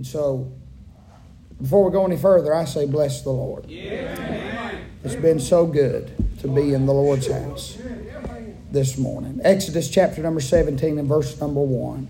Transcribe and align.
And 0.00 0.06
so, 0.06 0.50
before 1.60 1.84
we 1.84 1.92
go 1.92 2.06
any 2.06 2.16
further, 2.16 2.54
I 2.54 2.64
say, 2.64 2.86
bless 2.86 3.20
the 3.20 3.28
Lord. 3.28 3.66
It's 3.68 5.14
been 5.14 5.38
so 5.38 5.66
good 5.66 6.10
to 6.38 6.48
be 6.48 6.72
in 6.72 6.86
the 6.86 6.94
Lord's 6.94 7.30
house 7.30 7.76
this 8.72 8.96
morning. 8.96 9.42
Exodus 9.44 9.90
chapter 9.90 10.22
number 10.22 10.40
17 10.40 10.98
and 10.98 11.06
verse 11.06 11.38
number 11.38 11.60
1. 11.60 12.08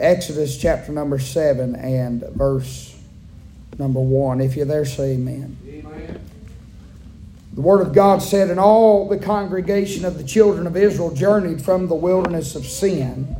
Exodus 0.00 0.58
chapter 0.58 0.90
number 0.90 1.20
7 1.20 1.76
and 1.76 2.24
verse 2.30 3.00
number 3.78 4.00
1. 4.00 4.40
If 4.40 4.56
you're 4.56 4.66
there, 4.66 4.84
say 4.84 5.12
amen. 5.12 5.56
amen. 5.64 6.28
The 7.52 7.60
Word 7.60 7.86
of 7.86 7.94
God 7.94 8.20
said, 8.20 8.50
And 8.50 8.58
all 8.58 9.08
the 9.08 9.18
congregation 9.18 10.04
of 10.04 10.18
the 10.18 10.24
children 10.24 10.66
of 10.66 10.76
Israel 10.76 11.14
journeyed 11.14 11.62
from 11.62 11.86
the 11.86 11.94
wilderness 11.94 12.56
of 12.56 12.66
Sin 12.66 13.36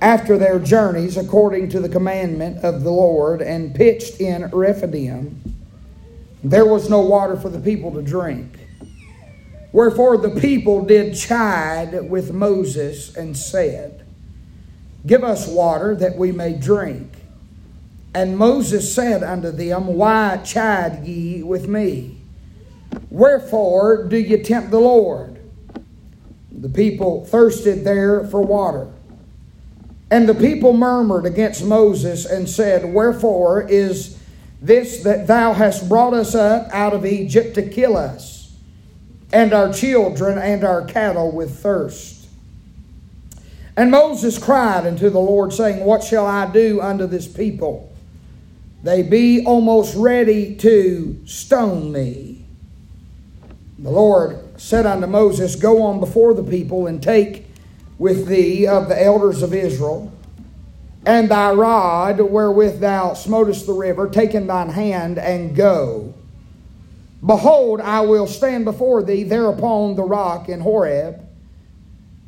after 0.00 0.36
their 0.36 0.58
journeys 0.58 1.16
according 1.16 1.70
to 1.70 1.80
the 1.80 1.88
commandment 1.88 2.64
of 2.64 2.82
the 2.82 2.90
Lord 2.90 3.40
and 3.40 3.74
pitched 3.74 4.20
in 4.20 4.50
Rephidim. 4.50 5.42
There 6.44 6.66
was 6.66 6.90
no 6.90 7.00
water 7.00 7.36
for 7.36 7.48
the 7.48 7.58
people 7.58 7.92
to 7.94 8.02
drink. 8.02 8.58
Wherefore 9.72 10.16
the 10.16 10.40
people 10.40 10.84
did 10.84 11.16
chide 11.16 12.08
with 12.08 12.32
Moses 12.32 13.14
and 13.16 13.36
said, 13.36 14.06
Give 15.06 15.22
us 15.22 15.46
water 15.46 15.94
that 15.96 16.16
we 16.16 16.32
may 16.32 16.52
drink. 16.52 17.12
And 18.14 18.38
Moses 18.38 18.94
said 18.94 19.22
unto 19.22 19.50
them, 19.50 19.86
Why 19.88 20.38
chide 20.38 21.04
ye 21.04 21.42
with 21.42 21.68
me? 21.68 22.18
Wherefore 23.10 24.04
do 24.04 24.16
ye 24.16 24.42
tempt 24.42 24.70
the 24.70 24.80
Lord? 24.80 25.38
The 26.50 26.68
people 26.68 27.24
thirsted 27.26 27.84
there 27.84 28.24
for 28.24 28.40
water. 28.40 28.90
And 30.10 30.28
the 30.28 30.34
people 30.34 30.72
murmured 30.72 31.26
against 31.26 31.64
Moses 31.64 32.26
and 32.26 32.48
said, 32.48 32.92
Wherefore 32.92 33.62
is 33.68 34.18
this 34.62 35.02
that 35.02 35.26
thou 35.26 35.52
hast 35.52 35.88
brought 35.88 36.14
us 36.14 36.34
up 36.34 36.68
out 36.72 36.92
of 36.92 37.04
Egypt 37.04 37.54
to 37.56 37.68
kill 37.68 37.96
us, 37.96 38.54
and 39.32 39.52
our 39.52 39.72
children 39.72 40.38
and 40.38 40.62
our 40.62 40.84
cattle 40.84 41.32
with 41.32 41.58
thirst? 41.58 42.28
And 43.76 43.90
Moses 43.90 44.38
cried 44.38 44.86
unto 44.86 45.10
the 45.10 45.20
Lord, 45.20 45.52
saying, 45.52 45.84
What 45.84 46.02
shall 46.02 46.24
I 46.24 46.50
do 46.50 46.80
unto 46.80 47.06
this 47.06 47.26
people? 47.26 47.92
They 48.82 49.02
be 49.02 49.44
almost 49.44 49.96
ready 49.96 50.54
to 50.56 51.20
stone 51.26 51.90
me. 51.90 52.44
The 53.78 53.90
Lord 53.90 54.60
said 54.60 54.86
unto 54.86 55.06
Moses, 55.06 55.56
Go 55.56 55.82
on 55.82 56.00
before 56.00 56.32
the 56.32 56.44
people 56.44 56.86
and 56.86 57.02
take 57.02 57.45
with 57.98 58.26
thee 58.26 58.66
of 58.66 58.88
the 58.88 59.02
elders 59.02 59.42
of 59.42 59.54
Israel, 59.54 60.12
and 61.04 61.28
thy 61.28 61.52
rod 61.52 62.20
wherewith 62.20 62.80
thou 62.80 63.14
smotest 63.14 63.66
the 63.66 63.72
river, 63.72 64.08
take 64.08 64.34
in 64.34 64.46
thine 64.46 64.70
hand 64.70 65.18
and 65.18 65.54
go. 65.54 66.12
Behold, 67.24 67.80
I 67.80 68.00
will 68.02 68.26
stand 68.26 68.64
before 68.64 69.02
thee 69.02 69.22
there 69.22 69.46
upon 69.46 69.94
the 69.94 70.02
rock 70.02 70.48
in 70.48 70.60
Horeb, 70.60 71.22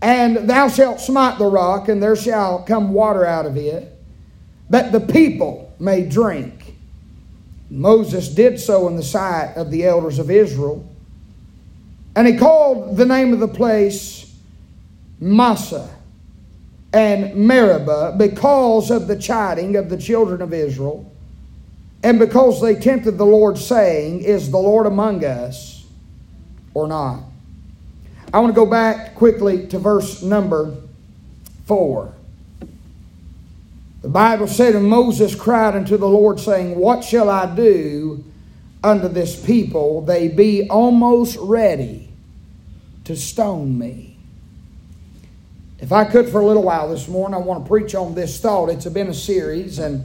and 0.00 0.48
thou 0.48 0.69
shalt 0.69 1.00
smite 1.00 1.38
the 1.38 1.47
rock, 1.47 1.88
and 1.88 2.03
there 2.03 2.16
shall 2.16 2.62
come 2.62 2.92
water 2.92 3.25
out 3.25 3.47
of 3.47 3.56
it, 3.56 3.92
that 4.70 4.92
the 4.92 5.00
people 5.00 5.75
may 5.78 6.05
drink. 6.05 6.75
Moses 7.70 8.28
did 8.28 8.58
so 8.58 8.88
in 8.88 8.97
the 8.97 9.03
sight 9.03 9.55
of 9.56 9.70
the 9.70 9.84
elders 9.84 10.19
of 10.19 10.30
Israel. 10.30 10.88
And 12.16 12.27
he 12.27 12.36
called 12.36 12.97
the 12.97 13.05
name 13.05 13.32
of 13.32 13.41
the 13.41 13.48
place 13.48 14.17
Massah 15.20 15.91
and 16.92 17.34
Meribah 17.34 18.14
because 18.16 18.91
of 18.91 19.06
the 19.08 19.16
chiding 19.16 19.77
of 19.77 19.91
the 19.91 19.98
children 19.98 20.41
of 20.41 20.52
Israel, 20.52 21.10
and 22.02 22.19
because 22.19 22.60
they 22.60 22.75
tempted 22.75 23.19
the 23.19 23.27
Lord, 23.27 23.58
saying, 23.58 24.22
Is 24.22 24.50
the 24.50 24.58
Lord 24.58 24.86
among 24.86 25.25
us 25.25 25.84
or 26.75 26.87
not? 26.87 27.25
I 28.32 28.41
want 28.41 28.54
to 28.54 28.60
go 28.60 28.66
back 28.66 29.15
quickly 29.15 29.66
to 29.69 29.78
verse 29.78 30.22
number 30.22 30.76
4. 31.66 32.15
The 34.03 34.09
Bible 34.09 34.47
said, 34.47 34.76
And 34.76 34.87
Moses 34.87 35.34
cried 35.34 35.75
unto 35.75 35.97
the 35.97 36.09
Lord, 36.09 36.38
saying, 36.38 36.76
What 36.78 37.03
shall 37.03 37.28
I 37.28 37.53
do 37.54 38.25
unto 38.84 39.09
this 39.09 39.44
people? 39.44 40.03
They 40.03 40.28
be 40.28 40.69
almost 40.71 41.37
ready 41.41 42.10
to 43.04 43.16
stone 43.16 43.76
me. 43.78 44.07
If 45.81 45.93
I 45.93 46.05
could 46.05 46.28
for 46.28 46.41
a 46.41 46.44
little 46.44 46.65
while 46.65 46.89
this 46.89 47.06
morning, 47.06 47.37
I 47.37 47.39
want 47.39 47.65
to 47.65 47.69
preach 47.69 47.94
on 47.94 48.12
this 48.12 48.41
thought. 48.41 48.69
It's 48.69 48.84
been 48.87 49.06
a 49.11 49.15
series, 49.15 49.78
and 49.78 50.05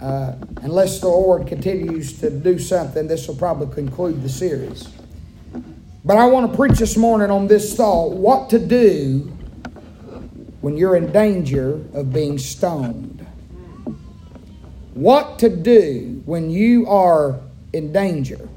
uh, 0.00 0.36
unless 0.62 1.00
the 1.00 1.08
Lord 1.08 1.46
continues 1.46 2.18
to 2.20 2.30
do 2.30 2.58
something, 2.58 3.06
this 3.06 3.28
will 3.28 3.36
probably 3.36 3.74
conclude 3.74 4.22
the 4.22 4.30
series. 4.30 4.88
But 6.02 6.16
I 6.16 6.24
want 6.24 6.50
to 6.50 6.56
preach 6.56 6.78
this 6.78 6.96
morning 6.96 7.30
on 7.30 7.46
this 7.46 7.76
thought 7.76 8.12
what 8.12 8.48
to 8.50 8.58
do 8.58 9.30
when 10.62 10.78
you're 10.78 10.96
in 10.96 11.12
danger 11.12 11.74
of 11.92 12.10
being 12.10 12.38
stoned. 12.38 13.26
What 14.94 15.38
to 15.40 15.50
do 15.50 16.22
when 16.24 16.48
you 16.48 16.86
are 16.86 17.38
in 17.74 17.92
danger. 17.92 18.48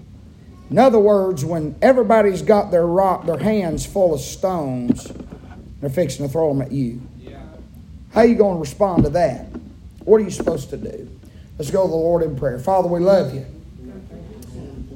In 0.70 0.78
other 0.78 1.00
words, 1.00 1.44
when 1.44 1.76
everybody's 1.82 2.44
got 2.44 2.72
their 2.72 2.88
rock, 2.88 3.26
their 3.26 3.40
hands 3.40 3.86
full 3.86 4.14
of 4.14 4.22
stones 4.22 5.12
they're 5.82 5.90
fixing 5.90 6.26
to 6.26 6.32
throw 6.32 6.50
them 6.50 6.62
at 6.62 6.72
you. 6.72 7.02
How 8.12 8.22
are 8.22 8.26
you 8.26 8.36
going 8.36 8.56
to 8.56 8.60
respond 8.60 9.04
to 9.04 9.10
that? 9.12 9.46
What 10.04 10.20
are 10.20 10.24
you 10.24 10.32
supposed 10.32 10.72
to 10.72 10.78
do? 10.78 11.10
Let's 11.58 11.72
go 11.72 11.84
to 11.84 11.90
the 11.90 11.96
Lord 11.96 12.24
in 12.24 12.36
prayer. 12.36 12.58
Father, 12.58 12.88
we 12.88 13.00
love 13.00 13.34
you. 13.34 13.46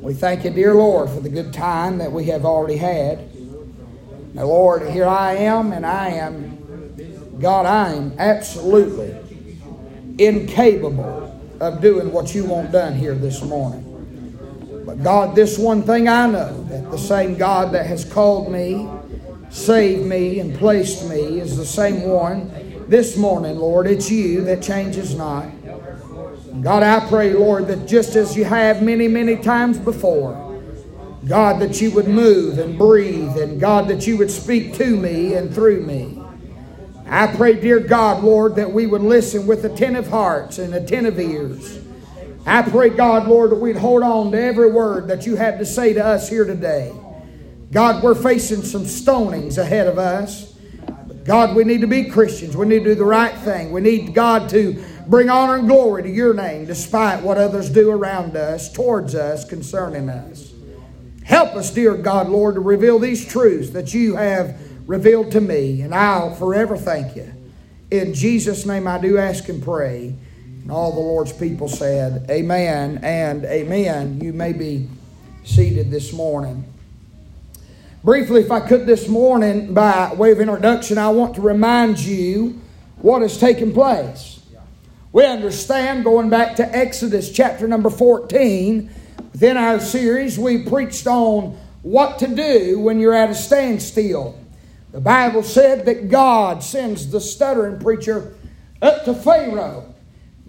We 0.02 0.14
thank 0.14 0.44
you, 0.44 0.50
dear 0.50 0.74
Lord, 0.74 1.10
for 1.10 1.20
the 1.20 1.30
good 1.30 1.54
time 1.54 2.00
that 2.00 2.12
we 2.12 2.26
have 2.26 2.44
already 2.44 2.78
had. 2.78 3.30
Now, 4.34 4.46
Lord, 4.46 4.90
here 4.90 5.06
I 5.06 5.36
am, 5.36 5.72
and 5.72 5.86
I 5.86 6.10
am, 6.10 7.38
God, 7.40 7.66
I 7.66 7.94
am 7.94 8.14
absolutely 8.18 9.16
incapable 10.18 11.40
of 11.60 11.82
doing 11.82 12.12
what 12.12 12.34
you 12.34 12.46
want 12.46 12.72
done 12.72 12.96
here 12.96 13.14
this 13.14 13.44
morning. 13.44 13.82
But 14.86 15.04
God, 15.04 15.36
this 15.36 15.58
one 15.58 15.84
thing 15.84 16.10
I 16.10 16.28
know 16.28 16.64
that 16.66 16.90
the 16.90 16.98
same 16.98 17.36
God 17.36 17.74
that 17.74 17.86
has 17.86 18.04
called 18.04 18.52
me 18.52 18.90
saved 19.54 20.04
me 20.04 20.40
and 20.40 20.58
placed 20.58 21.08
me 21.08 21.40
is 21.40 21.56
the 21.56 21.66
same 21.66 22.02
one 22.02 22.52
this 22.88 23.16
morning, 23.16 23.58
Lord. 23.58 23.86
It's 23.86 24.10
you 24.10 24.44
that 24.46 24.64
changes 24.64 25.16
not. 25.16 25.46
God, 26.62 26.82
I 26.82 27.08
pray, 27.08 27.34
Lord, 27.34 27.68
that 27.68 27.88
just 27.88 28.16
as 28.16 28.36
you 28.36 28.46
have 28.46 28.82
many, 28.82 29.08
many 29.08 29.36
times 29.36 29.78
before, 29.78 30.60
God, 31.28 31.62
that 31.62 31.80
you 31.82 31.92
would 31.92 32.08
move 32.08 32.58
and 32.58 32.78
breathe, 32.78 33.38
and 33.38 33.60
God, 33.60 33.88
that 33.90 34.08
you 34.08 34.18
would 34.18 34.32
speak 34.32 34.74
to 34.76 34.98
me 34.98 35.36
and 35.36 35.54
through 35.54 35.82
me. 35.86 36.20
I 37.06 37.28
pray, 37.28 37.54
dear 37.54 37.80
God, 37.80 38.24
Lord, 38.24 38.56
that 38.56 38.72
we 38.72 38.88
would 38.88 39.02
listen 39.02 39.46
with 39.46 39.66
attentive 39.66 40.08
hearts 40.08 40.58
and 40.58 40.74
attentive 40.74 41.20
ears. 41.20 41.80
I 42.46 42.64
pray, 42.64 42.90
God, 42.90 43.28
Lord, 43.28 43.52
that 43.52 43.56
we'd 43.56 43.78
hold 43.78 44.02
on 44.02 44.32
to 44.32 44.42
every 44.42 44.72
word 44.72 45.08
that 45.10 45.28
you 45.28 45.36
have 45.36 45.60
to 45.60 45.66
say 45.66 45.94
to 45.94 46.04
us 46.04 46.28
here 46.28 46.44
today. 46.44 46.92
God, 47.74 48.04
we're 48.04 48.14
facing 48.14 48.62
some 48.62 48.84
stonings 48.84 49.58
ahead 49.58 49.88
of 49.88 49.98
us. 49.98 50.54
God, 51.26 51.56
we 51.56 51.64
need 51.64 51.82
to 51.82 51.88
be 51.88 52.06
Christians. 52.06 52.56
We 52.56 52.68
need 52.68 52.80
to 52.80 52.92
do 52.92 52.96
the 52.96 53.04
right 53.04 53.36
thing. 53.40 53.72
We 53.72 53.82
need 53.82 54.14
God 54.14 54.48
to 54.50 54.84
bring 55.08 55.30
honor 55.30 55.56
and 55.56 55.68
glory 55.68 56.04
to 56.04 56.10
your 56.10 56.36
name 56.36 56.66
despite 56.66 57.24
what 57.24 57.38
others 57.40 57.72
do 57.72 57.90
around 57.90 58.36
us, 58.36 58.72
towards 58.72 59.16
us, 59.16 59.44
concerning 59.44 60.08
us. 60.08 60.54
Help 61.24 61.56
us, 61.56 61.72
dear 61.72 61.96
God, 61.96 62.30
Lord, 62.30 62.56
to 62.56 62.62
reveal 62.62 63.00
these 63.00 63.26
truths 63.26 63.72
that 63.72 63.92
you 63.92 64.18
have 64.18 64.56
revealed 64.88 65.32
to 65.32 65.42
me, 65.42 65.82
and 65.82 65.96
I'll 65.96 66.36
forever 66.36 66.78
thank 66.78 67.16
you. 67.16 67.34
In 67.90 68.14
Jesus' 68.14 68.66
name 68.66 68.88
I 68.88 69.00
do 69.00 69.18
ask 69.18 69.48
and 69.50 69.64
pray. 69.64 70.16
And 70.62 70.72
all 70.72 70.94
the 70.94 71.00
Lord's 71.00 71.34
people 71.34 71.68
said, 71.68 72.30
Amen 72.30 73.00
and 73.04 73.46
Amen. 73.46 74.20
You 74.22 74.32
may 74.32 74.54
be 74.54 74.90
seated 75.44 75.90
this 75.90 76.14
morning. 76.14 76.73
Briefly, 78.04 78.42
if 78.42 78.52
I 78.52 78.60
could 78.60 78.86
this 78.86 79.08
morning, 79.08 79.74
by 79.74 80.14
way 80.14 80.32
of 80.34 80.42
introduction, 80.42 80.98
I 80.98 81.08
want 81.12 81.36
to 81.36 81.42
remind 81.42 82.00
you 82.00 82.60
what 82.98 83.22
has 83.22 83.38
taken 83.38 83.72
place. 83.72 84.42
We 85.14 85.26
understand, 85.26 86.04
going 86.04 86.30
back 86.30 86.58
to 86.58 86.76
Exodus 86.76 87.32
chapter 87.32 87.66
number 87.66 87.90
14, 87.90 88.92
within 89.32 89.56
our 89.56 89.80
series, 89.80 90.38
we 90.38 90.64
preached 90.64 91.08
on 91.08 91.58
what 91.82 92.20
to 92.20 92.28
do 92.28 92.78
when 92.78 93.00
you're 93.00 93.14
at 93.14 93.30
a 93.30 93.36
standstill. 93.36 94.38
The 94.92 95.00
Bible 95.00 95.42
said 95.42 95.86
that 95.86 96.10
God 96.10 96.62
sends 96.62 97.10
the 97.10 97.22
stuttering 97.22 97.80
preacher 97.80 98.36
up 98.82 99.06
to 99.06 99.14
Pharaoh. 99.14 99.94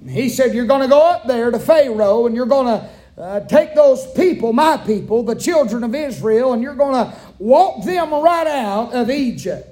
He 0.09 0.29
said, 0.29 0.55
You're 0.55 0.67
going 0.67 0.83
to 0.83 0.89
go 0.89 1.09
up 1.09 1.29
there 1.29 1.53
to 1.53 1.61
Pharaoh 1.61 2.27
and 2.27 2.35
you're 2.35 2.47
going 2.47 2.67
to 2.67 2.91
uh, 3.17 3.41
take 3.47 3.75
those 3.75 4.11
people, 4.13 4.53
my 4.53 4.77
people, 4.77 5.23
the 5.23 5.37
children 5.37 5.85
of 5.85 5.95
Israel, 5.95 6.53
and 6.53 6.63
you're 6.63 6.75
going 6.75 6.95
to 6.95 7.17
walk 7.45 7.85
them 7.85 8.11
right 8.11 8.47
out 8.47 8.95
of 8.95 9.11
Egypt. 9.11 9.71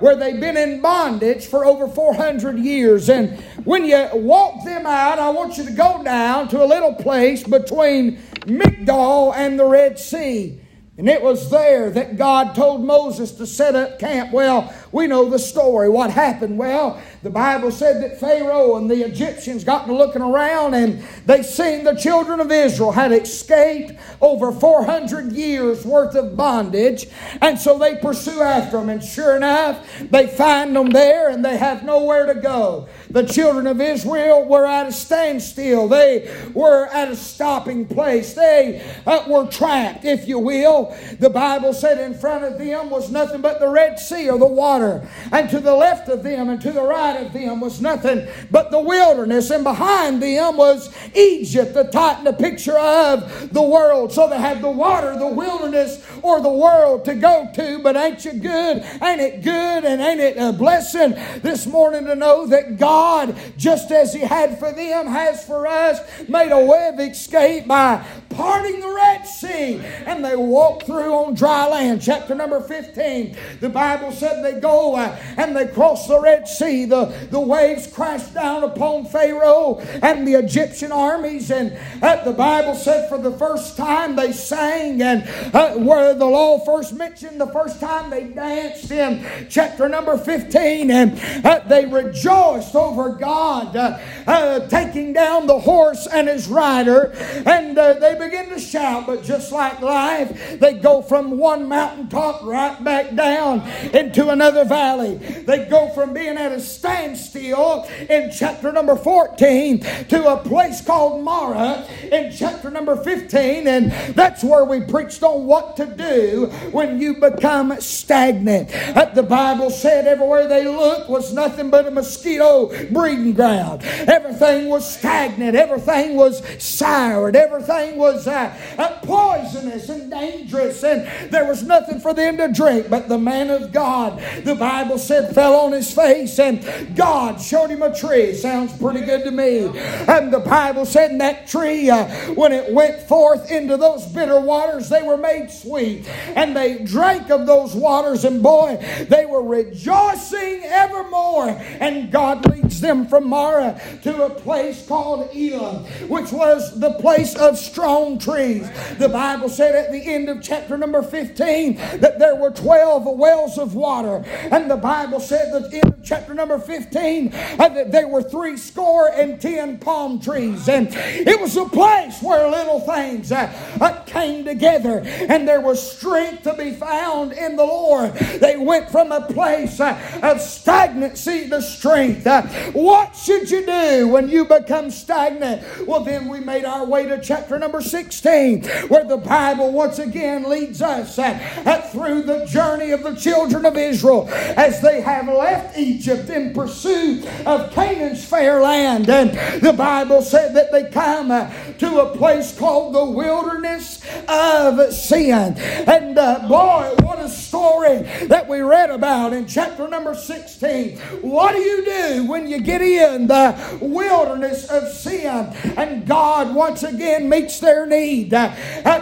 where 0.00 0.16
they've 0.16 0.40
been 0.40 0.56
in 0.56 0.80
bondage 0.80 1.46
for 1.46 1.64
over 1.64 1.86
400 1.86 2.58
years. 2.58 3.08
And 3.08 3.38
when 3.64 3.84
you 3.84 4.08
walk 4.14 4.64
them 4.64 4.84
out, 4.84 5.20
I 5.20 5.28
want 5.28 5.56
you 5.56 5.64
to 5.64 5.70
go 5.70 6.02
down 6.02 6.48
to 6.48 6.64
a 6.64 6.66
little 6.66 6.92
place 6.92 7.44
between 7.44 8.16
Migdol 8.40 9.32
and 9.36 9.56
the 9.56 9.64
Red 9.64 10.00
Sea. 10.00 10.58
And 10.98 11.08
it 11.08 11.22
was 11.22 11.50
there 11.50 11.88
that 11.90 12.16
God 12.16 12.56
told 12.56 12.84
Moses 12.84 13.30
to 13.32 13.46
set 13.46 13.76
up 13.76 14.00
camp. 14.00 14.32
Well, 14.32 14.74
we 14.92 15.06
know 15.06 15.28
the 15.28 15.38
story. 15.38 15.88
What 15.88 16.10
happened? 16.10 16.58
Well, 16.58 17.00
the 17.22 17.30
Bible 17.30 17.70
said 17.70 18.02
that 18.02 18.20
Pharaoh 18.20 18.76
and 18.76 18.90
the 18.90 19.06
Egyptians 19.06 19.64
got 19.64 19.86
to 19.86 19.94
looking 19.94 20.20
around 20.20 20.74
and 20.74 21.02
they 21.24 21.42
seen 21.42 21.84
the 21.84 21.94
children 21.94 22.40
of 22.40 22.52
Israel 22.52 22.92
had 22.92 23.10
escaped 23.10 23.98
over 24.20 24.52
400 24.52 25.32
years 25.32 25.86
worth 25.86 26.14
of 26.14 26.36
bondage. 26.36 27.06
And 27.40 27.58
so 27.58 27.78
they 27.78 27.96
pursue 27.96 28.42
after 28.42 28.78
them. 28.78 28.90
And 28.90 29.02
sure 29.02 29.34
enough, 29.34 29.86
they 29.98 30.26
find 30.26 30.76
them 30.76 30.90
there 30.90 31.30
and 31.30 31.42
they 31.42 31.56
have 31.56 31.84
nowhere 31.84 32.26
to 32.26 32.38
go. 32.38 32.88
The 33.08 33.24
children 33.24 33.66
of 33.66 33.80
Israel 33.80 34.44
were 34.44 34.66
at 34.66 34.88
a 34.88 34.92
standstill. 34.92 35.88
They 35.88 36.30
were 36.52 36.86
at 36.88 37.08
a 37.08 37.16
stopping 37.16 37.86
place. 37.86 38.34
They 38.34 38.84
uh, 39.06 39.24
were 39.26 39.46
trapped, 39.46 40.04
if 40.04 40.28
you 40.28 40.38
will. 40.38 40.94
The 41.18 41.30
Bible 41.30 41.72
said 41.72 41.98
in 41.98 42.18
front 42.18 42.44
of 42.44 42.58
them 42.58 42.90
was 42.90 43.10
nothing 43.10 43.40
but 43.40 43.58
the 43.58 43.68
Red 43.68 43.98
Sea 43.98 44.28
or 44.28 44.38
the 44.38 44.46
water 44.46 44.81
water. 44.82 45.08
And 45.30 45.48
to 45.50 45.60
the 45.60 45.74
left 45.74 46.08
of 46.08 46.22
them 46.22 46.48
and 46.48 46.60
to 46.62 46.72
the 46.72 46.82
right 46.82 47.24
of 47.24 47.32
them 47.32 47.60
was 47.60 47.80
nothing 47.80 48.26
but 48.50 48.70
the 48.70 48.80
wilderness. 48.80 49.50
And 49.50 49.64
behind 49.64 50.22
them 50.22 50.56
was 50.56 50.94
Egypt, 51.14 51.74
the 51.74 51.84
titan, 51.84 52.24
the 52.24 52.32
picture 52.32 52.78
of 52.78 53.52
the 53.52 53.62
world. 53.62 54.12
So 54.12 54.28
they 54.28 54.38
had 54.38 54.62
the 54.62 54.70
water, 54.70 55.16
the 55.18 55.26
wilderness, 55.26 56.04
or 56.22 56.40
the 56.40 56.50
world 56.50 57.04
to 57.06 57.14
go 57.14 57.48
to. 57.54 57.82
But 57.82 57.96
ain't 57.96 58.24
you 58.24 58.34
good? 58.34 58.82
Ain't 59.02 59.20
it 59.20 59.42
good? 59.42 59.84
And 59.84 60.00
ain't 60.00 60.20
it 60.20 60.36
a 60.36 60.52
blessing 60.52 61.12
this 61.42 61.66
morning 61.66 62.04
to 62.06 62.14
know 62.14 62.46
that 62.46 62.78
God, 62.78 63.36
just 63.56 63.90
as 63.90 64.12
He 64.12 64.20
had 64.20 64.58
for 64.58 64.72
them, 64.72 65.06
has 65.06 65.44
for 65.44 65.66
us, 65.66 66.00
made 66.28 66.52
a 66.52 66.64
way 66.64 66.90
of 66.92 67.00
escape 67.00 67.66
by 67.66 68.04
parting 68.30 68.80
the 68.80 68.88
Red 68.88 69.26
Sea. 69.26 69.80
And 70.06 70.24
they 70.24 70.36
walked 70.36 70.84
through 70.84 71.12
on 71.12 71.34
dry 71.34 71.68
land. 71.68 72.02
Chapter 72.02 72.34
number 72.34 72.60
15. 72.60 73.36
The 73.60 73.68
Bible 73.68 74.12
said 74.12 74.42
they 74.42 74.60
go 74.60 74.71
uh, 74.72 75.16
and 75.36 75.56
they 75.56 75.66
crossed 75.66 76.08
the 76.08 76.20
Red 76.20 76.48
Sea. 76.48 76.84
The, 76.84 77.06
the 77.30 77.40
waves 77.40 77.86
crashed 77.86 78.34
down 78.34 78.64
upon 78.64 79.06
Pharaoh 79.06 79.78
and 80.02 80.26
the 80.26 80.34
Egyptian 80.34 80.92
armies. 80.92 81.50
And 81.50 81.78
uh, 82.02 82.24
the 82.24 82.32
Bible 82.32 82.74
said 82.74 83.08
for 83.08 83.18
the 83.18 83.32
first 83.32 83.76
time 83.76 84.16
they 84.16 84.32
sang, 84.32 85.02
and 85.02 85.28
uh, 85.54 85.74
where 85.74 86.14
the 86.14 86.26
law 86.26 86.58
first 86.64 86.94
mentioned, 86.94 87.40
the 87.40 87.46
first 87.48 87.80
time 87.80 88.10
they 88.10 88.24
danced 88.24 88.90
in 88.90 89.24
chapter 89.48 89.88
number 89.88 90.16
15, 90.16 90.90
and 90.90 91.44
uh, 91.44 91.60
they 91.66 91.86
rejoiced 91.86 92.74
over 92.74 93.10
God 93.10 93.76
uh, 93.76 93.98
uh, 94.26 94.68
taking 94.68 95.12
down 95.12 95.46
the 95.46 95.58
horse 95.58 96.06
and 96.06 96.28
his 96.28 96.48
rider. 96.48 97.12
And 97.46 97.76
they 97.76 98.16
begin 98.18 98.48
to 98.50 98.60
shout, 98.60 99.06
but 99.06 99.22
just 99.22 99.52
like 99.52 99.80
life, 99.80 100.58
they 100.58 100.74
go 100.74 101.02
from 101.02 101.38
one 101.38 101.68
mountaintop 101.68 102.42
right 102.42 102.82
back 102.82 103.14
down 103.14 103.60
into 103.92 104.28
another 104.30 104.61
valley. 104.64 105.16
They 105.16 105.66
go 105.66 105.88
from 105.90 106.14
being 106.14 106.36
at 106.36 106.52
a 106.52 106.60
standstill 106.60 107.84
in 108.08 108.30
chapter 108.30 108.72
number 108.72 108.96
14 108.96 109.80
to 109.80 110.32
a 110.32 110.36
place 110.38 110.80
called 110.80 111.22
Marah 111.22 111.86
in 112.10 112.32
chapter 112.32 112.70
number 112.70 112.96
15, 112.96 113.66
and 113.66 113.92
that's 114.14 114.44
where 114.44 114.64
we 114.64 114.80
preached 114.80 115.22
on 115.22 115.46
what 115.46 115.76
to 115.76 115.86
do 115.86 116.46
when 116.70 117.00
you 117.00 117.14
become 117.14 117.80
stagnant. 117.80 118.70
The 119.12 119.22
Bible 119.22 119.70
said 119.70 120.06
everywhere 120.06 120.48
they 120.48 120.66
looked 120.66 121.10
was 121.10 121.32
nothing 121.34 121.70
but 121.70 121.86
a 121.86 121.90
mosquito 121.90 122.68
breeding 122.90 123.34
ground. 123.34 123.82
Everything 123.84 124.68
was 124.68 124.88
stagnant, 124.88 125.54
everything 125.54 126.16
was 126.16 126.42
soured, 126.62 127.36
everything 127.36 127.96
was 127.96 128.12
was 128.12 128.26
uh, 128.26 128.54
uh, 128.78 128.98
poisonous 129.02 129.88
and 129.88 130.10
dangerous, 130.10 130.82
and 130.84 131.32
there 131.32 131.46
was 131.46 131.62
nothing 131.62 132.00
for 132.00 132.14
them 132.14 132.36
to 132.36 132.48
drink. 132.48 132.88
But 132.88 133.08
the 133.08 133.18
man 133.18 133.50
of 133.50 133.72
God, 133.72 134.20
the 134.44 134.54
Bible 134.54 134.98
said, 134.98 135.34
fell 135.34 135.54
on 135.54 135.72
his 135.72 135.92
face, 135.92 136.38
and 136.38 136.96
God 136.96 137.40
showed 137.40 137.70
him 137.70 137.82
a 137.82 137.94
tree. 137.94 138.34
Sounds 138.34 138.76
pretty 138.76 139.00
good 139.00 139.24
to 139.24 139.30
me. 139.30 139.66
And 140.08 140.32
the 140.32 140.40
Bible 140.40 140.84
said, 140.84 141.12
in 141.12 141.18
that 141.18 141.46
tree, 141.46 141.90
uh, 141.90 142.06
when 142.34 142.52
it 142.52 142.72
went 142.72 143.00
forth 143.02 143.50
into 143.50 143.76
those 143.76 144.06
bitter 144.06 144.40
waters, 144.40 144.88
they 144.88 145.02
were 145.02 145.16
made 145.16 145.50
sweet. 145.50 146.08
And 146.36 146.56
they 146.56 146.78
drank 146.78 147.30
of 147.30 147.46
those 147.46 147.74
waters, 147.74 148.24
and 148.24 148.42
boy, 148.42 148.76
they 149.08 149.26
were 149.26 149.42
rejoicing 149.42 150.62
evermore. 150.64 151.48
And 151.80 152.10
God 152.10 152.42
leads 152.72 152.80
them 152.80 153.06
from 153.06 153.28
Marah 153.28 153.78
to 154.02 154.24
a 154.24 154.30
place 154.30 154.86
called 154.86 155.28
Elim, 155.34 155.84
which 156.08 156.32
was 156.32 156.78
the 156.80 156.92
place 156.94 157.34
of 157.36 157.58
strong 157.58 158.18
trees. 158.18 158.68
The 158.98 159.08
Bible 159.08 159.48
said 159.48 159.74
at 159.74 159.92
the 159.92 160.00
end 160.00 160.28
of 160.28 160.42
chapter 160.42 160.78
number 160.78 161.02
15 161.02 161.76
that 162.00 162.18
there 162.18 162.34
were 162.34 162.50
12 162.50 163.04
wells 163.04 163.58
of 163.58 163.74
water. 163.74 164.24
And 164.50 164.70
the 164.70 164.76
Bible 164.76 165.20
said 165.20 165.52
that 165.52 165.72
in 165.72 166.02
chapter 166.02 166.34
number 166.34 166.58
15 166.58 167.32
uh, 167.34 167.68
that 167.68 167.92
there 167.92 168.08
were 168.08 168.22
three 168.22 168.56
score 168.56 169.08
and 169.08 169.40
ten 169.40 169.78
palm 169.78 170.20
trees. 170.20 170.68
And 170.68 170.88
it 170.92 171.40
was 171.40 171.56
a 171.56 171.66
place 171.66 172.22
where 172.22 172.48
little 172.50 172.80
things 172.80 173.32
uh, 173.32 173.52
uh, 173.80 174.02
came 174.04 174.44
together 174.44 175.00
and 175.04 175.46
there 175.46 175.60
was 175.60 175.78
strength 175.96 176.42
to 176.44 176.54
be 176.54 176.72
found 176.72 177.32
in 177.32 177.56
the 177.56 177.64
Lord. 177.64 178.14
They 178.14 178.56
went 178.56 178.90
from 178.90 179.12
a 179.12 179.26
place 179.26 179.80
of 179.80 180.40
stagnancy 180.40 181.48
to 181.50 181.60
strength. 181.60 182.26
What 182.72 183.16
should 183.16 183.50
you 183.50 183.66
do 183.66 184.08
when 184.08 184.28
you 184.28 184.44
become 184.44 184.90
stagnant? 184.90 185.86
Well, 185.86 186.04
then 186.04 186.28
we 186.28 186.40
made 186.40 186.64
our 186.64 186.84
way 186.84 187.06
to 187.06 187.20
chapter 187.20 187.58
number 187.58 187.80
16, 187.80 188.64
where 188.88 189.04
the 189.04 189.16
Bible 189.16 189.72
once 189.72 189.98
again 189.98 190.48
leads 190.48 190.80
us 190.82 191.18
uh, 191.18 191.88
through 191.92 192.22
the 192.22 192.46
journey 192.46 192.92
of 192.92 193.02
the 193.02 193.14
children 193.14 193.66
of 193.66 193.76
Israel 193.76 194.28
as 194.30 194.80
they 194.80 195.00
have 195.00 195.26
left 195.28 195.78
Egypt 195.78 196.30
in 196.30 196.52
pursuit 196.54 197.26
of 197.46 197.72
Canaan's 197.72 198.24
fair 198.24 198.60
land. 198.60 199.08
And 199.08 199.30
the 199.62 199.72
Bible 199.72 200.22
said 200.22 200.54
that 200.54 200.72
they 200.72 200.90
come 200.90 201.30
uh, 201.30 201.50
to 201.78 202.00
a 202.00 202.16
place 202.16 202.56
called 202.56 202.94
the 202.94 203.04
wilderness 203.04 204.02
of 204.28 204.92
Sin. 204.92 205.54
And 205.56 206.18
uh, 206.18 206.46
boy, 206.48 206.94
what 207.04 207.18
a 207.18 207.28
story 207.28 208.02
that 208.26 208.48
we 208.48 208.60
read 208.60 208.90
about 208.90 209.32
in 209.32 209.46
chapter 209.46 209.88
number 209.88 210.14
16. 210.14 210.98
What 211.22 211.52
do 211.52 211.60
you 211.60 211.84
do 211.84 212.26
when 212.26 212.48
you 212.48 212.51
get 212.60 212.82
in 212.82 213.26
the 213.26 213.78
wilderness 213.80 214.68
of 214.68 214.88
Sin 214.88 215.52
and 215.76 216.06
God 216.06 216.54
once 216.54 216.82
again 216.82 217.28
meets 217.28 217.60
their 217.60 217.86
need. 217.86 218.32
Uh, 218.34 218.54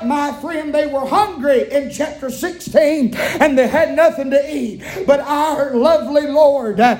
my 0.05 0.33
friend, 0.41 0.75
they 0.75 0.87
were 0.87 1.07
hungry 1.07 1.71
in 1.71 1.91
chapter 1.91 2.31
16 2.31 3.15
and 3.15 3.59
they 3.59 3.69
had 3.69 3.95
nothing 3.95 4.31
to 4.31 4.55
eat. 4.55 4.83
But 5.07 5.21
our 5.21 5.75
lovely 5.75 6.27
Lord, 6.27 6.81
uh, 6.81 6.97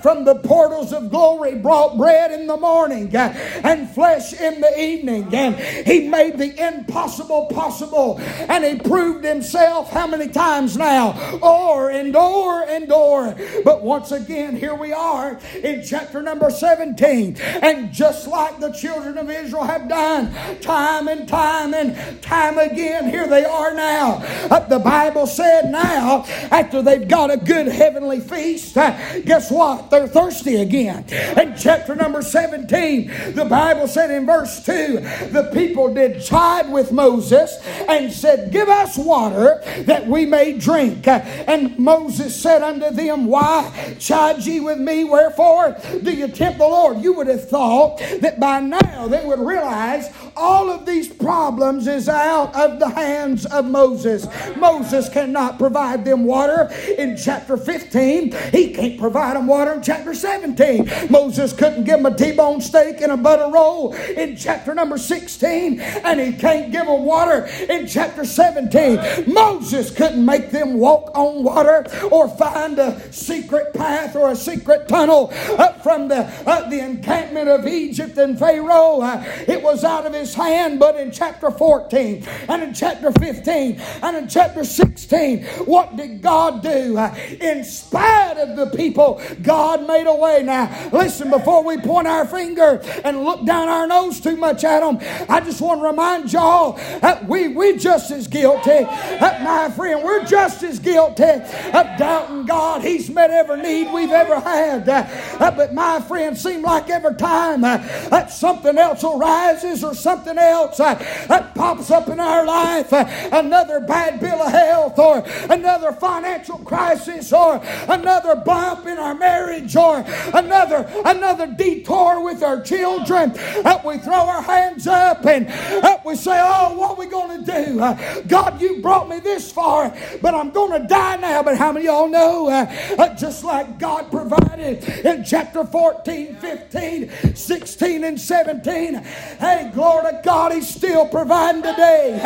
from 0.00 0.24
the 0.24 0.36
portals 0.36 0.92
of 0.92 1.10
glory, 1.10 1.54
brought 1.56 1.96
bread 1.96 2.32
in 2.32 2.46
the 2.46 2.56
morning 2.56 3.14
uh, 3.14 3.32
and 3.64 3.88
flesh 3.90 4.32
in 4.32 4.60
the 4.60 4.80
evening. 4.80 5.34
And 5.34 5.56
He 5.86 6.08
made 6.08 6.38
the 6.38 6.54
impossible 6.66 7.46
possible. 7.46 8.18
And 8.20 8.64
He 8.64 8.78
proved 8.78 9.24
Himself 9.24 9.90
how 9.90 10.06
many 10.06 10.28
times 10.28 10.76
now? 10.76 11.38
Or 11.42 11.90
and 11.90 12.14
o'er 12.14 12.64
and 12.64 12.90
o'er. 12.90 13.36
But 13.64 13.82
once 13.82 14.12
again, 14.12 14.56
here 14.56 14.74
we 14.74 14.92
are 14.92 15.38
in 15.62 15.84
chapter 15.90 16.22
number 16.22 16.50
17. 16.50 17.36
And 17.40 17.92
just 17.92 18.28
like 18.28 18.60
the 18.60 18.70
children 18.70 19.18
of 19.18 19.28
Israel 19.28 19.64
have 19.64 19.88
done 19.88 20.32
time 20.60 21.08
and 21.08 21.26
time 21.26 21.74
and 21.74 22.22
time 22.22 22.58
again. 22.58 23.10
Here 23.10 23.26
they 23.26 23.44
are 23.44 23.74
now. 23.74 24.22
Uh, 24.48 24.60
the 24.68 24.78
Bible 24.78 25.26
said 25.26 25.70
now, 25.72 26.24
after 26.52 26.80
they've 26.80 27.08
got 27.08 27.32
a 27.32 27.36
good 27.36 27.66
heavenly 27.66 28.20
feast, 28.20 28.76
uh, 28.76 29.20
guess 29.22 29.50
what? 29.50 29.90
They're 29.90 30.06
thirsty 30.06 30.56
again. 30.56 31.06
In 31.36 31.56
chapter 31.58 31.96
number 31.96 32.22
17, 32.22 33.34
the 33.34 33.46
Bible 33.46 33.88
said 33.88 34.12
in 34.12 34.26
verse 34.26 34.64
2 34.64 35.00
the 35.32 35.50
people 35.52 35.92
did 35.92 36.22
chide 36.22 36.70
with 36.70 36.92
Moses 36.92 37.58
and 37.88 38.12
said, 38.12 38.52
Give 38.52 38.68
us 38.68 38.96
water 38.96 39.60
that 39.78 40.06
we 40.06 40.24
may 40.24 40.56
drink. 40.56 41.08
And 41.08 41.76
Moses 41.80 42.40
said 42.40 42.62
unto 42.62 42.90
them, 42.90 43.26
Why 43.26 43.96
chide 43.98 44.46
ye 44.46 44.60
with 44.60 44.78
me? 44.78 45.02
Wherefore 45.02 45.79
do 46.02 46.12
you 46.12 46.28
tempt 46.28 46.58
the 46.58 46.66
Lord? 46.66 47.00
You 47.00 47.14
would 47.14 47.28
have 47.28 47.48
thought 47.48 47.98
that 48.20 48.38
by 48.38 48.60
now 48.60 49.08
they 49.08 49.24
would 49.24 49.40
realize 49.40 50.12
all 50.36 50.70
of 50.70 50.84
these 50.84 51.08
problems 51.08 51.86
is 51.86 52.08
out 52.08 52.54
of 52.54 52.78
the 52.78 52.90
hands 52.90 53.46
of 53.46 53.64
Moses. 53.64 54.26
Moses 54.56 55.08
cannot 55.08 55.58
provide 55.58 56.04
them 56.04 56.24
water 56.24 56.70
in 56.98 57.16
chapter 57.16 57.56
15. 57.56 58.32
He 58.52 58.74
can't 58.74 58.98
provide 58.98 59.36
them 59.36 59.46
water 59.46 59.72
in 59.72 59.82
chapter 59.82 60.14
17. 60.14 60.90
Moses 61.08 61.52
couldn't 61.52 61.84
give 61.84 62.02
them 62.02 62.12
a 62.12 62.16
T-bone 62.16 62.60
steak 62.60 63.00
and 63.00 63.12
a 63.12 63.16
butter 63.16 63.50
roll 63.50 63.94
in 63.94 64.36
chapter 64.36 64.74
number 64.74 64.90
number 64.90 64.98
16 64.98 65.80
and 65.80 66.18
he 66.18 66.32
can't 66.32 66.72
give 66.72 66.84
them 66.84 67.04
water 67.04 67.46
in 67.68 67.86
chapter 67.86 68.24
17. 68.24 69.32
Moses 69.32 69.92
couldn't 69.92 70.24
make 70.24 70.50
them 70.50 70.78
walk 70.78 71.16
on 71.16 71.44
water 71.44 71.86
or 72.10 72.28
find 72.28 72.76
a 72.80 73.00
secret 73.12 73.72
path 73.72 74.16
or 74.16 74.32
a 74.32 74.36
secret 74.36 74.88
tunnel 74.88 75.28
up 75.70 75.82
from 75.82 76.08
the, 76.08 76.26
uh, 76.46 76.68
the 76.68 76.80
encampment 76.80 77.48
of 77.48 77.66
Egypt 77.66 78.18
and 78.18 78.38
Pharaoh. 78.38 79.00
Uh, 79.00 79.22
it 79.46 79.62
was 79.62 79.84
out 79.84 80.04
of 80.04 80.12
his 80.12 80.34
hand, 80.34 80.80
but 80.80 80.96
in 80.96 81.12
chapter 81.12 81.50
14 81.50 82.24
and 82.48 82.62
in 82.62 82.74
chapter 82.74 83.12
15 83.12 83.80
and 84.02 84.16
in 84.16 84.28
chapter 84.28 84.64
16, 84.64 85.44
what 85.66 85.96
did 85.96 86.22
God 86.22 86.62
do? 86.62 86.98
Uh, 86.98 87.14
in 87.40 87.62
spite 87.64 88.36
of 88.38 88.56
the 88.56 88.66
people, 88.76 89.22
God 89.42 89.86
made 89.86 90.06
a 90.06 90.14
way. 90.14 90.42
Now, 90.42 90.90
listen, 90.92 91.30
before 91.30 91.62
we 91.62 91.78
point 91.78 92.08
our 92.08 92.26
finger 92.26 92.80
and 93.04 93.24
look 93.24 93.46
down 93.46 93.68
our 93.68 93.86
nose 93.86 94.20
too 94.20 94.36
much 94.36 94.64
at 94.64 94.80
them, 94.80 94.98
I 95.28 95.40
just 95.40 95.60
want 95.60 95.80
to 95.80 95.86
remind 95.86 96.32
y'all 96.32 96.72
that 97.00 97.28
we, 97.28 97.48
we're 97.48 97.76
just 97.76 98.10
as 98.10 98.26
guilty. 98.26 98.80
That 99.20 99.42
my 99.42 99.70
friend, 99.70 100.02
we're 100.02 100.24
just 100.24 100.62
as 100.64 100.80
guilty 100.80 101.22
of 101.22 101.86
doubting 101.98 102.46
God. 102.46 102.82
He's 102.82 103.08
met 103.08 103.30
every 103.30 103.62
need 103.62 103.92
we've 103.92 104.10
ever 104.10 104.40
had. 104.40 104.88
Uh, 104.88 105.06
but 105.50 105.72
my 105.72 106.00
friend, 106.00 106.36
seem 106.36 106.62
like 106.62 106.88
every 106.90 107.14
time 107.14 107.64
uh, 107.64 107.76
that 108.08 108.30
something 108.30 108.78
else 108.78 109.04
arises 109.04 109.84
or 109.84 109.94
something 109.94 110.38
else 110.38 110.80
uh, 110.80 110.94
that 111.28 111.54
pops 111.54 111.90
up 111.90 112.08
in 112.08 112.20
our 112.20 112.44
life, 112.46 112.92
uh, 112.92 113.04
another 113.32 113.80
bad 113.80 114.20
bill 114.20 114.40
of 114.40 114.50
health 114.50 114.98
or 114.98 115.24
another 115.50 115.92
financial 115.92 116.58
crisis 116.58 117.32
or 117.32 117.60
another 117.88 118.34
bump 118.36 118.86
in 118.86 118.98
our 118.98 119.14
marriage 119.14 119.76
or 119.76 120.04
another 120.34 120.88
another 121.04 121.46
detour 121.46 122.24
with 122.24 122.42
our 122.42 122.60
children, 122.62 123.32
that 123.62 123.84
we 123.84 123.98
throw 123.98 124.14
our 124.14 124.42
hands 124.42 124.86
up 124.86 125.24
and 125.26 125.46
that 125.48 126.04
we 126.04 126.14
say, 126.16 126.38
"Oh, 126.42 126.74
what 126.74 126.92
are 126.92 126.96
we 126.96 127.06
going 127.06 127.44
to 127.44 127.52
do? 127.52 128.24
God, 128.28 128.60
you 128.60 128.80
brought 128.80 129.08
me 129.08 129.20
this 129.20 129.50
far, 129.52 129.94
but 130.22 130.34
I'm 130.34 130.50
going 130.50 130.80
to 130.80 130.86
die 130.86 131.16
now." 131.16 131.42
But 131.42 131.56
how 131.56 131.72
many 131.72 131.86
of 131.86 131.92
y'all 131.94 132.08
know, 132.08 132.48
uh, 132.48 133.14
just 133.16 133.44
like 133.44 133.78
God 133.78 134.10
provided 134.10 134.82
in 135.04 135.24
chapter 135.40 135.64
14, 135.64 136.36
15, 136.36 137.34
16, 137.34 138.04
and 138.04 138.20
17, 138.20 138.94
hey, 138.94 139.70
glory 139.72 140.12
to 140.12 140.20
God, 140.22 140.52
He's 140.52 140.68
still 140.68 141.08
providing 141.08 141.62
today. 141.62 142.18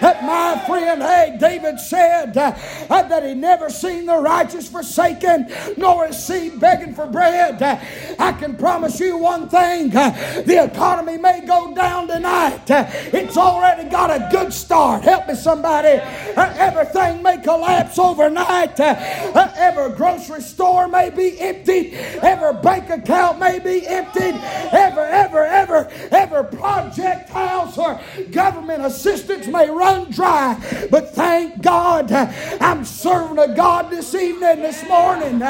My 0.00 0.62
friend, 0.66 1.02
hey, 1.02 1.36
David 1.38 1.78
said 1.78 2.34
uh, 2.38 2.52
that 2.88 3.22
he 3.22 3.34
never 3.34 3.68
seen 3.68 4.06
the 4.06 4.16
righteous 4.16 4.66
forsaken, 4.66 5.52
nor 5.76 6.06
his 6.06 6.24
seed 6.24 6.58
begging 6.58 6.94
for 6.94 7.06
bread. 7.06 7.58
I 8.18 8.32
can 8.32 8.56
promise 8.56 9.00
you 9.00 9.18
one 9.18 9.48
thing 9.48 9.90
the 9.90 10.68
economy 10.70 11.18
may 11.18 11.40
go 11.46 11.74
down 11.74 12.08
tonight. 12.08 12.62
It's 12.68 13.36
already 13.36 13.88
got 13.88 14.10
a 14.10 14.28
good 14.30 14.52
start. 14.52 15.02
Help 15.02 15.28
me, 15.28 15.34
somebody. 15.34 16.00
everything 16.36 17.22
may 17.22 17.38
collapse 17.38 17.98
overnight. 17.98 18.78
every 18.78 19.96
grocery 19.96 20.40
store 20.40 20.88
may 20.88 21.10
be 21.10 21.38
emptied. 21.38 21.94
Every 21.94 22.60
bank 22.60 22.90
account 22.90 23.38
may 23.38 23.58
be 23.58 23.86
emptied. 23.86 24.34
Every, 24.72 25.02
ever, 25.02 25.44
ever, 25.44 25.88
every 26.10 26.44
project 26.56 27.30
house 27.30 27.78
or 27.78 28.00
government 28.30 28.84
assistance 28.84 29.46
may 29.46 29.70
run 29.70 30.10
dry. 30.10 30.58
But 30.90 31.14
thank 31.14 31.62
God, 31.62 32.10
I'm 32.12 32.84
serving 32.84 33.38
a 33.38 33.54
God 33.54 33.90
this 33.90 34.14
evening, 34.14 34.62
this 34.62 34.86
morning. 34.88 35.42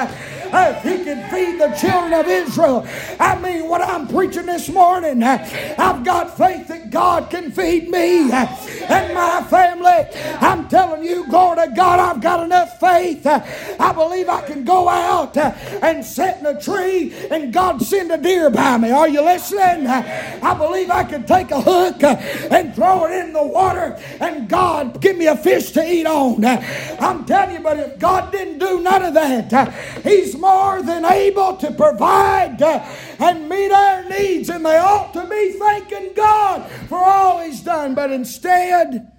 If 0.56 0.82
He 0.82 1.04
can 1.04 1.30
feed 1.30 1.60
the 1.60 1.74
children 1.76 2.12
of 2.12 2.26
Israel, 2.28 2.86
I 3.18 3.38
mean, 3.40 3.68
what 3.68 3.80
I'm 3.80 4.06
preaching 4.06 4.46
this 4.46 4.68
morning, 4.68 5.22
uh, 5.22 5.74
I've 5.78 6.04
got 6.04 6.36
faith 6.36 6.68
that 6.68 6.90
God 6.90 7.30
can 7.30 7.50
feed 7.50 7.90
me 7.90 8.30
and 8.30 9.14
my 9.14 9.42
family. 9.50 10.06
I'm 10.40 10.68
telling 10.68 11.02
you, 11.04 11.26
glory 11.28 11.66
to 11.66 11.72
God, 11.74 11.98
I've 11.98 12.22
got 12.22 12.44
enough 12.44 12.78
faith. 12.78 13.26
I 13.26 13.92
believe 13.92 14.28
I 14.28 14.42
can 14.42 14.64
go 14.64 14.88
out 14.88 15.36
uh, 15.36 15.52
and 15.82 16.04
sit 16.04 16.38
in 16.38 16.46
a 16.46 16.60
tree 16.60 17.12
and 17.30 17.52
God 17.52 17.82
send 17.82 18.12
a 18.12 18.18
deer 18.18 18.50
by 18.50 18.78
me. 18.78 18.90
Are 18.90 19.08
you 19.08 19.22
listening? 19.22 19.86
I 19.86 20.54
believe 20.54 20.90
I 20.90 21.04
can 21.04 21.24
take 21.24 21.50
a 21.50 21.60
hook 21.60 22.02
uh, 22.02 22.16
and 22.50 22.74
throw 22.74 23.06
it 23.06 23.26
in 23.26 23.32
the 23.32 23.42
water 23.42 23.98
and 24.20 24.48
God 24.48 25.00
give 25.00 25.16
me 25.16 25.26
a 25.26 25.36
fish 25.36 25.72
to 25.72 25.84
eat 25.84 26.06
on. 26.06 26.44
I'm 26.44 27.24
telling 27.24 27.56
you, 27.56 27.60
but 27.60 27.78
if 27.78 27.98
God 27.98 28.30
didn't 28.32 28.58
do 28.58 28.80
none 28.82 29.02
of 29.02 29.14
that, 29.14 29.72
He's 30.02 30.36
more 30.44 30.82
than 30.82 31.06
able 31.06 31.56
to 31.56 31.70
provide 31.70 32.60
uh, 32.60 32.84
and 33.18 33.48
meet 33.48 33.72
our 33.72 34.04
needs, 34.04 34.50
and 34.50 34.64
they 34.64 34.76
ought 34.76 35.12
to 35.14 35.26
be 35.26 35.52
thanking 35.52 36.12
God 36.14 36.70
for 36.88 36.98
all 36.98 37.40
He's 37.40 37.62
done. 37.62 37.94
But 37.94 38.12
instead, 38.12 39.10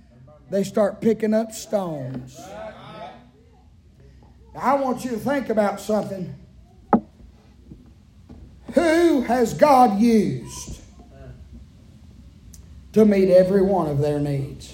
they 0.51 0.63
start 0.63 1.01
picking 1.01 1.33
up 1.33 1.51
stones. 1.51 2.39
I 4.55 4.75
want 4.75 5.03
you 5.03 5.11
to 5.11 5.17
think 5.17 5.49
about 5.49 5.81
something. 5.81 6.35
Who 8.73 9.21
has 9.21 9.53
God 9.53 9.99
used 9.99 10.81
to 12.93 13.03
meet 13.03 13.29
every 13.31 13.61
one 13.63 13.87
of 13.89 13.97
their 13.97 14.19
needs? 14.19 14.73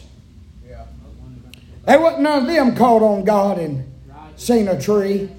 There 1.85 1.99
wasn't 1.99 2.23
none 2.23 2.41
of 2.43 2.47
them 2.47 2.75
called 2.75 3.03
on 3.03 3.23
God 3.23 3.57
and 3.57 3.91
seen 4.35 4.67
a 4.67 4.79
tree 4.79 5.29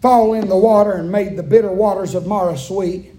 fall 0.00 0.32
in 0.34 0.48
the 0.48 0.56
water 0.56 0.92
and 0.92 1.10
made 1.10 1.36
the 1.36 1.42
bitter 1.42 1.70
waters 1.70 2.14
of 2.14 2.26
Marah 2.26 2.56
sweet. 2.56 3.14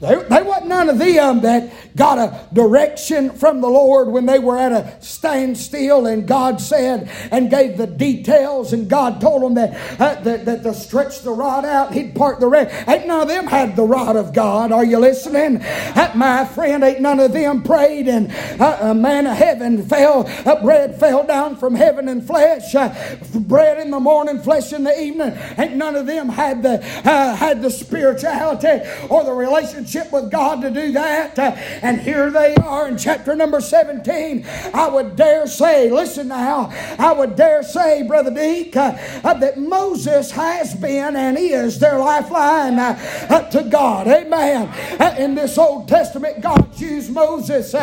There, 0.00 0.22
there 0.22 0.44
wasn't 0.44 0.68
none 0.68 0.88
of 0.88 0.98
them 0.98 1.40
that 1.40 1.96
got 1.96 2.18
a 2.18 2.46
direction 2.54 3.30
from 3.30 3.60
the 3.60 3.68
Lord 3.68 4.06
when 4.08 4.26
they 4.26 4.38
were 4.38 4.56
at 4.56 4.70
a 4.70 4.96
standstill 5.02 6.06
and 6.06 6.26
God 6.26 6.60
said 6.60 7.10
and 7.32 7.50
gave 7.50 7.76
the 7.76 7.88
details 7.88 8.72
and 8.72 8.88
God 8.88 9.20
told 9.20 9.42
them 9.42 9.54
that, 9.54 10.00
uh, 10.00 10.20
that, 10.22 10.44
that 10.44 10.62
to 10.62 10.72
stretch 10.72 11.22
the 11.22 11.32
rod 11.32 11.64
out 11.64 11.92
he'd 11.92 12.14
part 12.14 12.38
the 12.38 12.46
red. 12.46 12.68
Ain't 12.88 13.08
none 13.08 13.22
of 13.22 13.28
them 13.28 13.48
had 13.48 13.74
the 13.74 13.82
rod 13.82 14.14
of 14.14 14.32
God. 14.32 14.70
Are 14.70 14.84
you 14.84 15.00
listening? 15.00 15.62
Uh, 15.62 16.12
my 16.14 16.44
friend, 16.44 16.84
ain't 16.84 17.00
none 17.00 17.18
of 17.18 17.32
them 17.32 17.64
prayed 17.64 18.06
and 18.06 18.30
uh, 18.60 18.78
a 18.80 18.94
man 18.94 19.26
of 19.26 19.36
heaven 19.36 19.82
fell, 19.82 20.28
uh, 20.46 20.62
bread 20.62 21.00
fell 21.00 21.26
down 21.26 21.56
from 21.56 21.74
heaven 21.74 22.06
and 22.08 22.24
flesh, 22.24 22.72
uh, 22.76 22.94
bread 23.34 23.78
in 23.78 23.90
the 23.90 23.98
morning, 23.98 24.40
flesh 24.40 24.72
in 24.72 24.84
the 24.84 25.00
evening. 25.00 25.36
Ain't 25.58 25.74
none 25.74 25.96
of 25.96 26.06
them 26.06 26.28
had 26.28 26.62
the, 26.62 26.78
uh, 27.04 27.34
had 27.34 27.62
the 27.62 27.70
spirituality 27.70 28.88
or 29.10 29.24
the 29.24 29.32
relationship 29.32 29.87
relationship 29.88 30.12
with 30.12 30.30
God 30.30 30.60
to 30.62 30.70
do 30.70 30.92
that. 30.92 31.38
Uh, 31.38 31.52
and 31.82 32.00
here 32.00 32.30
they 32.30 32.54
are 32.56 32.88
in 32.88 32.98
chapter 32.98 33.34
number 33.34 33.60
17. 33.60 34.44
I 34.74 34.88
would 34.88 35.16
dare 35.16 35.46
say, 35.46 35.90
listen 35.90 36.28
now, 36.28 36.70
I 36.98 37.12
would 37.12 37.36
dare 37.36 37.62
say, 37.62 38.02
Brother 38.02 38.32
Deek, 38.32 38.76
uh, 38.76 38.96
uh, 39.24 39.34
that 39.34 39.58
Moses 39.58 40.30
has 40.32 40.74
been 40.74 41.16
and 41.16 41.38
is 41.38 41.78
their 41.78 41.98
lifeline 41.98 42.78
uh, 42.78 42.98
uh, 43.30 43.50
to 43.50 43.64
God. 43.64 44.06
Amen. 44.06 44.68
Uh, 45.00 45.14
in 45.18 45.34
this 45.34 45.56
Old 45.56 45.88
Testament, 45.88 46.40
God 46.40 46.78
used 46.78 47.10
Moses 47.10 47.74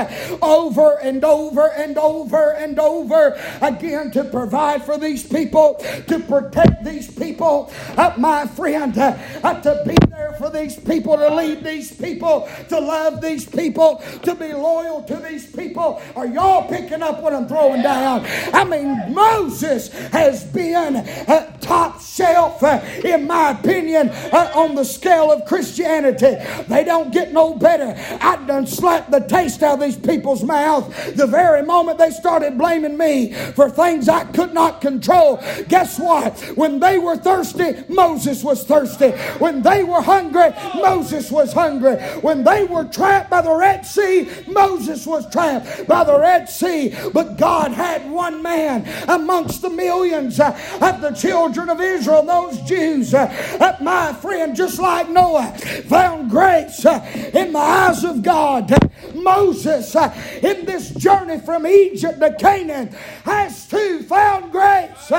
over 0.42 1.00
and 1.02 1.24
over 1.24 1.68
and 1.72 1.98
over 1.98 2.52
and 2.52 2.80
over 2.80 3.40
again 3.62 4.12
to 4.12 4.24
provide 4.24 4.84
for 4.84 4.98
these 4.98 5.28
people, 5.28 5.76
to 6.08 6.20
protect 6.20 6.84
these 6.84 7.12
people. 7.12 7.72
my 8.18 8.46
friend, 8.48 8.94
to 8.94 9.84
be 9.86 9.96
there 10.10 10.34
for 10.34 10.50
these 10.50 10.78
people, 10.78 11.18
to 11.18 11.34
lead 11.34 11.64
these 11.64 11.95
people, 11.96 12.50
to 12.70 12.80
love 12.80 13.22
these 13.22 13.46
people, 13.46 14.04
to 14.24 14.36
be 14.36 14.54
loyal 14.54 15.04
to 15.04 15.16
these 15.18 15.46
people. 15.46 16.02
Are 16.16 16.28
y'all 16.28 16.68
picking 16.68 17.02
up 17.02 17.22
what 17.22 17.34
I'm 17.34 17.48
throwing 17.48 17.82
down? 17.82 18.26
I 18.54 18.64
mean, 18.64 19.14
Moses 19.14 19.90
has 20.10 20.44
been 20.44 20.98
uh, 20.98 21.58
top 21.62 22.02
shelf, 22.02 22.62
uh, 22.64 22.82
in 23.04 23.28
my 23.28 23.52
opinion, 23.52 24.10
uh, 24.10 24.52
on 24.56 24.76
the 24.76 24.84
scale 24.84 25.32
of 25.32 25.46
Christianity. 25.46 26.36
They 26.68 26.84
don't 26.84 27.12
get 27.12 27.34
no 27.34 27.56
better. 27.56 27.96
I 28.22 28.44
done 28.46 28.68
slapped 28.68 29.12
the 29.12 29.22
taste 29.22 29.64
out 29.64 29.76
of 29.76 29.80
these 29.80 29.98
people's 29.98 30.44
mouth 30.44 31.16
the 31.16 31.28
very 31.28 31.64
moment 31.64 31.98
they 31.98 32.12
started 32.12 32.58
blaming 32.58 32.98
me 32.98 33.34
for 33.34 33.70
things 33.70 34.10
I 34.10 34.26
could 34.26 34.54
not 34.54 34.82
control. 34.82 35.42
Guess 35.68 36.00
what? 36.00 36.40
When 36.56 36.80
they 36.80 36.98
were 36.98 37.18
thirsty, 37.18 37.84
Moses 37.90 38.44
was 38.44 38.64
thirsty. 38.64 39.12
When 39.40 39.62
they 39.62 39.84
were 39.84 40.02
hungry, 40.02 40.52
Moses 40.76 41.32
was 41.32 41.54
hungry 41.54 41.85
hungry. 41.86 42.20
When 42.22 42.44
they 42.44 42.64
were 42.64 42.86
trapped 42.86 43.30
by 43.30 43.42
the 43.42 43.54
Red 43.54 43.86
Sea, 43.86 44.30
Moses 44.48 45.06
was 45.06 45.30
trapped 45.32 45.88
by 45.88 46.04
the 46.04 46.20
Red 46.20 46.50
Sea. 46.50 46.96
But 47.14 47.38
God 47.38 47.72
had 47.72 48.10
one 48.10 48.42
man 48.42 48.88
amongst 49.08 49.62
the 49.62 49.70
millions 49.70 50.40
uh, 50.40 50.58
of 50.82 51.02
the 51.02 51.12
children 51.12 51.70
of 51.70 51.82
Israel, 51.82 52.24
those 52.24 52.62
Jews, 52.62 53.14
uh, 53.14 53.78
my 53.82 54.14
friend, 54.14 54.56
just 54.56 54.80
like 54.80 55.10
Noah, 55.10 55.52
found 55.88 56.30
grace 56.30 56.86
uh, 56.86 57.06
in 57.34 57.54
the 57.54 57.60
eyes 57.60 58.04
of 58.04 58.24
God. 58.24 58.74
Moses, 59.14 59.96
in 59.96 60.66
this 60.66 60.90
journey 60.92 61.40
from 61.40 61.68
Egypt 61.68 62.20
to 62.20 62.34
Canaan, 62.36 62.90
has 63.24 63.68
too 63.68 64.02
found 64.04 64.52
grace 64.52 65.12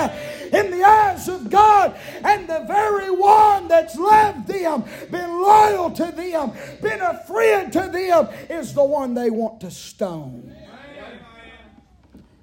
in 0.53 0.71
the 0.71 0.85
eyes 0.85 1.29
of 1.29 1.50
God. 1.50 1.97
And 2.25 2.49
the 2.49 2.65
very 2.67 3.11
one 3.11 3.69
that's 3.69 3.97
loved 3.97 4.47
them, 4.47 4.85
been 5.11 5.31
loyal 5.31 5.91
to 5.93 6.12
them, 6.12 6.53
been 6.81 7.00
a 7.00 7.23
friend 7.25 7.73
to 7.73 7.91
them, 7.93 8.29
is 8.50 8.75
the 8.75 8.85
one 8.85 9.15
they 9.15 9.31
want 9.31 9.61
to 9.61 9.71
stone. 9.71 10.55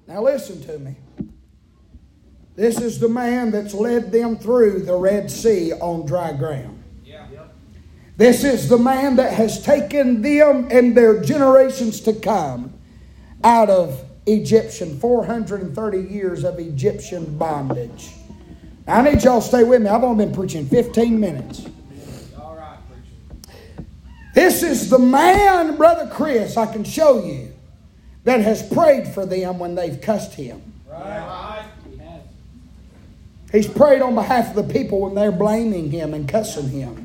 Now, 0.06 0.22
listen 0.22 0.62
to 0.64 0.78
me. 0.78 0.96
This 2.56 2.80
is 2.80 3.00
the 3.00 3.08
man 3.08 3.50
that's 3.50 3.74
led 3.74 4.12
them 4.12 4.36
through 4.36 4.82
the 4.82 4.94
Red 4.94 5.30
Sea 5.30 5.72
on 5.72 6.06
dry 6.06 6.32
ground. 6.32 6.84
This 8.16 8.44
is 8.44 8.68
the 8.68 8.78
man 8.78 9.16
that 9.16 9.32
has 9.32 9.60
taken 9.60 10.22
them 10.22 10.68
and 10.70 10.96
their 10.96 11.20
generations 11.20 12.00
to 12.02 12.12
come 12.12 12.72
out 13.42 13.68
of 13.68 14.04
Egyptian, 14.26 14.98
430 14.98 15.98
years 15.98 16.44
of 16.44 16.58
Egyptian 16.58 17.36
bondage. 17.36 18.10
Now, 18.86 19.00
I 19.00 19.02
need 19.02 19.22
y'all 19.22 19.40
to 19.40 19.46
stay 19.46 19.64
with 19.64 19.82
me. 19.82 19.88
I've 19.88 20.04
only 20.04 20.24
been 20.24 20.34
preaching 20.34 20.66
15 20.66 21.18
minutes. 21.18 21.66
All 22.38 22.56
right, 22.56 22.78
preacher. 22.88 23.86
This 24.34 24.62
is 24.62 24.90
the 24.90 24.98
man, 24.98 25.76
Brother 25.76 26.08
Chris, 26.12 26.56
I 26.56 26.70
can 26.72 26.84
show 26.84 27.24
you, 27.24 27.52
that 28.24 28.40
has 28.40 28.66
prayed 28.68 29.08
for 29.08 29.26
them 29.26 29.58
when 29.58 29.74
they've 29.74 30.00
cussed 30.00 30.34
him. 30.34 30.62
He's 33.54 33.68
prayed 33.68 34.02
on 34.02 34.16
behalf 34.16 34.56
of 34.56 34.66
the 34.66 34.74
people 34.74 35.00
when 35.00 35.14
they're 35.14 35.30
blaming 35.30 35.88
him 35.92 36.12
and 36.12 36.28
cussing 36.28 36.70
him. 36.70 37.03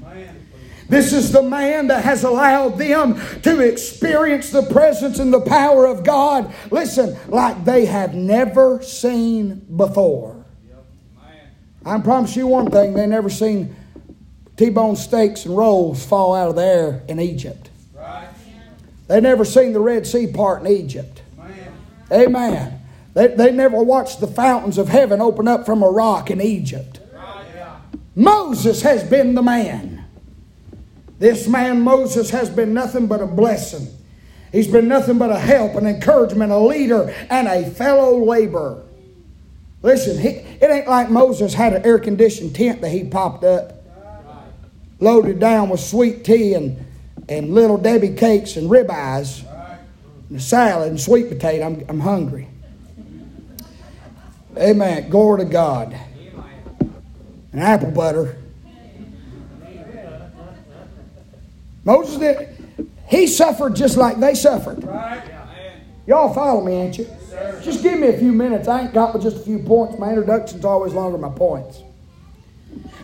This 0.90 1.14
is 1.14 1.32
the 1.32 1.44
man 1.44 1.88
that 1.88 2.04
has 2.04 2.24
allowed 2.24 2.80
them 2.80 3.22
to 3.44 3.60
experience 3.60 4.50
the 4.50 4.64
presence 4.64 5.20
and 5.20 5.32
the 5.32 5.42
power 5.42 5.86
of 5.86 6.04
God, 6.04 6.54
listen, 6.72 7.16
like 7.28 7.64
they 7.64 7.86
have 7.86 8.16
never 8.16 8.82
seen 8.82 9.66
before. 9.76 10.44
I 11.86 12.00
promise 12.00 12.36
you 12.36 12.48
one 12.48 12.70
thing 12.72 12.94
they 12.94 13.08
never 13.08 13.30
seen 13.30 13.76
T 14.58 14.70
bone 14.70 14.96
steaks 14.96 15.46
and 15.46 15.56
rolls 15.56 16.06
fall 16.06 16.36
out 16.36 16.50
of 16.50 16.56
the 16.56 16.66
air 16.66 17.04
in 17.08 17.20
Egypt. 17.20 17.70
They 19.08 19.22
never 19.22 19.46
seen 19.46 19.74
the 19.74 19.80
Red 19.80 20.06
Sea 20.06 20.28
part 20.28 20.62
in 20.62 20.68
Egypt. 20.68 21.22
Amen. 22.12 22.80
They, 23.14 23.28
they 23.28 23.52
never 23.52 23.82
watched 23.82 24.20
the 24.20 24.28
fountains 24.28 24.78
of 24.78 24.90
heaven 24.90 25.22
open 25.22 25.48
up 25.48 25.66
from 25.66 25.82
a 25.82 25.90
rock 25.90 26.30
in 26.30 26.42
Egypt. 26.42 27.00
Moses 28.16 28.82
has 28.82 29.04
been 29.04 29.36
the 29.36 29.42
man. 29.42 29.99
This 31.20 31.48
man, 31.48 31.82
Moses, 31.82 32.30
has 32.30 32.50
been 32.50 32.74
nothing 32.74 33.08
but 33.08 33.22
a 33.22 33.28
blessing. 33.28 33.88
He's 34.52 34.68
been 34.68 34.88
nothing 34.88 35.18
but 35.18 35.30
a 35.30 35.38
help, 35.38 35.76
an 35.76 35.86
encouragement, 35.86 36.52
a 36.52 36.58
leader, 36.58 37.14
and 37.30 37.48
a 37.48 37.70
fellow 37.70 38.18
laborer. 38.24 38.84
Listen, 39.82 40.20
he, 40.20 40.30
it 40.30 40.72
ain't 40.72 40.88
like 40.88 41.10
Moses 41.10 41.54
had 41.54 41.74
an 41.74 41.86
air 41.86 42.00
conditioned 42.00 42.56
tent 42.56 42.82
that 42.82 42.90
he 42.90 43.04
popped 43.04 43.44
up, 43.44 43.84
loaded 45.00 45.40
down 45.40 45.70
with 45.70 45.82
sweet 45.82 46.24
tea 46.26 46.54
and, 46.54 46.86
and 47.28 47.54
Little 47.54 47.78
Debbie 47.78 48.16
cakes 48.16 48.56
and 48.56 48.70
ribeyes, 48.70 49.46
and 50.30 50.42
salad 50.42 50.90
and 50.90 51.00
sweet 51.00 51.30
potato. 51.30 51.66
I'm, 51.66 51.86
I'm 51.88 52.00
hungry. 52.00 52.48
Amen. 54.58 55.10
Glory 55.10 55.46
to 55.46 55.50
God. 55.50 55.98
And 57.52 57.62
apple 57.62 57.92
butter. 57.92 58.38
Moses 61.90 62.18
did. 62.20 62.88
He 63.08 63.26
suffered 63.26 63.76
just 63.76 63.98
like 63.98 64.20
they 64.20 64.36
suffered. 64.36 64.84
Y'all 66.06 66.32
follow 66.32 66.64
me, 66.64 66.74
ain't 66.74 67.00
you? 67.00 67.08
Just 67.64 67.82
give 67.82 68.00
me 68.00 68.10
a 68.10 68.18
few 68.18 68.32
minutes. 68.32 68.68
I 68.68 68.82
ain't 68.82 68.94
got 68.94 69.14
but 69.14 69.24
just 69.24 69.38
a 69.38 69.40
few 69.40 69.58
points. 69.58 69.98
My 69.98 70.10
introduction's 70.10 70.66
always 70.66 70.94
longer 70.94 71.14
than 71.14 71.22
my 71.22 71.36
points. 71.36 71.82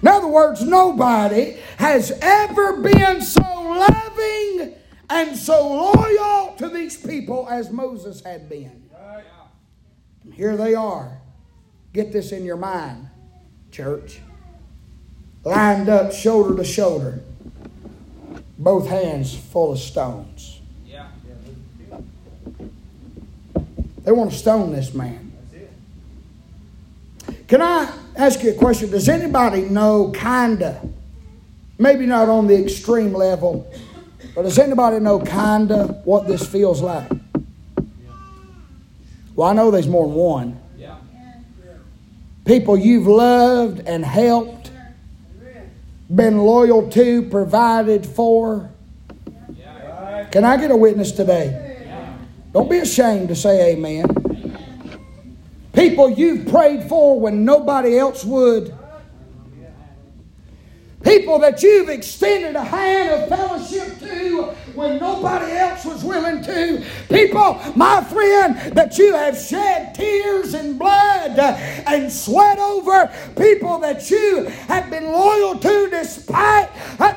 In 0.04 0.08
other 0.08 0.28
words, 0.28 0.62
nobody 0.62 1.58
has 1.78 2.12
ever 2.22 2.80
been 2.84 3.24
so 3.24 3.42
loving 3.42 4.76
and 5.10 5.36
so 5.36 5.68
loyal 5.68 6.54
to 6.58 6.70
these 6.70 6.96
people 6.96 7.48
as 7.50 7.72
Moses 7.72 8.22
had 8.22 8.48
been. 8.48 8.88
And 10.24 10.34
here 10.36 10.56
they 10.56 10.76
are. 10.76 11.22
Get 11.92 12.14
this 12.14 12.32
in 12.32 12.46
your 12.46 12.58
mind, 12.58 13.08
church. 13.72 14.20
Lined 15.44 15.90
up 15.90 16.14
shoulder 16.14 16.56
to 16.56 16.64
shoulder 16.64 17.24
both 18.66 18.88
hands 18.88 19.38
full 19.38 19.74
of 19.74 19.78
stones. 19.78 20.60
Yeah. 20.88 21.06
They 24.04 24.12
want 24.12 24.32
to 24.32 24.38
stone 24.38 24.72
this 24.72 24.92
man. 24.92 25.32
Can 27.48 27.62
I 27.62 27.94
ask 28.16 28.42
you 28.42 28.50
a 28.50 28.54
question? 28.56 28.90
Does 28.90 29.08
anybody 29.08 29.70
know, 29.70 30.10
kinda, 30.10 30.82
maybe 31.78 32.08
not 32.08 32.28
on 32.28 32.48
the 32.48 32.60
extreme 32.60 33.14
level, 33.14 33.72
but 34.34 34.42
does 34.42 34.58
anybody 34.58 35.00
know, 35.00 35.20
kinda, 35.20 36.02
what 36.04 36.26
this 36.28 36.44
feels 36.44 36.82
like? 36.82 37.12
Well, 39.36 39.48
I 39.48 39.54
know 39.54 39.70
there's 39.70 39.88
more 39.88 40.08
than 40.08 40.16
one. 40.16 40.60
People 42.46 42.78
you've 42.78 43.06
loved 43.06 43.82
and 43.88 44.04
helped 44.04 44.72
been 46.14 46.38
loyal 46.38 46.90
to, 46.92 47.24
provided 47.30 48.06
for. 48.06 48.72
Can 50.32 50.44
I 50.44 50.58
get 50.58 50.72
a 50.72 50.76
witness 50.76 51.12
today? 51.12 51.62
Don't 52.54 52.70
be 52.70 52.78
ashamed 52.78 53.30
to 53.30 53.36
say 53.36 53.74
amen. 53.74 54.06
People 55.74 56.10
you've 56.10 56.48
prayed 56.48 56.84
for 56.84 57.20
when 57.20 57.44
nobody 57.44 57.98
else 57.98 58.24
would. 58.24 58.74
People 61.04 61.40
that 61.40 61.62
you've 61.62 61.90
extended 61.90 62.56
a 62.56 62.64
hand 62.64 63.24
of 63.24 63.30
fellowship 63.30 64.00
to 64.00 64.56
when 64.76 65.00
nobody 65.00 65.52
else 65.52 65.86
was 65.86 66.04
willing 66.04 66.44
to. 66.44 66.84
People, 67.10 67.60
my 67.76 68.04
friend, 68.04 68.56
that 68.76 68.98
you 68.98 69.14
have 69.14 69.38
shed 69.38 69.96
tears 69.96 70.54
and 70.54 70.78
blood 70.78 71.38
and 71.40 72.12
sweat 72.12 72.60
over. 72.60 73.12
People 73.38 73.80
that 73.80 74.10
you 74.10 74.46
have 74.68 74.90
been 74.90 75.06
loyal 75.06 75.58
to 75.58 75.90
despite 75.90 76.70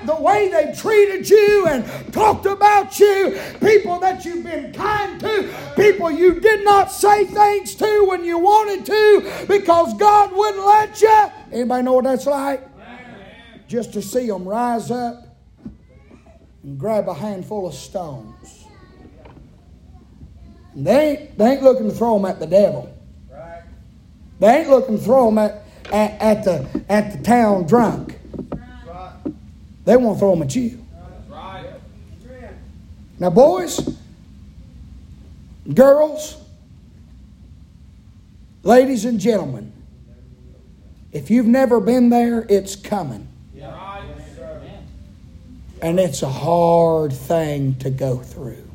the 0.07 0.17
way 0.17 0.49
they 0.49 0.73
treated 0.75 1.29
you 1.29 1.67
and 1.69 2.13
talked 2.13 2.47
about 2.47 2.99
you. 2.99 3.39
People 3.61 3.99
that 4.01 4.25
you've 4.25 4.45
been 4.45 4.73
kind 4.73 5.21
to. 5.21 5.55
People 5.77 6.11
you 6.11 6.41
did 6.41 6.65
not 6.65 6.91
say 6.91 7.25
things 7.25 7.75
to 7.75 8.05
when 8.09 8.25
you 8.25 8.39
wanted 8.39 8.87
to 8.87 9.47
because 9.49 9.95
God 9.95 10.33
wouldn't 10.33 10.65
let 10.65 11.01
you. 11.01 11.27
Anybody 11.53 11.83
know 11.83 11.95
what 11.95 12.05
that's 12.05 12.27
like? 12.27 12.69
just 13.69 13.93
to 13.93 14.01
see 14.01 14.27
them 14.27 14.49
rise 14.49 14.91
up 14.91 15.28
and 16.63 16.79
grab 16.79 17.09
a 17.09 17.15
handful 17.15 17.67
of 17.67 17.75
stones. 17.75 18.65
And 20.75 20.87
they 20.87 21.11
ain't, 21.11 21.39
they 21.39 21.53
ain't 21.53 21.63
looking 21.63 21.89
to 21.89 21.95
throw 21.95 22.15
them 22.17 22.25
at 22.27 22.39
the 22.39 22.47
devil. 22.47 22.95
They 24.41 24.59
ain't 24.59 24.71
looking 24.71 24.99
to 24.99 25.03
throw 25.03 25.27
them 25.27 25.39
at, 25.39 25.65
at, 25.93 26.21
at, 26.21 26.45
the, 26.45 26.85
at 26.89 27.13
the 27.13 27.23
town 27.25 27.67
drunk. 27.67 28.19
They 29.85 29.97
want 29.97 30.17
to 30.17 30.19
throw 30.21 30.31
them 30.33 30.43
at 30.43 30.55
you. 30.55 30.85
Now, 33.19 33.31
boys, 33.31 33.97
girls, 35.75 36.37
ladies 38.63 39.05
and 39.05 39.19
gentlemen, 39.19 39.73
if 41.11 41.31
you've 41.31 41.47
never 41.47 41.81
been 41.81 42.11
there, 42.11 42.47
it's 42.49 42.77
coming. 42.77 43.28
And 45.81 46.01
it's 46.01 46.23
a 46.23 46.29
hard 46.29 47.13
thing 47.13 47.77
to 47.77 47.91
go 47.91 48.19
through. 48.19 48.69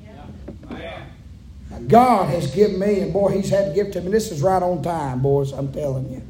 God 1.88 2.30
has 2.30 2.54
given 2.54 2.80
me, 2.80 3.00
and 3.00 3.12
boy, 3.12 3.30
He's 3.30 3.50
had 3.50 3.68
to 3.68 3.74
give 3.74 3.92
to 3.92 4.02
me. 4.02 4.12
This 4.12 4.32
is 4.32 4.42
right 4.42 4.62
on 4.62 4.82
time, 4.82 5.22
boys, 5.22 5.52
I'm 5.52 5.72
telling 5.72 6.10
you. 6.12 6.22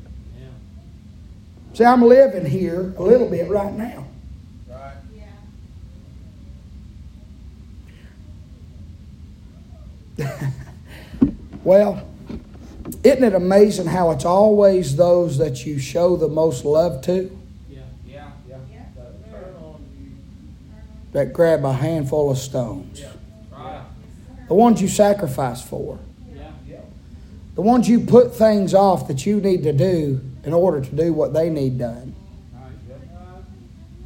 See, 1.74 1.84
I'm 1.84 2.04
living 2.04 2.46
here 2.46 2.94
a 2.98 3.04
little 3.04 3.28
bit 3.28 3.50
right 3.50 3.74
now. 3.74 4.06
Right. 4.70 4.94
Yeah. 10.16 10.28
well, 11.64 12.08
isn't 13.04 13.24
it 13.24 13.34
amazing 13.34 13.88
how 13.88 14.12
it's 14.12 14.26
always 14.26 14.96
those 14.96 15.40
that 15.40 15.66
you 15.66 15.80
show 15.80 16.16
the 16.16 16.28
most 16.28 16.66
love 16.66 17.02
to? 17.04 17.36
That 21.14 21.32
grab 21.32 21.64
a 21.64 21.74
handful 21.74 22.32
of 22.32 22.38
stones. 22.38 23.04
The 24.48 24.54
ones 24.54 24.82
you 24.82 24.88
sacrifice 24.88 25.62
for. 25.62 26.00
The 27.56 27.62
ones 27.62 27.88
you 27.88 28.00
put 28.02 28.36
things 28.36 28.74
off 28.74 29.08
that 29.08 29.26
you 29.26 29.40
need 29.40 29.64
to 29.64 29.74
do 29.74 30.20
in 30.44 30.54
order 30.54 30.82
to 30.82 30.96
do 30.96 31.14
what 31.14 31.34
they 31.34 31.50
need 31.50 31.78
done. 31.78 32.16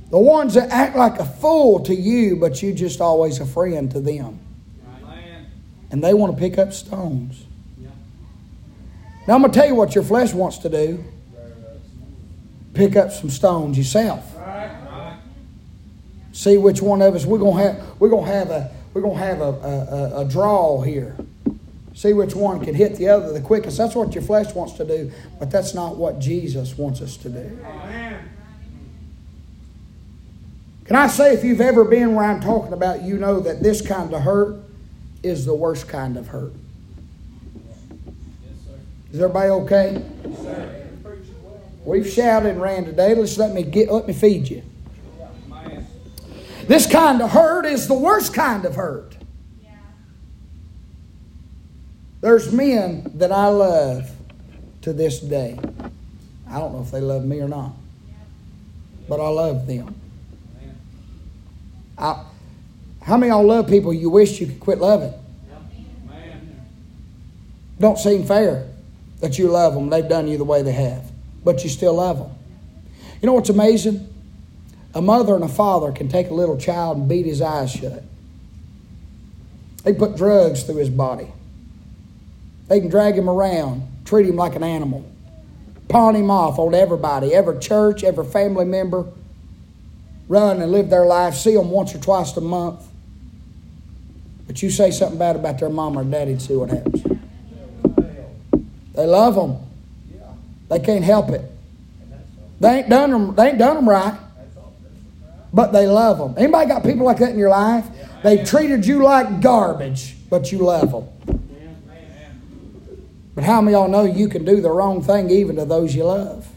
The 0.10 0.20
ones 0.20 0.54
that 0.54 0.70
act 0.70 0.96
like 0.96 1.20
a 1.20 1.26
fool 1.26 1.82
to 1.82 1.96
you, 1.96 2.36
but 2.38 2.62
you 2.62 2.74
just 2.74 3.02
always 3.02 3.40
a 3.40 3.46
friend 3.46 3.90
to 3.92 4.00
them. 4.00 4.40
And 5.90 6.04
they 6.04 6.14
want 6.14 6.36
to 6.36 6.40
pick 6.40 6.58
up 6.58 6.74
stones. 6.74 7.46
Now 9.28 9.36
I'm 9.36 9.42
going 9.42 9.52
to 9.52 9.60
tell 9.60 9.68
you 9.68 9.76
what 9.76 9.96
your 9.96 10.04
flesh 10.04 10.34
wants 10.34 10.58
to 10.60 10.70
do. 10.70 11.04
pick 12.74 12.96
up 12.96 13.12
some 13.12 13.30
stones 13.30 13.78
yourself. 13.78 14.37
See 16.38 16.56
which 16.56 16.84
one 16.84 17.02
of 17.02 17.16
us 17.16 17.26
we're 17.26 17.40
gonna 17.40 17.64
have. 17.64 18.00
We're 18.00 18.10
gonna 18.10 18.28
have 18.28 18.52
a. 18.52 18.70
We're 18.94 19.02
gonna 19.02 19.18
have 19.18 19.42
a, 19.42 19.44
a, 19.44 19.50
a, 19.50 20.22
a 20.22 20.26
draw 20.30 20.82
here. 20.82 21.16
See 21.96 22.14
which 22.14 22.36
one 22.36 22.64
can 22.64 22.76
hit 22.76 22.96
the 22.98 23.10
other 23.10 23.34
the 23.34 23.42
quickest. 23.42 23.80
That's 23.80 23.96
what 23.96 24.14
your 24.14 24.22
flesh 24.22 24.54
wants 24.54 24.74
to 24.74 24.86
do, 24.86 25.12
but 25.40 25.50
that's 25.50 25.74
not 25.74 25.98
what 25.98 26.20
Jesus 26.20 26.78
wants 26.78 27.02
us 27.02 27.18
to 27.18 27.30
do. 27.30 27.60
Can 30.86 30.96
I 30.96 31.08
say, 31.08 31.34
if 31.34 31.44
you've 31.44 31.60
ever 31.60 31.84
been 31.84 32.14
where 32.14 32.26
I'm 32.26 32.40
talking 32.40 32.72
about, 32.72 33.02
you 33.02 33.18
know 33.18 33.40
that 33.40 33.64
this 33.64 33.82
kind 33.82 34.14
of 34.14 34.22
hurt 34.22 34.58
is 35.24 35.44
the 35.44 35.56
worst 35.56 35.88
kind 35.88 36.18
of 36.18 36.28
hurt. 36.28 36.54
Is 39.12 39.20
everybody 39.20 39.50
okay? 39.50 40.06
We've 41.84 42.08
shouted 42.08 42.50
and 42.50 42.62
ran 42.62 42.86
today. 42.86 43.16
Let's 43.16 43.40
let 43.40 43.56
me 43.56 43.64
get 43.64 43.92
let 43.92 44.08
me 44.08 44.14
feed 44.14 44.50
you. 44.50 44.62
This 46.68 46.86
kind 46.86 47.22
of 47.22 47.32
hurt 47.32 47.66
is 47.66 47.88
the 47.88 47.94
worst 47.94 48.34
kind 48.34 48.66
of 48.66 48.76
hurt. 48.76 49.16
There's 52.20 52.52
men 52.52 53.10
that 53.16 53.32
I 53.32 53.48
love 53.48 54.12
to 54.82 54.92
this 54.92 55.20
day. 55.20 55.58
I 56.50 56.60
don't 56.60 56.74
know 56.74 56.82
if 56.82 56.92
they 56.92 57.00
love 57.00 57.24
me 57.24 57.40
or 57.40 57.48
not, 57.48 57.72
but 59.08 59.20
I 59.20 59.30
love 59.30 59.68
them. 59.68 59.96
I, 61.98 62.24
how 63.02 63.18
many 63.18 63.32
of 63.32 63.38
y'all 63.38 63.46
love 63.46 63.68
people 63.68 63.94
you 63.94 64.10
wish 64.10 64.42
you 64.42 64.48
could 64.48 64.60
quit 64.60 64.80
loving? 64.80 65.14
Don't 67.80 67.98
seem 67.98 68.26
fair 68.26 68.68
that 69.20 69.38
you 69.38 69.48
love 69.48 69.74
them. 69.74 69.90
They've 69.90 70.08
done 70.08 70.28
you 70.28 70.38
the 70.38 70.44
way 70.44 70.64
they 70.64 70.72
have, 70.74 71.10
but 71.44 71.64
you 71.64 71.70
still 71.70 71.94
love 71.94 72.18
them. 72.18 72.32
You 73.22 73.28
know 73.28 73.34
what's 73.34 73.50
amazing? 73.50 74.14
A 74.98 75.02
mother 75.02 75.36
and 75.36 75.44
a 75.44 75.48
father 75.48 75.92
can 75.92 76.10
take 76.10 76.32
a 76.32 76.34
little 76.34 76.58
child 76.58 76.98
and 76.98 77.08
beat 77.08 77.28
his 77.28 77.40
eyes 77.40 77.72
shut. 77.72 78.04
They 79.84 79.94
put 79.94 80.18
drugs 80.18 80.64
through 80.64 80.78
his 80.78 80.90
body. 80.90 81.28
They 82.68 82.80
can 82.80 82.90
drag 82.90 83.16
him 83.16 83.30
around, 83.30 83.84
treat 84.06 84.26
him 84.26 84.38
like 84.38 84.56
an 84.56 84.64
animal, 84.64 85.08
pawn 85.88 86.16
him 86.16 86.32
off 86.32 86.58
on 86.58 86.74
everybody, 86.74 87.32
every 87.32 87.60
church, 87.60 88.04
every 88.04 88.26
family 88.26 88.66
member. 88.66 89.06
Run 90.28 90.64
and 90.64 90.72
live 90.72 90.90
their 90.90 91.06
life, 91.06 91.36
see 91.36 91.54
them 91.54 91.70
once 91.70 91.94
or 91.94 92.00
twice 92.00 92.36
a 92.36 92.42
month. 92.42 92.84
But 94.48 94.64
you 94.64 94.72
say 94.72 94.90
something 94.90 95.20
bad 95.20 95.36
about 95.36 95.60
their 95.60 95.70
mom 95.70 95.96
or 95.96 96.04
daddy 96.06 96.32
and 96.32 96.42
see 96.42 96.56
what 96.56 96.72
happens. 96.72 97.04
They 98.96 99.06
love 99.06 99.36
them. 99.36 99.58
They 100.70 100.80
can't 100.80 101.04
help 101.04 101.30
it. 101.30 101.44
They 102.60 102.80
ain't 102.80 102.90
done 102.90 103.12
them. 103.12 103.36
They 103.36 103.50
ain't 103.50 103.60
done 103.60 103.76
them 103.76 103.88
right, 103.88 104.18
but 105.58 105.74
they 105.74 105.88
love 105.88 106.20
them. 106.20 106.36
Anybody 106.38 106.68
got 106.68 106.84
people 106.84 107.04
like 107.04 107.18
that 107.18 107.32
in 107.32 107.40
your 107.40 107.50
life? 107.50 107.84
They've 108.22 108.48
treated 108.48 108.86
you 108.86 109.02
like 109.02 109.42
garbage, 109.42 110.16
but 110.30 110.52
you 110.52 110.60
love 110.60 110.92
them. 110.92 111.42
But 113.34 113.44
how 113.44 113.60
many 113.62 113.74
of 113.74 113.82
y'all 113.82 113.90
know 113.90 114.04
you 114.04 114.30
can 114.30 114.46
do 114.46 114.62
the 114.62 114.70
wrong 114.70 115.02
thing 115.02 115.32
even 115.32 115.56
to 115.56 115.66
those 115.66 115.96
you 115.96 116.04
love? 116.04 116.48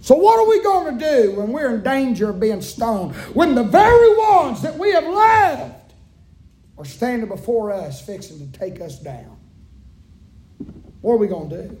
So, 0.00 0.14
what 0.14 0.38
are 0.38 0.48
we 0.48 0.62
going 0.62 0.98
to 0.98 1.04
do 1.04 1.32
when 1.32 1.52
we're 1.52 1.74
in 1.74 1.82
danger 1.82 2.30
of 2.30 2.40
being 2.40 2.62
stoned? 2.62 3.14
When 3.34 3.54
the 3.54 3.62
very 3.62 4.16
ones 4.16 4.62
that 4.62 4.78
we 4.78 4.92
have 4.92 5.04
loved 5.04 5.92
are 6.78 6.84
standing 6.86 7.28
before 7.28 7.72
us, 7.72 8.00
fixing 8.00 8.38
to 8.38 8.58
take 8.58 8.80
us 8.80 8.98
down? 8.98 9.36
What 11.02 11.12
are 11.12 11.18
we 11.18 11.26
going 11.26 11.50
to 11.50 11.68
do? 11.68 11.78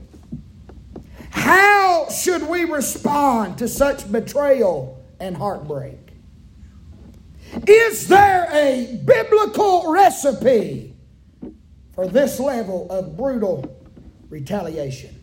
How 1.30 2.10
should 2.10 2.46
we 2.46 2.64
respond 2.64 3.56
to 3.58 3.68
such 3.68 4.12
betrayal 4.12 4.97
and 5.20 5.36
heartbreak? 5.36 5.98
Is 7.66 8.08
there 8.08 8.48
a 8.52 9.00
biblical 9.04 9.90
recipe 9.90 10.94
for 11.94 12.06
this 12.06 12.38
level 12.38 12.86
of 12.90 13.16
brutal 13.16 13.76
retaliation? 14.28 15.14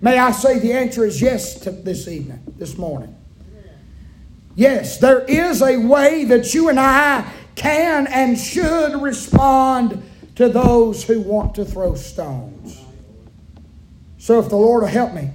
May 0.00 0.18
I 0.18 0.30
say 0.32 0.58
the 0.58 0.72
answer 0.72 1.04
is 1.04 1.20
yes 1.22 1.60
to 1.60 1.70
this 1.70 2.08
evening, 2.08 2.42
this 2.56 2.76
morning. 2.76 3.14
Yes, 4.54 4.98
there 4.98 5.20
is 5.20 5.62
a 5.62 5.76
way 5.76 6.24
that 6.24 6.54
you 6.54 6.68
and 6.68 6.80
I 6.80 7.30
can 7.54 8.06
and 8.06 8.38
should 8.38 9.00
respond 9.00 10.02
to 10.36 10.48
those 10.48 11.04
who 11.04 11.20
want 11.20 11.54
to 11.56 11.64
throw 11.64 11.94
stones. 11.94 12.82
So 14.18 14.38
if 14.38 14.48
the 14.48 14.56
Lord 14.56 14.82
will 14.82 14.88
help 14.88 15.12
me, 15.12 15.30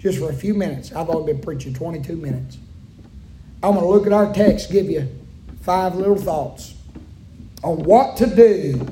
just 0.00 0.18
for 0.18 0.30
a 0.30 0.34
few 0.34 0.54
minutes, 0.54 0.92
I've 0.92 1.10
only 1.10 1.34
been 1.34 1.42
preaching 1.42 1.74
22 1.74 2.16
minutes. 2.16 2.56
I'm 3.62 3.74
going 3.74 3.84
to 3.84 3.90
look 3.90 4.06
at 4.06 4.12
our 4.12 4.32
text, 4.32 4.72
give 4.72 4.88
you 4.88 5.06
five 5.60 5.94
little 5.94 6.16
thoughts 6.16 6.74
on 7.62 7.82
what 7.84 8.16
to 8.16 8.34
do 8.34 8.86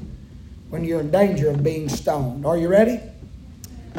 when 0.68 0.84
you're 0.84 1.00
in 1.00 1.10
danger 1.10 1.48
of 1.48 1.64
being 1.64 1.88
stoned. 1.88 2.44
Are 2.44 2.58
you 2.58 2.68
ready? 2.68 3.00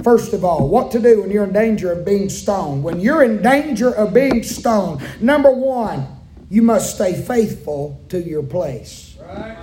First 0.04 0.34
of 0.34 0.46
all, 0.46 0.70
what 0.70 0.92
to 0.92 1.00
do 1.00 1.22
when 1.22 1.32
you're 1.32 1.46
in 1.46 1.52
danger 1.52 1.92
of 1.92 2.06
being 2.06 2.30
stoned. 2.30 2.84
When 2.84 3.02
you're 3.02 3.24
in 3.24 3.42
danger 3.42 3.90
of 3.90 4.14
being 4.14 4.44
stoned, 4.44 5.02
number 5.20 5.52
one, 5.52 6.06
you 6.52 6.62
must 6.62 6.96
stay 6.96 7.20
faithful 7.20 8.00
to 8.10 8.22
your 8.22 8.44
place. 8.44 9.18
Right. 9.20 9.58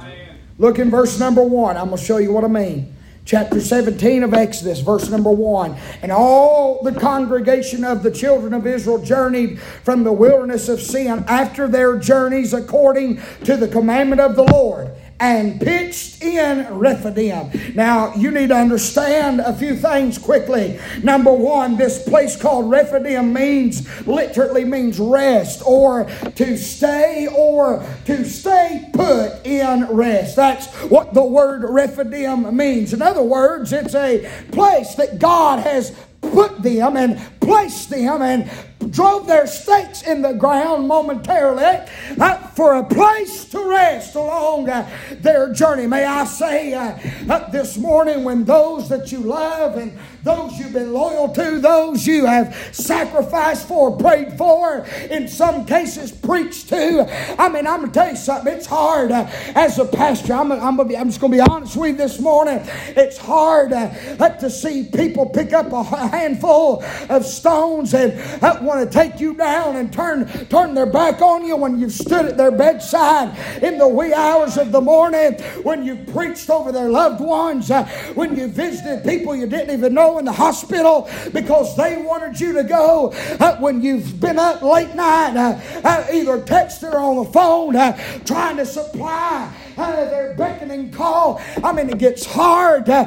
Look 0.58 0.80
in 0.80 0.90
verse 0.90 1.20
number 1.20 1.42
one. 1.42 1.76
I'm 1.76 1.86
going 1.86 1.98
to 1.98 2.04
show 2.04 2.16
you 2.16 2.32
what 2.32 2.42
I 2.42 2.48
mean. 2.48 2.95
Chapter 3.26 3.60
17 3.60 4.22
of 4.22 4.32
Exodus, 4.34 4.78
verse 4.78 5.10
number 5.10 5.32
1. 5.32 5.76
And 6.00 6.12
all 6.12 6.80
the 6.84 6.92
congregation 6.92 7.82
of 7.84 8.04
the 8.04 8.10
children 8.12 8.54
of 8.54 8.68
Israel 8.68 8.98
journeyed 8.98 9.58
from 9.60 10.04
the 10.04 10.12
wilderness 10.12 10.68
of 10.68 10.80
Sin 10.80 11.24
after 11.26 11.66
their 11.66 11.98
journeys 11.98 12.52
according 12.52 13.20
to 13.42 13.56
the 13.56 13.66
commandment 13.66 14.20
of 14.20 14.36
the 14.36 14.44
Lord 14.44 14.92
and 15.20 15.60
pitched 15.60 16.22
in 16.22 16.66
Rephidim. 16.74 17.50
Now, 17.74 18.14
you 18.14 18.30
need 18.30 18.48
to 18.48 18.56
understand 18.56 19.40
a 19.40 19.54
few 19.54 19.76
things 19.76 20.18
quickly. 20.18 20.78
Number 21.02 21.32
one, 21.32 21.76
this 21.76 22.02
place 22.02 22.40
called 22.40 22.70
Rephidim 22.70 23.32
means, 23.32 24.06
literally 24.06 24.64
means 24.64 24.98
rest 24.98 25.62
or 25.64 26.04
to 26.34 26.56
stay 26.56 27.28
or 27.34 27.84
to 28.04 28.24
stay 28.24 28.90
put 28.92 29.46
in 29.46 29.86
rest. 29.86 30.36
That's 30.36 30.66
what 30.88 31.14
the 31.14 31.24
word 31.24 31.64
Rephidim 31.68 32.54
means. 32.56 32.92
In 32.92 33.02
other 33.02 33.22
words, 33.22 33.72
it's 33.72 33.94
a 33.94 34.28
place 34.52 34.94
that 34.96 35.18
God 35.18 35.60
has 35.60 35.96
put 36.20 36.62
them 36.62 36.96
and 36.96 37.35
placed 37.46 37.90
them 37.90 38.22
and 38.22 38.50
drove 38.92 39.26
their 39.26 39.46
stakes 39.46 40.02
in 40.02 40.22
the 40.22 40.32
ground 40.32 40.88
momentarily 40.88 41.78
uh, 42.20 42.36
for 42.48 42.74
a 42.74 42.84
place 42.84 43.44
to 43.44 43.68
rest 43.68 44.14
along 44.14 44.68
uh, 44.68 44.88
their 45.20 45.52
journey. 45.52 45.86
May 45.86 46.04
I 46.04 46.24
say 46.24 46.74
uh, 46.74 46.98
uh 47.28 47.50
this 47.50 47.78
morning, 47.78 48.24
when 48.24 48.44
those 48.44 48.88
that 48.88 49.12
you 49.12 49.20
love 49.20 49.76
and 49.76 49.96
those 50.26 50.58
you've 50.58 50.72
been 50.72 50.92
loyal 50.92 51.28
to, 51.28 51.58
those 51.60 52.06
you 52.06 52.26
have 52.26 52.54
sacrificed 52.72 53.68
for, 53.68 53.96
prayed 53.96 54.36
for, 54.36 54.84
in 55.10 55.28
some 55.28 55.64
cases 55.64 56.10
preached 56.10 56.68
to. 56.68 57.06
I 57.40 57.48
mean, 57.48 57.66
I'm 57.66 57.80
going 57.80 57.92
to 57.92 57.98
tell 57.98 58.10
you 58.10 58.16
something. 58.16 58.52
It's 58.52 58.66
hard 58.66 59.12
uh, 59.12 59.26
as 59.54 59.78
a 59.78 59.84
pastor. 59.84 60.34
I'm, 60.34 60.50
I'm, 60.52 60.88
be, 60.88 60.96
I'm 60.96 61.08
just 61.08 61.20
going 61.20 61.32
to 61.32 61.38
be 61.38 61.40
honest 61.40 61.76
with 61.76 61.92
you 61.92 61.96
this 61.96 62.20
morning. 62.20 62.60
It's 62.88 63.18
hard 63.18 63.72
uh, 63.72 63.88
to 64.28 64.50
see 64.50 64.84
people 64.92 65.26
pick 65.26 65.52
up 65.52 65.72
a 65.72 65.84
handful 65.84 66.82
of 67.08 67.24
stones 67.24 67.94
and 67.94 68.12
uh, 68.42 68.58
want 68.62 68.90
to 68.90 68.92
take 68.92 69.20
you 69.20 69.34
down 69.34 69.76
and 69.76 69.92
turn, 69.92 70.26
turn 70.48 70.74
their 70.74 70.86
back 70.86 71.22
on 71.22 71.44
you 71.46 71.56
when 71.56 71.78
you've 71.78 71.92
stood 71.92 72.26
at 72.26 72.36
their 72.36 72.50
bedside 72.50 73.36
in 73.62 73.78
the 73.78 73.86
wee 73.86 74.12
hours 74.12 74.56
of 74.56 74.72
the 74.72 74.80
morning, 74.80 75.34
when 75.62 75.84
you 75.84 75.96
preached 76.12 76.50
over 76.50 76.72
their 76.72 76.88
loved 76.88 77.20
ones, 77.20 77.70
uh, 77.70 77.84
when 78.14 78.36
you 78.36 78.48
visited 78.48 79.04
people 79.04 79.36
you 79.36 79.46
didn't 79.46 79.72
even 79.76 79.94
know 79.94 80.15
in 80.18 80.24
the 80.24 80.32
hospital 80.32 81.08
because 81.32 81.76
they 81.76 81.96
wanted 82.02 82.38
you 82.38 82.52
to 82.54 82.64
go 82.64 83.12
uh, 83.40 83.56
when 83.58 83.82
you've 83.82 84.20
been 84.20 84.38
up 84.38 84.62
late 84.62 84.94
night, 84.94 85.36
uh, 85.36 85.60
uh, 85.84 86.06
either 86.12 86.40
texting 86.42 86.92
or 86.92 86.98
on 86.98 87.24
the 87.24 87.32
phone, 87.32 87.76
uh, 87.76 87.96
trying 88.24 88.56
to 88.56 88.66
supply 88.66 89.52
uh, 89.76 90.04
their 90.06 90.34
beckoning 90.34 90.90
call. 90.90 91.40
I 91.62 91.72
mean, 91.72 91.90
it 91.90 91.98
gets 91.98 92.24
hard, 92.24 92.88
uh, 92.88 93.06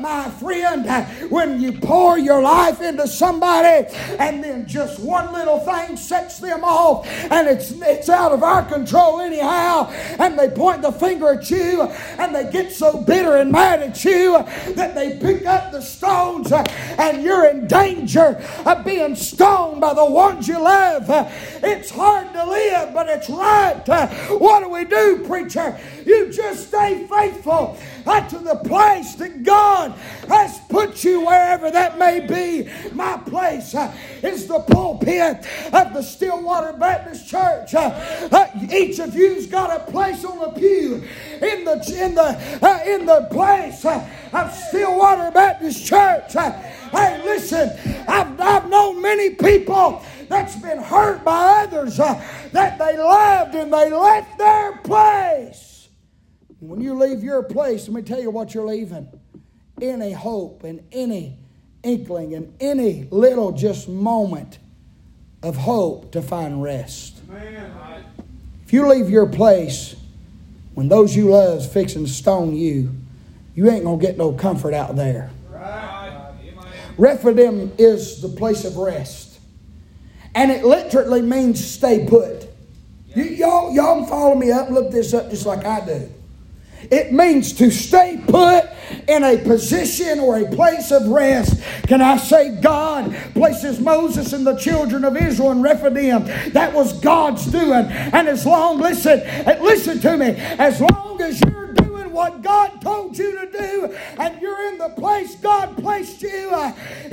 my 0.00 0.30
friend, 0.30 0.86
uh, 0.86 1.04
when 1.28 1.60
you 1.60 1.72
pour 1.72 2.18
your 2.18 2.42
life 2.42 2.80
into 2.80 3.06
somebody 3.06 3.88
and 4.18 4.42
then 4.42 4.66
just 4.66 5.00
one 5.00 5.32
little 5.32 5.60
thing 5.60 5.96
sets 5.96 6.38
them 6.38 6.64
off 6.64 7.06
and 7.30 7.48
it's, 7.48 7.72
it's 7.72 8.08
out 8.08 8.32
of 8.32 8.42
our 8.42 8.64
control 8.64 9.20
anyhow. 9.20 9.90
And 10.18 10.38
they 10.38 10.48
point 10.48 10.82
the 10.82 10.92
finger 10.92 11.32
at 11.32 11.50
you 11.50 11.82
and 12.18 12.34
they 12.34 12.50
get 12.50 12.72
so 12.72 13.00
bitter 13.00 13.36
and 13.36 13.52
mad 13.52 13.82
at 13.82 14.04
you 14.04 14.32
that 14.74 14.94
they 14.94 15.18
pick 15.18 15.46
up 15.46 15.72
the 15.72 15.80
stones 15.80 16.52
uh, 16.52 16.64
and 16.98 17.22
you're 17.22 17.46
in 17.46 17.66
danger 17.66 18.42
of 18.64 18.84
being 18.84 19.16
stoned 19.16 19.80
by 19.80 19.94
the 19.94 20.04
ones 20.04 20.48
you 20.48 20.60
love. 20.60 21.04
It's 21.62 21.90
hard 21.90 22.32
to 22.32 22.44
live, 22.46 22.94
but 22.94 23.08
it's 23.08 23.28
right. 23.28 23.82
What 24.30 24.62
do 24.62 24.68
we 24.68 24.84
do, 24.84 25.24
preacher? 25.26 25.78
You 26.06 26.30
just 26.30 26.68
stay 26.68 27.04
faithful 27.08 27.76
unto 28.06 28.38
the 28.38 28.54
place 28.64 29.16
that 29.16 29.42
God 29.42 29.90
has 30.28 30.60
put 30.68 31.02
you, 31.02 31.26
wherever 31.26 31.68
that 31.68 31.98
may 31.98 32.20
be. 32.20 32.70
My 32.92 33.16
place 33.16 33.74
uh, 33.74 33.92
is 34.22 34.46
the 34.46 34.60
pulpit 34.60 35.44
of 35.72 35.94
the 35.94 36.02
Stillwater 36.02 36.74
Baptist 36.74 37.28
Church. 37.28 37.74
Uh, 37.74 37.90
uh, 38.30 38.46
each 38.72 39.00
of 39.00 39.16
you's 39.16 39.48
got 39.48 39.74
a 39.74 39.90
place 39.90 40.24
on 40.24 40.38
the 40.38 40.50
pew 40.50 41.02
in 41.42 41.64
the 41.64 41.74
in 42.00 42.14
the 42.14 42.58
uh, 42.62 42.80
in 42.86 43.04
the 43.04 43.26
place 43.32 43.84
uh, 43.84 44.08
of 44.32 44.54
Stillwater 44.54 45.32
Baptist 45.32 45.84
Church. 45.84 46.36
Uh, 46.36 46.52
hey, 46.52 47.20
listen, 47.24 47.68
I've, 48.06 48.40
I've 48.40 48.68
known 48.70 49.02
many 49.02 49.30
people 49.30 50.04
that's 50.28 50.54
been 50.54 50.78
hurt 50.78 51.24
by 51.24 51.64
others 51.64 51.96
that 51.96 52.78
they 52.78 52.96
loved 52.96 53.56
and 53.56 53.72
they 53.72 53.90
left 53.90 54.38
their 54.38 54.76
place. 54.78 55.75
When 56.60 56.80
you 56.80 56.94
leave 56.94 57.22
your 57.22 57.42
place, 57.42 57.86
let 57.86 57.94
me 57.94 58.02
tell 58.02 58.20
you 58.20 58.30
what 58.30 58.54
you're 58.54 58.66
leaving. 58.66 59.08
Any 59.80 60.12
hope 60.12 60.64
and 60.64 60.82
any 60.90 61.36
inkling 61.82 62.34
and 62.34 62.54
any 62.60 63.06
little 63.10 63.52
just 63.52 63.88
moment 63.88 64.58
of 65.42 65.56
hope 65.56 66.12
to 66.12 66.22
find 66.22 66.62
rest. 66.62 67.20
If 68.64 68.72
you 68.72 68.88
leave 68.88 69.10
your 69.10 69.26
place 69.26 69.94
when 70.74 70.88
those 70.88 71.14
you 71.14 71.30
love's 71.30 71.66
fixing 71.66 72.04
to 72.04 72.10
stone 72.10 72.56
you, 72.56 72.90
you 73.54 73.70
ain't 73.70 73.84
gonna 73.84 74.00
get 74.00 74.16
no 74.16 74.32
comfort 74.32 74.74
out 74.74 74.96
there. 74.96 75.30
Rephidim 76.98 77.72
is 77.78 78.22
the 78.22 78.28
place 78.28 78.64
of 78.64 78.76
rest. 78.76 79.38
And 80.34 80.50
it 80.50 80.64
literally 80.64 81.22
means 81.22 81.64
stay 81.64 82.06
put. 82.06 82.48
Y- 83.14 83.22
y'all, 83.22 83.72
y'all 83.74 84.04
follow 84.06 84.34
me 84.34 84.50
up, 84.50 84.70
look 84.70 84.90
this 84.90 85.14
up 85.14 85.30
just 85.30 85.46
like 85.46 85.64
I 85.64 85.84
do. 85.84 86.10
It 86.90 87.12
means 87.12 87.52
to 87.54 87.70
stay 87.70 88.20
put 88.26 88.64
in 89.08 89.24
a 89.24 89.38
position 89.38 90.20
or 90.20 90.38
a 90.38 90.46
place 90.46 90.90
of 90.90 91.06
rest. 91.08 91.60
Can 91.86 92.00
I 92.00 92.16
say 92.16 92.60
God 92.60 93.14
places 93.34 93.80
Moses 93.80 94.32
and 94.32 94.46
the 94.46 94.56
children 94.56 95.04
of 95.04 95.16
Israel 95.16 95.52
in 95.52 95.62
Rephidim? 95.62 96.24
That 96.52 96.72
was 96.72 96.92
God's 97.00 97.46
doing. 97.46 97.86
And 97.86 98.28
as 98.28 98.46
long, 98.46 98.78
listen, 98.78 99.20
listen 99.62 100.00
to 100.00 100.16
me, 100.16 100.34
as 100.36 100.80
long 100.80 101.20
as 101.20 101.40
you're 101.40 101.65
what 102.16 102.42
God 102.42 102.80
told 102.80 103.16
you 103.18 103.38
to 103.38 103.52
do 103.52 103.96
and 104.18 104.40
you're 104.40 104.68
in 104.68 104.78
the 104.78 104.88
place 104.88 105.36
God 105.36 105.76
placed 105.76 106.22
you, 106.22 106.50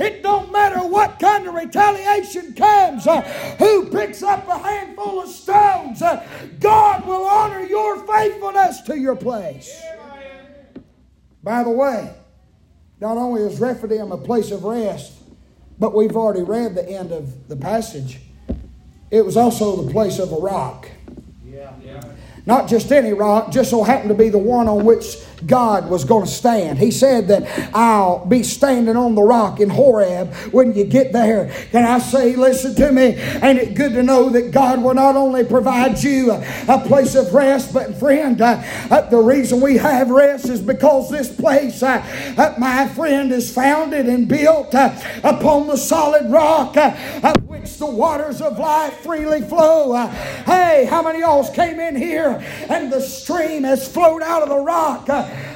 it 0.00 0.22
don't 0.22 0.50
matter 0.50 0.78
what 0.78 1.20
kind 1.20 1.46
of 1.46 1.54
retaliation 1.54 2.54
comes, 2.54 3.04
who 3.58 3.90
picks 3.90 4.22
up 4.22 4.48
a 4.48 4.58
handful 4.58 5.20
of 5.20 5.28
stones, 5.28 6.02
God 6.58 7.06
will 7.06 7.26
honor 7.26 7.60
your 7.60 8.04
faithfulness 8.06 8.80
to 8.82 8.98
your 8.98 9.14
place. 9.14 9.82
By 11.42 11.62
the 11.62 11.70
way, 11.70 12.14
not 12.98 13.18
only 13.18 13.42
is 13.42 13.60
Rephidim 13.60 14.10
a 14.10 14.16
place 14.16 14.50
of 14.50 14.64
rest, 14.64 15.12
but 15.78 15.94
we've 15.94 16.16
already 16.16 16.42
read 16.42 16.74
the 16.74 16.88
end 16.88 17.12
of 17.12 17.48
the 17.48 17.56
passage. 17.56 18.20
It 19.10 19.24
was 19.24 19.36
also 19.36 19.82
the 19.82 19.92
place 19.92 20.18
of 20.18 20.32
a 20.32 20.36
rock. 20.36 20.88
Yeah. 21.44 21.72
yeah. 21.84 22.00
Not 22.46 22.68
just 22.68 22.92
any 22.92 23.12
rock, 23.12 23.50
just 23.50 23.70
so 23.70 23.82
happened 23.82 24.10
to 24.10 24.14
be 24.14 24.28
the 24.28 24.38
one 24.38 24.68
on 24.68 24.84
which 24.84 25.16
God 25.46 25.88
was 25.88 26.04
going 26.04 26.24
to 26.24 26.30
stand. 26.30 26.78
He 26.78 26.90
said 26.90 27.28
that 27.28 27.70
I'll 27.74 28.24
be 28.26 28.42
standing 28.42 28.96
on 28.96 29.14
the 29.14 29.22
rock 29.22 29.60
in 29.60 29.70
Horeb 29.70 30.32
when 30.52 30.74
you 30.74 30.84
get 30.84 31.12
there. 31.12 31.52
Can 31.70 31.84
I 31.84 31.98
say, 31.98 32.36
listen 32.36 32.74
to 32.76 32.92
me? 32.92 33.16
Ain't 33.42 33.58
it 33.58 33.74
good 33.74 33.92
to 33.94 34.02
know 34.02 34.30
that 34.30 34.50
God 34.50 34.82
will 34.82 34.94
not 34.94 35.16
only 35.16 35.44
provide 35.44 36.02
you 36.02 36.32
a, 36.32 36.84
place 36.84 37.14
of 37.14 37.32
rest, 37.32 37.72
but 37.72 37.98
friend, 37.98 38.40
uh, 38.42 38.62
uh, 38.90 39.08
the 39.08 39.18
reason 39.18 39.60
we 39.60 39.76
have 39.76 40.10
rest 40.10 40.48
is 40.48 40.60
because 40.60 41.10
this 41.10 41.34
place, 41.34 41.82
uh, 41.82 42.04
uh 42.36 42.54
my 42.58 42.86
friend, 42.88 43.32
is 43.32 43.52
founded 43.52 44.06
and 44.06 44.28
built 44.28 44.74
uh, 44.74 44.94
upon 45.22 45.66
the 45.66 45.76
solid 45.76 46.30
rock 46.30 46.76
of 46.76 47.24
uh, 47.24 47.32
which 47.46 47.78
the 47.78 47.86
waters 47.86 48.40
of 48.40 48.58
life 48.58 48.94
freely 48.98 49.40
flow. 49.40 49.94
hey, 50.44 50.86
how 50.90 51.02
many 51.02 51.20
y'all 51.20 51.50
came 51.52 51.80
in 51.80 51.96
here 51.96 52.42
and 52.68 52.92
the 52.92 53.00
stream 53.00 53.64
has 53.64 53.90
flowed 53.90 54.22
out 54.22 54.42
of 54.42 54.48
the 54.48 54.58
rock? 54.58 55.08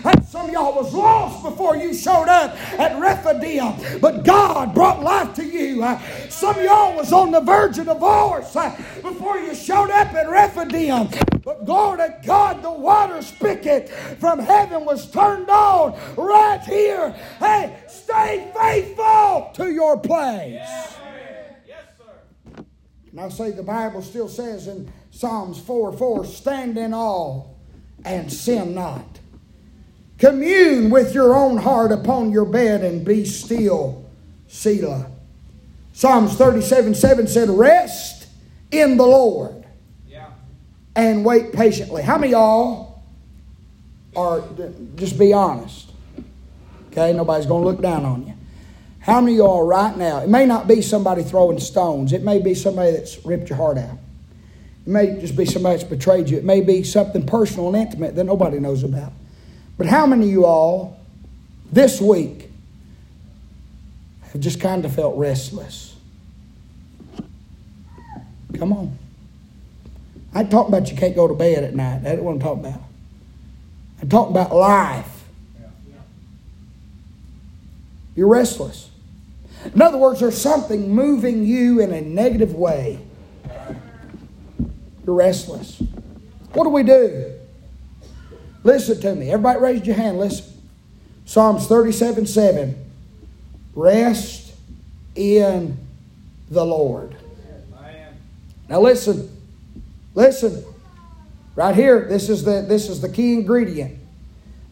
And 0.05 0.25
some 0.25 0.47
of 0.47 0.53
y'all 0.53 0.75
was 0.75 0.93
lost 0.95 1.43
before 1.43 1.77
you 1.77 1.95
showed 1.95 2.29
up 2.29 2.55
at 2.79 2.99
Rephidim, 2.99 4.01
but 4.01 4.25
God 4.25 4.75
brought 4.75 5.03
life 5.03 5.35
to 5.35 5.45
you. 5.45 5.83
Some 6.29 6.57
of 6.57 6.65
y'all 6.65 6.97
was 6.97 7.13
on 7.13 7.31
the 7.31 7.41
verge 7.41 7.79
of 7.79 7.87
divorce 7.87 8.55
before 9.03 9.39
you 9.39 9.55
showed 9.55 9.91
up 9.91 10.13
at 10.15 10.29
Rephidim. 10.29 11.09
But 11.45 11.65
glory 11.65 11.99
to 11.99 12.19
God, 12.25 12.63
the 12.63 12.71
water 12.71 13.23
spigot 13.23 13.89
from 13.89 14.39
heaven 14.39 14.85
was 14.85 15.11
turned 15.11 15.49
on 15.49 15.99
right 16.17 16.63
here. 16.63 17.11
Hey, 17.39 17.79
stay 17.89 18.51
faithful 18.55 19.51
to 19.55 19.71
your 19.73 19.99
place. 19.99 20.61
Sir. 20.67 20.99
And 23.11 23.21
I 23.21 23.29
say 23.31 23.51
the 23.51 23.63
Bible 23.63 24.03
still 24.03 24.29
says 24.29 24.69
in 24.69 24.93
Psalms 25.11 25.59
4 25.61 25.93
4, 25.93 26.25
stand 26.27 26.77
in 26.77 26.93
awe 26.93 27.45
and 28.05 28.33
sin 28.33 28.75
not. 28.75 29.18
Commune 30.19 30.91
with 30.91 31.15
your 31.15 31.37
own 31.37 31.59
heart 31.59 31.93
upon 31.93 32.33
your 32.33 32.45
bed 32.45 32.83
and 32.83 33.05
be 33.05 33.25
still. 33.25 34.05
Selah. 34.49 35.07
Psalms 35.93 36.35
37 36.35 36.95
7 36.95 37.27
said, 37.27 37.49
Rest 37.49 38.27
in 38.71 38.97
the 38.97 39.07
Lord 39.07 39.65
yeah. 40.09 40.31
and 40.97 41.25
wait 41.25 41.53
patiently. 41.53 42.03
How 42.03 42.19
many 42.19 42.33
y'all 42.33 43.03
are, 44.17 44.43
just 44.97 45.19
be 45.19 45.33
honest? 45.33 45.93
Okay, 46.91 47.13
nobody's 47.13 47.47
going 47.47 47.63
to 47.63 47.69
look 47.69 47.81
down 47.81 48.05
on 48.05 48.27
you. 48.27 48.35
How 49.01 49.21
many 49.21 49.37
y'all 49.37 49.67
right 49.67 49.97
now? 49.97 50.19
It 50.19 50.29
may 50.29 50.47
not 50.47 50.67
be 50.67 50.83
somebody 50.83 51.23
throwing 51.23 51.61
stones, 51.61 52.13
it 52.13 52.23
may 52.23 52.41
be 52.41 52.55
somebody 52.55 52.93
that's 52.93 53.25
ripped 53.25 53.49
your 53.49 53.57
heart 53.57 53.79
out. 53.79 53.99
It 54.87 54.91
may 54.91 55.21
just 55.21 55.37
be 55.37 55.45
somebody 55.45 55.79
that's 55.79 55.89
betrayed 55.89 56.29
you. 56.29 56.39
It 56.39 56.45
may 56.45 56.61
be 56.61 56.83
something 56.83 57.25
personal 57.27 57.69
and 57.69 57.77
intimate 57.77 58.17
that 58.17 58.25
nobody 58.25 58.59
knows 58.59 58.83
about. 58.83 59.13
But 59.79 59.87
how 59.87 60.07
many 60.07 60.25
of 60.25 60.31
you 60.31 60.45
all 60.45 60.99
this 61.71 62.01
week 62.01 62.51
have 64.33 64.41
just 64.41 64.61
kind 64.61 64.85
of 64.85 64.93
felt 64.93 65.17
restless? 65.17 65.95
Come 68.59 68.73
on. 68.73 68.99
I 70.35 70.43
talk 70.45 70.69
about 70.69 70.91
you 70.91 70.97
can't 70.97 71.15
go 71.15 71.29
to 71.29 71.35
bed 71.35 71.63
at 71.63 71.75
night. 71.75 72.03
That's 72.03 72.21
what 72.21 72.33
I'm 72.33 72.41
talking 72.41 72.67
about. 72.67 72.83
I 74.03 74.07
talk 74.07 74.29
about 74.31 74.55
life. 74.55 75.25
You're 78.15 78.29
restless. 78.29 78.91
In 79.73 79.81
other 79.81 79.99
words, 79.99 80.19
there's 80.19 80.41
something 80.41 80.93
moving 80.93 81.45
you 81.45 81.81
in 81.81 81.93
a 81.93 82.01
negative 82.01 82.53
way. 82.53 82.99
You're 85.07 85.15
restless. 85.15 85.81
What 86.53 86.65
do 86.65 86.71
we 86.71 86.83
do? 86.83 87.39
Listen 88.69 89.01
to 89.01 89.15
me. 89.15 89.31
Everybody 89.31 89.61
raise 89.61 89.87
your 89.87 89.97
hand. 89.97 90.19
Listen. 90.19 90.45
Psalms 91.25 91.67
37 91.67 92.27
7. 92.27 92.77
Rest 93.75 94.53
in 95.17 95.79
the 96.51 96.67
Lord. 96.67 97.17
Now 98.69 98.83
listen. 98.83 99.35
Listen. 100.15 100.63
Right 101.57 101.75
here, 101.75 102.09
this 102.11 102.29
is 102.29 102.45
the 102.45 102.61
this 102.61 102.91
is 102.91 103.01
the 103.01 103.09
key 103.09 103.33
ingredient. 103.33 103.99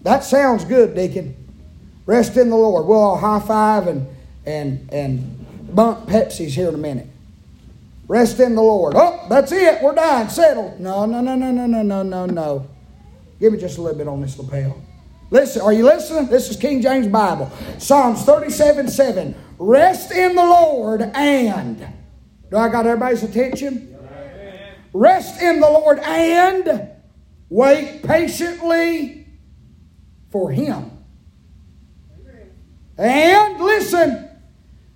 That 0.02 0.24
sounds 0.24 0.66
good, 0.66 0.94
Deacon. 0.94 1.35
Rest 2.04 2.37
in 2.37 2.50
the 2.50 2.56
Lord. 2.56 2.85
We'll 2.85 3.00
all 3.00 3.16
high 3.16 3.40
five 3.40 3.87
and 3.87 4.06
and 4.44 4.92
and 4.92 5.74
bump 5.74 6.06
Pepsi's 6.06 6.54
here 6.54 6.68
in 6.68 6.74
a 6.74 6.78
minute. 6.78 7.09
Rest 8.09 8.40
in 8.40 8.56
the 8.56 8.62
Lord. 8.62 8.92
Oh, 8.94 9.24
that's 9.30 9.52
it. 9.52 9.82
We're 9.82 9.94
done. 9.94 10.28
Settled. 10.28 10.80
No, 10.80 11.06
no, 11.06 11.22
no, 11.22 11.35
no, 11.35 11.50
no, 11.50 11.64
no, 11.64 11.82
no, 11.82 12.02
no, 12.02 12.26
no. 12.26 12.66
Give 13.38 13.53
me 13.53 13.59
just 13.59 13.79
a 13.79 13.83
little 13.83 13.99
bit 13.99 14.09
on 14.09 14.20
this 14.20 14.38
lapel. 14.38 14.81
Listen, 15.31 15.62
are 15.62 15.72
you 15.72 15.85
listening? 15.85 16.27
This 16.29 16.51
is 16.51 16.57
King 16.57 16.81
James 16.81 17.09
Bible. 17.09 17.51
Psalms 17.79 18.22
37 18.22 18.88
7. 18.88 19.35
Rest 19.59 20.12
in 20.12 20.35
the 20.35 20.42
Lord 20.42 21.03
and. 21.03 21.87
Do 22.51 22.57
I 22.57 22.68
got 22.68 22.87
everybody's 22.87 23.22
attention? 23.22 23.96
Rest 24.92 25.42
in 25.42 25.61
the 25.61 25.68
Lord 25.68 25.99
and 25.99 26.90
wait 27.49 28.03
patiently 28.03 29.27
for 30.31 30.51
Him. 30.51 30.92
And 32.99 33.61
listen, 33.61 34.29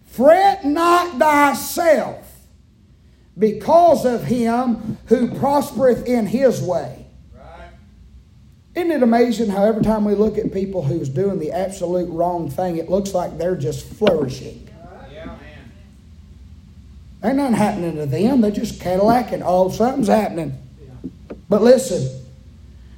fret 0.05 0.65
not 0.65 1.19
thyself 1.19 2.31
because 3.39 4.05
of 4.05 4.25
him 4.25 4.99
who 5.07 5.35
prospereth 5.39 6.07
in 6.07 6.27
his 6.27 6.63
way. 6.63 7.00
Isn't 8.75 8.91
it 8.93 9.03
amazing 9.03 9.51
how 9.51 9.65
every 9.65 9.83
time 9.83 10.05
we 10.05 10.15
look 10.15 10.39
at 10.39 10.53
people 10.53 10.83
who's 10.83 11.09
doing 11.09 11.39
the 11.39 11.51
absolute 11.51 12.09
wrong 12.09 12.49
thing, 12.49 12.77
it 12.77 12.89
looks 12.89 13.13
like 13.13 13.37
they're 13.37 13.57
just 13.57 13.85
flourishing? 13.85 14.69
Yeah. 15.13 15.37
Ain't 17.25 17.37
nothing 17.37 17.57
happening 17.57 17.97
to 17.97 18.07
them. 18.07 18.41
They're 18.41 18.53
just 18.53 18.81
Cadillacing. 18.81 19.43
Oh, 19.45 19.71
something's 19.71 20.07
happening. 20.09 20.57
But 21.49 21.63
listen, 21.63 22.21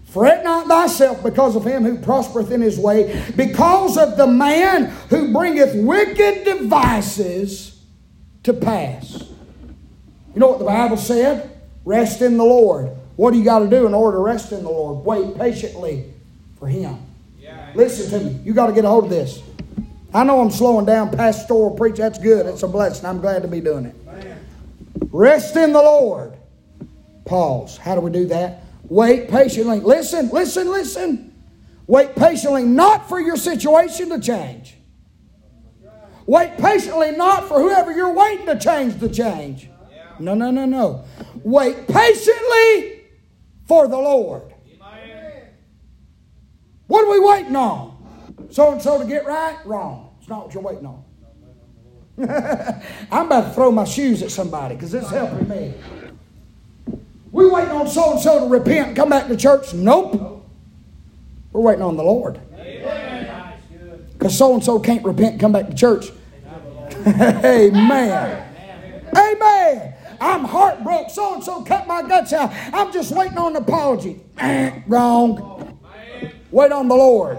Fret 0.05 0.45
not 0.45 0.67
thyself 0.67 1.23
because 1.23 1.57
of 1.57 1.65
him 1.65 1.85
who 1.85 1.97
prospereth 1.97 2.51
in 2.51 2.61
his 2.61 2.79
way, 2.79 3.25
because 3.35 3.97
of 3.97 4.19
the 4.19 4.27
man 4.27 4.91
who 5.09 5.33
bringeth 5.33 5.75
wicked 5.75 6.45
devices 6.45 7.81
to 8.43 8.53
pass. 8.53 9.23
You 10.35 10.41
know 10.41 10.49
what 10.49 10.59
the 10.59 10.67
Bible 10.67 10.99
said? 10.99 11.59
Rest 11.87 12.21
in 12.21 12.37
the 12.37 12.45
Lord. 12.45 12.91
What 13.23 13.35
do 13.35 13.39
you 13.39 13.45
got 13.45 13.61
to 13.61 13.69
do 13.69 13.87
in 13.87 13.95
order 13.95 14.17
to 14.17 14.21
rest 14.21 14.51
in 14.51 14.65
the 14.65 14.69
Lord? 14.69 15.07
Wait 15.07 15.39
patiently 15.39 16.13
for 16.59 16.67
him. 16.67 16.99
Yeah. 17.39 17.71
Listen 17.73 18.19
to 18.19 18.27
me. 18.27 18.41
You 18.43 18.53
got 18.53 18.67
to 18.67 18.73
get 18.73 18.85
a 18.85 18.89
hold 18.89 19.05
of 19.05 19.11
this. 19.11 19.41
I 20.13 20.25
know 20.25 20.41
I'm 20.41 20.51
slowing 20.51 20.87
down 20.87 21.09
pastoral 21.09 21.71
preach. 21.71 21.99
That's 21.99 22.19
good. 22.19 22.47
It's 22.47 22.65
a 22.65 22.67
blessing. 22.67 23.07
I'm 23.07 23.21
glad 23.21 23.43
to 23.43 23.49
be 23.49 23.61
doing 23.61 23.87
it. 23.87 23.95
Rest 25.13 25.55
in 25.55 25.73
the 25.73 25.81
Lord. 25.81 26.37
Pause. 27.25 27.77
How 27.77 27.95
do 27.95 28.01
we 28.01 28.11
do 28.11 28.27
that? 28.27 28.65
Wait 28.89 29.29
patiently. 29.29 29.79
Listen, 29.79 30.29
listen, 30.31 30.69
listen. 30.69 31.33
Wait 31.87 32.17
patiently, 32.17 32.65
not 32.65 33.09
for 33.09 33.21
your 33.21 33.37
situation 33.37 34.09
to 34.09 34.19
change. 34.19 34.75
Wait 36.27 36.59
patiently, 36.59 37.13
not 37.13 37.47
for 37.47 37.61
whoever 37.61 37.93
you're 37.93 38.15
waiting 38.15 38.47
to 38.47 38.59
change 38.59 38.99
to 38.99 39.09
change. 39.09 39.69
No, 40.19 40.35
no, 40.35 40.51
no, 40.51 40.65
no. 40.65 41.05
Wait 41.45 41.87
patiently 41.87 42.92
for 43.67 43.89
the 43.89 43.97
Lord. 43.97 44.53
What 46.87 47.07
are 47.07 47.11
we 47.11 47.21
waiting 47.21 47.57
on? 47.57 48.49
So 48.51 48.73
and 48.73 48.83
so 48.83 48.99
to 48.99 49.07
get 49.07 49.25
right? 49.25 49.57
Wrong. 49.65 50.15
It's 50.21 50.29
not 50.29 50.45
what 50.45 50.55
you're 50.55 50.63
waiting 50.63 50.87
on. 50.87 51.05
I'm 53.11 53.27
about 53.27 53.49
to 53.49 53.51
throw 53.55 53.73
my 53.73 53.85
shoes 53.85 54.23
at 54.23 54.31
somebody 54.31 54.75
because 54.75 54.93
it's 54.93 55.09
helping 55.09 55.49
me. 55.49 55.75
We 57.31 57.49
waiting 57.49 57.71
on 57.71 57.89
so 57.89 58.13
and 58.13 58.21
so 58.21 58.41
to 58.41 58.47
repent 58.47 58.89
and 58.89 58.97
come 58.97 59.09
back 59.09 59.29
to 59.29 59.37
church? 59.37 59.73
Nope. 59.73 60.45
We're 61.53 61.63
waiting 61.63 61.83
on 61.83 61.97
the 61.97 62.03
Lord. 62.03 62.41
Because 64.13 64.37
so 64.37 64.53
and 64.55 64.63
so 64.63 64.79
can't 64.79 65.03
repent 65.05 65.33
and 65.33 65.41
come 65.41 65.53
back 65.53 65.69
to 65.69 65.75
church. 65.75 66.11
Amen. 67.07 68.49
Amen. 69.17 69.92
I'm 70.23 70.45
heartbroken. 70.45 71.11
So 71.11 71.35
and 71.35 71.43
so 71.43 71.63
cut 71.63 71.87
my 71.87 72.03
guts 72.03 72.33
out. 72.33 72.53
I'm 72.73 72.93
just 72.93 73.15
waiting 73.15 73.39
on 73.39 73.57
an 73.57 73.63
apology. 73.63 74.21
Wrong. 74.87 75.79
Wait 76.51 76.71
on 76.71 76.87
the 76.87 76.95
Lord. 76.95 77.39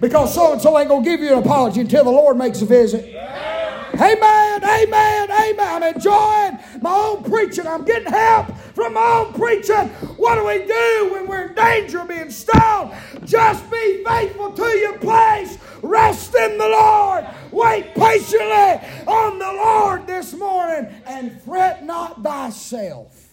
Because 0.00 0.32
so 0.34 0.52
and 0.52 0.62
so 0.62 0.78
ain't 0.78 0.88
going 0.88 1.04
to 1.04 1.10
give 1.10 1.20
you 1.20 1.32
an 1.32 1.42
apology 1.42 1.80
until 1.80 2.04
the 2.04 2.10
Lord 2.10 2.36
makes 2.36 2.62
a 2.62 2.66
visit. 2.66 3.04
Amen, 3.94 4.64
amen, 4.64 5.30
amen. 5.30 5.58
I'm 5.58 5.82
enjoying 5.82 6.58
my 6.80 6.92
own 6.92 7.24
preaching. 7.24 7.66
I'm 7.66 7.84
getting 7.84 8.12
help 8.12 8.56
from 8.74 8.94
my 8.94 9.24
own 9.26 9.32
preaching. 9.34 9.88
What 10.16 10.36
do 10.36 10.46
we 10.46 10.66
do 10.66 11.12
when 11.12 11.26
we're 11.26 11.48
in 11.48 11.54
danger 11.54 12.00
of 12.00 12.08
being 12.08 12.30
stoned? 12.30 12.92
Just 13.24 13.70
be 13.70 14.04
faithful 14.04 14.52
to 14.52 14.66
your 14.78 14.98
place. 14.98 15.58
Rest 15.82 16.34
in 16.34 16.58
the 16.58 16.68
Lord. 16.68 17.26
Wait 17.50 17.94
patiently 17.94 18.88
on 19.06 19.38
the 19.38 19.52
Lord 19.52 20.06
this 20.06 20.34
morning 20.34 20.92
and 21.06 21.40
fret 21.42 21.84
not 21.84 22.22
thyself. 22.22 23.28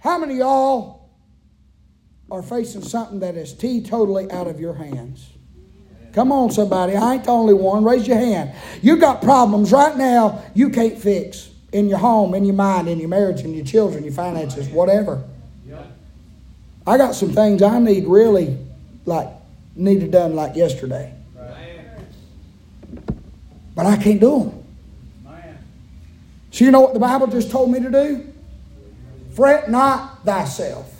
How 0.00 0.18
many 0.18 0.36
y'all 0.36 1.10
are 2.30 2.42
facing 2.42 2.82
something 2.82 3.20
that 3.20 3.36
is 3.36 3.54
teetotally 3.54 4.30
out 4.32 4.46
of 4.46 4.60
your 4.60 4.74
hands? 4.74 5.30
Come 6.12 6.32
on, 6.32 6.50
somebody. 6.50 6.96
I 6.96 7.14
ain't 7.14 7.24
the 7.24 7.30
only 7.30 7.54
one. 7.54 7.84
Raise 7.84 8.06
your 8.06 8.18
hand. 8.18 8.52
You 8.82 8.96
got 8.96 9.22
problems 9.22 9.72
right 9.72 9.96
now 9.96 10.42
you 10.54 10.70
can't 10.70 10.98
fix 10.98 11.50
in 11.72 11.88
your 11.88 11.98
home, 11.98 12.34
in 12.34 12.44
your 12.44 12.54
mind, 12.54 12.88
in 12.88 12.98
your 12.98 13.08
marriage, 13.08 13.42
in 13.42 13.54
your 13.54 13.64
children, 13.64 14.02
your 14.04 14.12
finances, 14.12 14.68
whatever. 14.68 15.22
I 16.86 16.96
got 16.96 17.14
some 17.14 17.32
things 17.32 17.62
I 17.62 17.78
need 17.78 18.06
really 18.06 18.58
like 19.04 19.28
needed 19.76 20.10
done 20.10 20.34
like 20.34 20.56
yesterday. 20.56 21.14
But 23.76 23.86
I 23.86 23.96
can't 23.96 24.20
do 24.20 24.38
them. 24.38 24.64
So 26.50 26.64
you 26.64 26.72
know 26.72 26.80
what 26.80 26.94
the 26.94 27.00
Bible 27.00 27.28
just 27.28 27.50
told 27.50 27.70
me 27.70 27.80
to 27.80 27.90
do? 27.90 28.26
Fret 29.36 29.70
not 29.70 30.24
thyself 30.24 30.92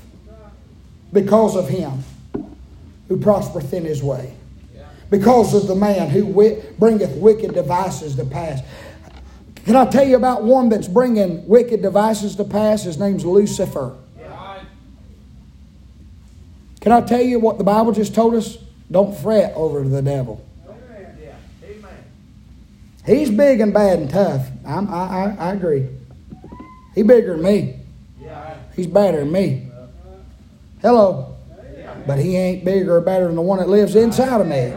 because 1.12 1.56
of 1.56 1.68
him 1.68 2.04
who 3.08 3.18
prospereth 3.18 3.72
in 3.72 3.84
his 3.84 4.02
way 4.02 4.36
because 5.10 5.54
of 5.54 5.66
the 5.66 5.74
man 5.74 6.08
who 6.08 6.24
bringeth 6.78 7.16
wicked 7.16 7.54
devices 7.54 8.14
to 8.16 8.24
pass. 8.24 8.62
Can 9.64 9.76
I 9.76 9.84
tell 9.84 10.06
you 10.06 10.16
about 10.16 10.44
one 10.44 10.68
that's 10.68 10.88
bringing 10.88 11.46
wicked 11.46 11.82
devices 11.82 12.36
to 12.36 12.44
pass? 12.44 12.84
His 12.84 12.98
name's 12.98 13.24
Lucifer. 13.24 13.96
Can 16.80 16.92
I 16.92 17.02
tell 17.02 17.20
you 17.20 17.38
what 17.38 17.58
the 17.58 17.64
Bible 17.64 17.92
just 17.92 18.14
told 18.14 18.34
us? 18.34 18.56
Don't 18.90 19.16
fret 19.18 19.52
over 19.54 19.86
the 19.86 20.00
devil. 20.00 20.44
He's 23.04 23.30
big 23.30 23.60
and 23.60 23.72
bad 23.72 23.98
and 23.98 24.10
tough. 24.10 24.46
I 24.66 24.78
I, 24.78 25.36
I 25.38 25.52
agree. 25.52 25.88
He's 26.94 27.06
bigger 27.06 27.34
than 27.34 27.42
me. 27.42 27.76
He's 28.76 28.86
better 28.86 29.20
than 29.20 29.32
me. 29.32 29.68
Hello. 30.80 31.29
But 32.10 32.18
he 32.18 32.36
ain't 32.36 32.64
bigger 32.64 32.96
or 32.96 33.00
better 33.00 33.26
than 33.26 33.36
the 33.36 33.40
one 33.40 33.60
that 33.60 33.68
lives 33.68 33.94
inside 33.94 34.40
of 34.40 34.48
me. 34.48 34.72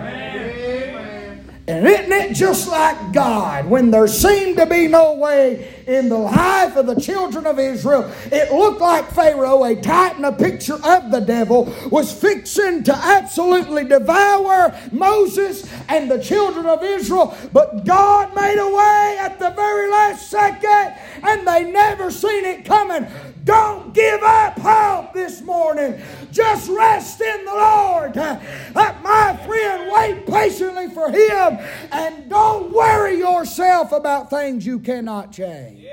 And 1.66 1.88
isn't 1.88 2.12
it 2.12 2.36
just 2.36 2.70
like 2.70 3.12
God 3.12 3.66
when 3.66 3.90
there 3.90 4.08
seemed 4.08 4.58
to 4.58 4.68
be 4.68 4.88
no 4.88 5.16
way 5.16 5.84
in 5.88 6.10
the 6.10 6.18
life 6.20 6.76
of 6.76 6.86
the 6.86 7.02
children 7.02 7.48
of 7.48 7.58
Israel? 7.58 8.14
It 8.26 8.52
looked 8.54 8.82
like 8.82 9.10
Pharaoh, 9.10 9.64
a 9.64 9.76
titan, 9.76 10.26
a 10.26 10.32
picture 10.32 10.76
of 10.76 11.10
the 11.10 11.22
devil, 11.22 11.74
was 11.90 12.14
fixing 12.14 12.84
to 12.84 12.96
absolutely 12.96 13.86
devour 13.86 14.80
Moses 14.92 15.68
and 15.90 16.12
the 16.12 16.22
children 16.22 16.68
of 16.68 16.84
Israel. 16.84 17.36
But 17.52 17.84
God 17.84 18.36
made 18.36 18.60
a 18.60 18.76
way 18.76 19.18
at 19.20 19.40
the 19.40 19.50
very 19.50 19.90
last 19.90 20.30
second, 20.30 20.94
and 21.24 21.48
they 21.48 21.64
never 21.64 22.12
seen 22.12 22.46
it 22.46 22.64
coming. 22.64 23.08
Don't 23.44 23.94
give 23.94 24.24
up 24.24 24.58
hope 24.60 25.14
this 25.14 25.42
morning. 25.42 26.02
Just 26.32 26.70
rest 26.70 27.20
in 27.20 27.46
the 27.46 27.52
Lord. 27.52 28.16
Let 28.16 29.04
my 29.04 29.40
friend 29.46 29.92
wait 29.92 30.26
patiently 30.26 30.90
for 30.90 31.10
Him 31.10 31.60
and 31.92 32.30
don't 32.30 32.72
worry 32.72 33.18
yourself 33.18 33.92
about 33.92 34.30
things 34.30 34.66
you 34.66 34.80
cannot 34.80 35.32
change. 35.32 35.86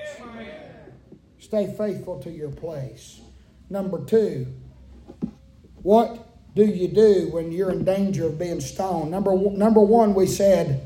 Stay 1.38 1.74
faithful 1.76 2.20
to 2.20 2.30
your 2.30 2.50
place. 2.50 3.20
Number 3.68 4.04
two, 4.04 4.46
what 5.82 6.26
do 6.54 6.64
you 6.64 6.88
do 6.88 7.28
when 7.32 7.50
you're 7.50 7.70
in 7.70 7.84
danger 7.84 8.26
of 8.26 8.38
being 8.38 8.60
stoned? 8.60 9.10
Number, 9.10 9.34
number 9.34 9.80
one, 9.80 10.14
we 10.14 10.26
said, 10.26 10.80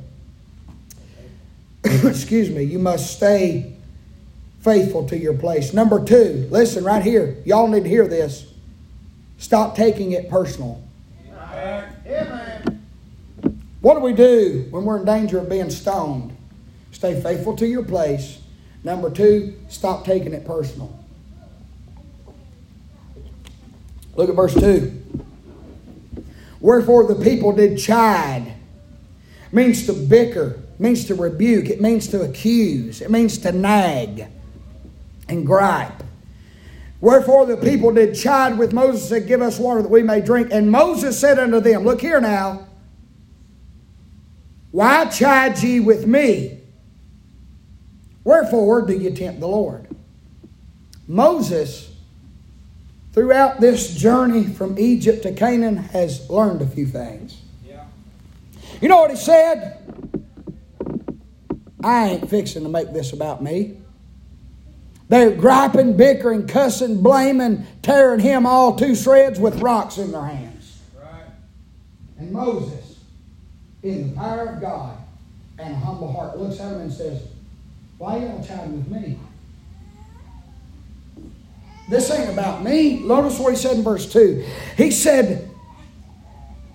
excuse 1.85 2.49
me, 2.49 2.63
you 2.63 2.79
must 2.79 3.17
stay 3.17 3.74
faithful 4.65 5.07
to 5.09 5.19
your 5.19 5.35
place. 5.35 5.75
Number 5.75 6.03
two, 6.03 6.49
listen 6.51 6.85
right 6.85 7.03
here. 7.03 7.37
Y'all 7.45 7.69
need 7.69 7.85
to 7.85 7.89
hear 7.89 8.09
this. 8.09 8.47
Stop 9.37 9.77
taking 9.77 10.13
it 10.13 10.31
personal. 10.31 10.83
What 13.83 13.95
do 13.95 14.01
we 14.01 14.15
do 14.15 14.67
when 14.71 14.87
we're 14.87 14.99
in 14.99 15.05
danger 15.05 15.39
of 15.39 15.51
being 15.51 15.69
stoned? 15.69 16.35
Stay 16.93 17.21
faithful 17.21 17.55
to 17.57 17.67
your 17.67 17.85
place. 17.85 18.41
Number 18.83 19.11
two, 19.11 19.55
stop 19.69 20.07
taking 20.07 20.33
it 20.33 20.47
personal. 20.47 20.99
Look 24.17 24.31
at 24.31 24.37
verse 24.37 24.55
2. 24.55 25.03
Wherefore 26.61 27.07
the 27.07 27.23
people 27.23 27.53
did 27.53 27.79
chide. 27.79 28.55
Means 29.53 29.87
to 29.87 29.93
bicker, 29.93 30.61
means 30.79 31.05
to 31.07 31.15
rebuke, 31.15 31.69
it 31.69 31.81
means 31.81 32.09
to 32.09 32.23
accuse, 32.23 33.01
it 33.03 33.11
means 33.11 33.39
to 33.39 33.53
nag 33.53 34.29
and 35.29 35.47
gripe. 35.47 36.03
Wherefore 37.01 37.45
the 37.45 37.57
people 37.59 37.93
did 37.93 38.15
chide 38.15 38.57
with 38.57 38.73
Moses 38.73 39.03
and 39.03 39.21
said, 39.21 39.29
Give 39.29 39.43
us 39.43 39.59
water 39.59 39.83
that 39.83 39.91
we 39.91 40.03
may 40.03 40.21
drink. 40.21 40.49
And 40.51 40.71
Moses 40.71 41.19
said 41.19 41.39
unto 41.39 41.61
them, 41.61 41.85
Look 41.85 42.01
here 42.01 42.21
now. 42.21 42.67
Why 44.71 45.05
chide 45.05 45.63
ye 45.63 45.81
with 45.81 46.07
me? 46.07 46.61
Wherefore 48.25 48.87
do 48.87 48.95
ye 48.95 49.15
tempt 49.15 49.41
the 49.41 49.47
Lord? 49.47 49.87
Moses, 51.07 51.95
throughout 53.13 53.61
this 53.61 53.95
journey 53.95 54.45
from 54.45 54.79
Egypt 54.79 55.25
to 55.25 55.33
Canaan, 55.33 55.77
has 55.77 56.29
learned 56.31 56.63
a 56.63 56.67
few 56.67 56.87
things. 56.87 57.43
Yeah. 57.67 57.85
You 58.81 58.89
know 58.89 58.97
what 58.97 59.11
he 59.11 59.17
said? 59.17 59.79
I 61.83 62.09
ain't 62.09 62.31
fixing 62.31 62.63
to 62.63 62.71
make 62.71 62.95
this 62.95 63.13
about 63.13 63.43
me. 63.43 63.77
They're 65.09 65.33
griping, 65.33 65.97
bickering, 65.97 66.47
cussing, 66.47 67.03
blaming, 67.03 67.67
tearing 67.83 68.21
him 68.21 68.47
all 68.47 68.75
to 68.77 68.95
shreds 68.95 69.39
with 69.39 69.61
rocks 69.61 69.99
in 69.99 70.13
their 70.13 70.25
hands. 70.25 70.81
Right. 70.97 71.25
And 72.19 72.33
Moses, 72.33 72.99
in 73.83 74.11
the 74.11 74.17
power 74.17 74.49
of 74.49 74.61
God 74.61 74.97
and 75.59 75.75
a 75.75 75.77
humble 75.77 76.11
heart, 76.11 76.39
looks 76.39 76.59
at 76.59 76.73
him 76.73 76.81
and 76.81 76.93
says, 76.93 77.23
Why 77.99 78.17
are 78.17 78.21
y'all 78.21 78.45
chatting 78.45 78.77
with 78.77 78.89
me? 78.89 79.19
This 81.89 82.11
ain't 82.11 82.31
about 82.31 82.65
me. 82.65 83.01
Notice 83.01 83.39
what 83.39 83.53
he 83.53 83.59
said 83.59 83.77
in 83.77 83.83
verse 83.83 84.11
2. 84.11 84.45
He 84.77 84.91
said, 84.91 85.51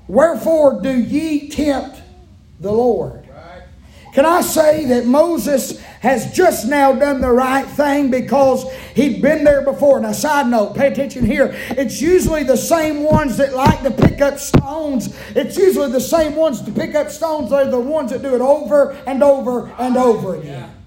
Wherefore 0.07 0.81
do 0.81 0.91
ye 0.91 1.49
tempt 1.49 1.99
the 2.59 2.71
Lord? 2.71 3.25
Can 4.13 4.25
I 4.25 4.41
say 4.41 4.85
that 4.85 5.05
Moses 5.05 5.81
has 5.99 6.33
just 6.33 6.67
now 6.67 6.93
done 6.93 7.21
the 7.21 7.31
right 7.31 7.65
thing 7.65 8.09
because 8.09 8.71
he'd 8.95 9.21
been 9.21 9.43
there 9.43 9.61
before? 9.61 9.99
Now, 9.99 10.11
side 10.11 10.47
note, 10.47 10.75
pay 10.75 10.87
attention 10.87 11.25
here. 11.25 11.51
It's 11.69 12.01
usually 12.01 12.43
the 12.43 12.57
same 12.57 13.03
ones 13.03 13.37
that 13.37 13.53
like 13.53 13.81
to 13.83 13.91
pick 13.91 14.21
up 14.21 14.39
stones. 14.39 15.15
It's 15.35 15.57
usually 15.57 15.91
the 15.91 16.01
same 16.01 16.35
ones 16.35 16.61
to 16.61 16.71
pick 16.71 16.95
up 16.95 17.09
stones. 17.09 17.49
They're 17.49 17.69
the 17.69 17.79
ones 17.79 18.11
that 18.11 18.21
do 18.21 18.35
it 18.35 18.41
over 18.41 18.91
and 19.05 19.21
over 19.21 19.67
and 19.77 19.97
over 19.97 20.35
again. 20.35 20.78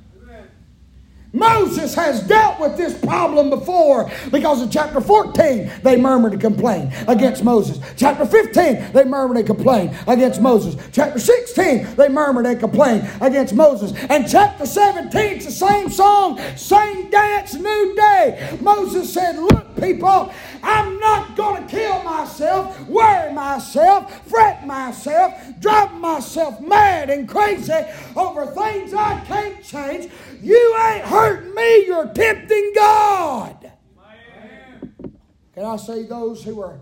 Moses 1.32 1.94
has 1.94 2.22
dealt 2.26 2.60
with 2.60 2.76
this 2.76 2.98
problem 2.98 3.50
before 3.50 4.10
because 4.30 4.62
in 4.62 4.70
chapter 4.70 5.00
14 5.00 5.70
they 5.82 5.96
murmured 5.96 6.32
and 6.32 6.40
complained 6.40 6.92
against 7.08 7.42
Moses. 7.42 7.78
Chapter 7.96 8.26
15 8.26 8.92
they 8.92 9.04
murmured 9.04 9.38
and 9.38 9.46
complained 9.46 9.96
against 10.06 10.40
Moses. 10.40 10.76
Chapter 10.92 11.18
16 11.18 11.96
they 11.96 12.08
murmured 12.08 12.46
and 12.46 12.60
complained 12.60 13.08
against 13.20 13.54
Moses. 13.54 13.92
And 14.10 14.28
chapter 14.28 14.66
17 14.66 15.20
it's 15.36 15.46
the 15.46 15.50
same 15.50 15.88
song, 15.90 16.38
same 16.56 17.08
dance, 17.10 17.54
new 17.54 17.94
day. 17.96 18.58
Moses 18.60 19.12
said, 19.12 19.38
Look, 19.38 19.71
people, 19.80 20.32
I'm 20.62 20.98
not 21.00 21.36
going 21.36 21.66
to 21.66 21.68
kill 21.68 22.02
myself, 22.02 22.80
worry 22.88 23.32
myself, 23.32 24.26
fret 24.28 24.66
myself, 24.66 25.34
drive 25.60 25.92
myself 25.94 26.60
mad 26.60 27.10
and 27.10 27.28
crazy 27.28 27.72
over 28.16 28.46
things 28.46 28.94
I 28.94 29.20
can't 29.26 29.62
change. 29.62 30.10
You 30.40 30.76
ain't 30.88 31.04
hurting 31.04 31.54
me, 31.54 31.86
you're 31.86 32.08
tempting 32.08 32.72
God. 32.74 33.72
Can 35.54 35.64
I 35.64 35.76
say 35.76 36.04
those 36.04 36.42
who 36.42 36.62
are 36.62 36.80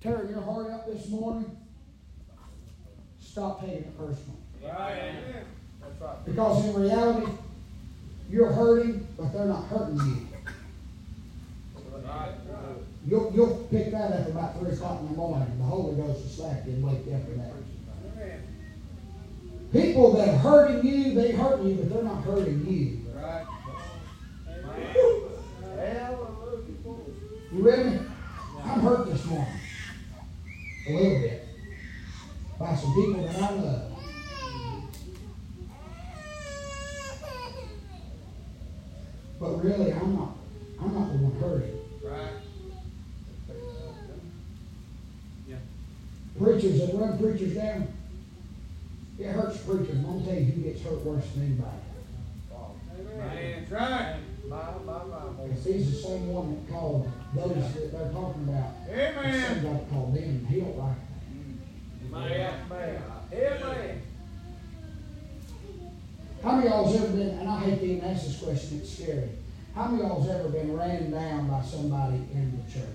tearing 0.00 0.30
your 0.30 0.42
heart 0.42 0.70
out 0.70 0.86
this 0.86 1.08
morning? 1.08 1.56
Stop 3.20 3.60
taking 3.60 3.78
it 3.78 3.98
personal. 3.98 4.36
Because 6.24 6.64
in 6.64 6.74
reality, 6.74 7.32
you're 8.30 8.52
hurting, 8.52 9.06
but 9.16 9.32
they're 9.32 9.46
not 9.46 9.64
hurting 9.64 9.96
you. 9.96 10.35
You'll, 13.08 13.32
you'll 13.34 13.68
pick 13.70 13.92
that 13.92 14.12
up 14.12 14.28
about 14.28 14.58
3 14.58 14.72
o'clock 14.72 15.00
in 15.00 15.08
the 15.10 15.14
morning. 15.14 15.58
The 15.58 15.64
Holy 15.64 15.94
Ghost 15.94 16.22
will 16.22 16.28
slap 16.28 16.66
you 16.66 16.72
and 16.72 16.84
wake 16.84 17.06
you 17.06 17.14
up 17.14 17.22
for 17.24 17.34
that. 17.34 17.52
People 19.72 20.12
that 20.14 20.28
are 20.28 20.38
hurting 20.38 20.86
you, 20.86 21.14
they 21.14 21.32
hurt 21.32 21.62
you, 21.62 21.74
but 21.76 21.88
they're 21.88 22.02
not 22.02 22.24
hurting 22.24 22.66
you. 22.66 23.02
You 27.52 27.62
ready? 27.62 28.00
I'm 28.64 28.80
hurt 28.80 29.06
this 29.06 29.24
morning. 29.24 29.60
A 30.88 30.92
little 30.92 31.20
bit. 31.20 31.48
By 32.58 32.74
some 32.74 32.94
people 32.94 33.22
that 33.22 33.36
I 33.36 33.50
love. 33.54 33.92
But 39.38 39.64
really, 39.64 39.92
I'm 39.92 40.14
not. 40.16 40.36
I'm 40.80 40.94
not 40.94 41.12
the 41.12 41.18
one 41.18 41.40
hurting. 41.40 41.75
Right. 42.06 42.30
Yeah. 45.48 45.56
Preachers 46.38 46.78
that 46.80 46.94
run 46.94 47.18
preachers 47.18 47.54
down. 47.54 47.88
It 49.18 49.26
hurts 49.26 49.56
preachers. 49.58 49.96
I'm 49.96 50.04
gonna 50.04 50.24
tell 50.24 50.34
you 50.34 50.44
who 50.44 50.62
gets 50.62 50.82
hurt 50.82 51.04
worse 51.04 51.26
than 51.30 51.42
anybody. 51.46 51.76
Man, 53.16 53.66
right. 53.70 54.16
Because 54.48 55.64
he's 55.64 55.90
the 55.90 56.08
same 56.08 56.28
one 56.28 56.54
that 56.54 56.72
called 56.72 57.10
those 57.34 57.74
that 57.74 57.92
they're 57.92 58.12
talking 58.12 58.42
about. 58.48 58.74
Amen. 58.88 59.54
Some 59.54 59.62
guy 59.64 59.80
called 59.90 60.14
them, 60.14 60.22
and 60.22 60.46
he 60.46 60.60
don't 60.60 60.78
like 60.78 60.96
that. 62.12 62.16
Amen. 62.16 63.02
Amen. 63.32 64.02
How 66.42 66.52
many 66.52 66.68
of 66.68 66.72
y'all's 66.72 66.96
ever 66.96 67.08
been, 67.08 67.30
and 67.30 67.48
I 67.48 67.60
hate 67.60 67.80
to 67.80 67.84
even 67.86 68.08
ask 68.08 68.26
this 68.26 68.38
question, 68.40 68.78
it's 68.80 68.92
scary. 68.92 69.30
How 69.76 69.88
many 69.88 70.04
of 70.04 70.08
y'all's 70.08 70.28
ever 70.30 70.48
been 70.48 70.74
ran 70.74 71.10
down 71.10 71.50
by 71.50 71.62
somebody 71.62 72.16
in 72.32 72.64
the 72.64 72.72
church? 72.72 72.88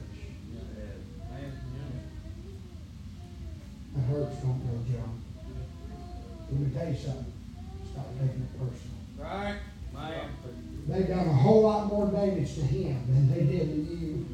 That 3.93 4.01
hurts, 4.01 4.38
don't 4.38 4.59
go, 4.65 4.91
John. 4.91 5.21
Let 6.49 6.59
me 6.59 6.73
tell 6.73 6.89
you 6.89 6.97
something. 6.97 7.34
Stop 7.91 8.07
taking 8.13 8.41
it 8.41 8.53
personal. 8.57 8.97
Right. 9.19 9.59
Man. 9.93 10.29
They 10.88 11.03
done 11.03 11.27
a 11.27 11.34
whole 11.34 11.61
lot 11.61 11.86
more 11.86 12.07
damage 12.07 12.55
to 12.55 12.61
him 12.61 13.05
than 13.07 13.32
they 13.32 13.43
did 13.43 13.67
to 13.67 13.95
you. 13.95 14.25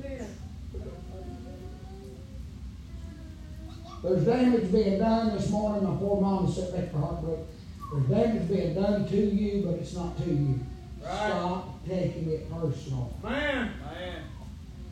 There's 4.02 4.24
damage 4.26 4.72
being 4.72 5.00
done 5.00 5.36
this 5.36 5.50
morning. 5.50 5.84
My 5.84 5.98
poor 5.98 6.22
mom 6.22 6.50
sitting 6.50 6.80
next 6.80 6.94
for 6.94 7.00
heartbroken. 7.00 7.46
There's 7.92 8.08
damage 8.08 8.48
being 8.48 8.74
done 8.74 9.06
to 9.06 9.18
you, 9.18 9.64
but 9.66 9.82
it's 9.82 9.94
not 9.94 10.18
to 10.20 10.30
you. 10.30 10.60
Right. 11.04 11.30
Stop 11.30 11.88
taking 11.88 12.30
it 12.32 12.52
personal. 12.52 13.14
Man. 13.24 13.72
Man. 13.82 14.24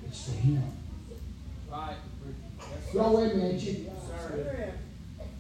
It's 0.06 0.26
to 0.26 0.32
him. 0.32 0.64
Right. 1.70 1.96
Y'all 2.94 3.18
with 3.18 3.36
me, 3.36 3.44
ain't 3.44 3.62
you? 3.62 3.86
Yes. 3.86 4.74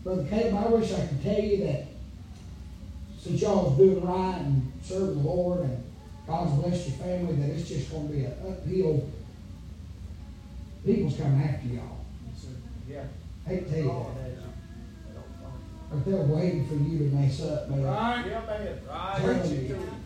Brother 0.04 0.28
Caleb, 0.30 0.54
I 0.54 0.68
wish 0.70 0.94
I 0.94 1.08
could 1.08 1.24
tell 1.24 1.40
you 1.40 1.66
that 1.66 1.88
since 3.18 3.42
y'all 3.42 3.70
was 3.70 3.78
doing 3.78 4.06
right 4.06 4.38
and 4.38 4.72
serving 4.84 5.24
the 5.24 5.30
Lord 5.30 5.62
and 5.62 5.84
God's 6.28 6.62
blessed 6.62 6.90
your 6.90 6.98
family, 6.98 7.36
that 7.36 7.50
it's 7.56 7.68
just 7.68 7.92
going 7.92 8.08
to 8.08 8.14
be 8.14 8.26
an 8.26 8.34
uphill. 8.48 9.10
People's 10.86 11.18
coming 11.18 11.42
after 11.42 11.68
y'all. 11.68 12.06
Yeah. 12.88 13.04
I 13.46 13.50
hate 13.50 13.68
to 13.68 13.72
tell 13.72 13.80
you 13.80 14.06
that. 14.20 14.32
But 15.90 16.06
they're 16.06 16.22
waiting 16.24 16.68
for 16.68 16.76
you 16.76 16.98
to 16.98 17.16
mess 17.16 17.42
up, 17.44 17.70
man. 17.70 17.84
Right. 17.84 18.26
Yeah, 18.28 18.46
man. 18.46 18.80
Right. 18.88 20.05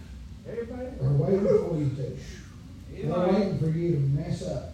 You. 0.55 0.67
They're 0.99 1.09
waiting 1.11 1.47
for 1.47 1.77
you 1.77 1.89
to. 1.89 2.17
They're 3.07 3.27
waiting 3.27 3.59
for 3.59 3.69
you 3.69 3.93
to 3.93 3.99
mess 3.99 4.47
up. 4.47 4.73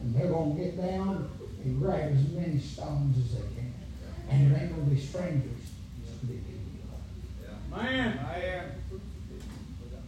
And 0.00 0.14
they're 0.14 0.28
going 0.28 0.56
to 0.56 0.62
get 0.62 0.76
down 0.76 1.30
and 1.62 1.80
grab 1.80 2.12
as 2.12 2.28
many 2.30 2.58
stones 2.58 3.16
as 3.18 3.34
they 3.34 3.46
can. 3.54 3.74
And 4.28 4.52
there 4.52 4.62
ain't 4.62 4.74
going 4.74 4.88
to 4.88 4.94
be 4.94 5.00
strangers. 5.00 5.58
Man, 7.70 8.18
I 8.18 8.40
am. 8.40 8.64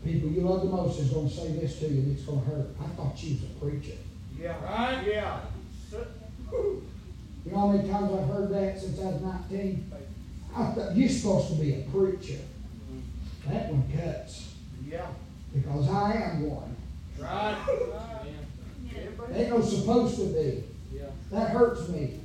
People 0.05 0.31
you 0.31 0.41
love 0.41 0.63
the 0.63 0.69
most 0.69 0.99
is 0.99 1.11
going 1.11 1.29
to 1.29 1.35
say 1.35 1.53
this 1.53 1.79
to 1.79 1.87
you, 1.87 2.01
and 2.03 2.17
it's 2.17 2.27
going 2.27 2.41
to 2.41 2.47
hurt. 2.47 2.67
I 2.81 2.87
thought 2.97 3.23
you 3.23 3.37
was 3.37 3.45
a 3.45 3.47
preacher. 3.65 3.99
Yeah. 4.37 4.65
Right? 4.65 5.07
Yeah. 5.07 5.41
You 6.51 7.53
know 7.53 7.59
how 7.59 7.69
many 7.69 7.89
times 7.89 8.13
I've 8.13 8.27
heard 8.27 8.51
that 8.51 8.81
since 8.81 9.01
I 9.01 9.05
was 9.05 9.23
19? 9.51 9.93
I 10.55 10.73
thought 10.73 10.97
you're 10.97 11.09
supposed 11.09 11.49
to 11.49 11.55
be 11.55 11.75
a 11.75 11.83
preacher. 11.83 12.41
That 13.49 13.69
one 13.71 13.85
cuts. 13.97 14.55
Yeah. 14.87 15.07
Because 15.55 15.89
I 15.89 16.13
am 16.13 16.43
one. 16.49 16.77
Right. 17.19 17.57
Ain't 19.35 19.51
no 19.51 19.61
supposed 19.61 20.17
to 20.17 20.25
be. 20.27 20.65
Yeah. 20.95 21.05
That 21.31 21.51
hurts 21.51 21.89
me. 21.89 22.21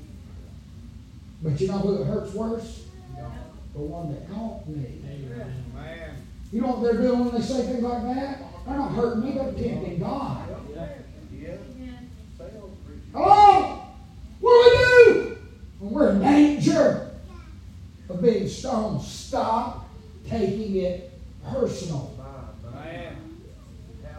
But 1.41 1.59
you 1.59 1.67
know 1.67 1.79
who 1.79 2.01
it 2.01 2.05
hurts 2.05 2.33
worse? 2.33 2.85
The 3.73 3.79
one 3.79 4.13
that 4.13 4.29
caught 4.31 4.67
me. 4.67 5.01
Amen. 5.05 6.25
You 6.51 6.61
know 6.61 6.67
what 6.67 6.83
they're 6.83 7.01
doing 7.01 7.25
when 7.25 7.35
they 7.35 7.41
say 7.41 7.65
things 7.65 7.83
like 7.83 8.03
that? 8.15 8.41
They're 8.65 8.77
not 8.77 8.93
hurting 8.93 9.23
me, 9.23 9.31
they're 9.33 9.51
tempting 9.51 9.99
God. 9.99 10.47
Hello? 13.13 13.81
What 14.39 14.51
do 14.51 15.11
we 15.11 15.13
do? 15.13 15.37
When 15.79 15.91
we're 15.91 16.09
in 16.11 16.21
danger 16.21 17.11
of 18.09 18.21
being 18.21 18.47
stoned, 18.47 19.01
stop 19.01 19.86
taking 20.29 20.75
it 20.77 21.11
personal. 21.45 22.13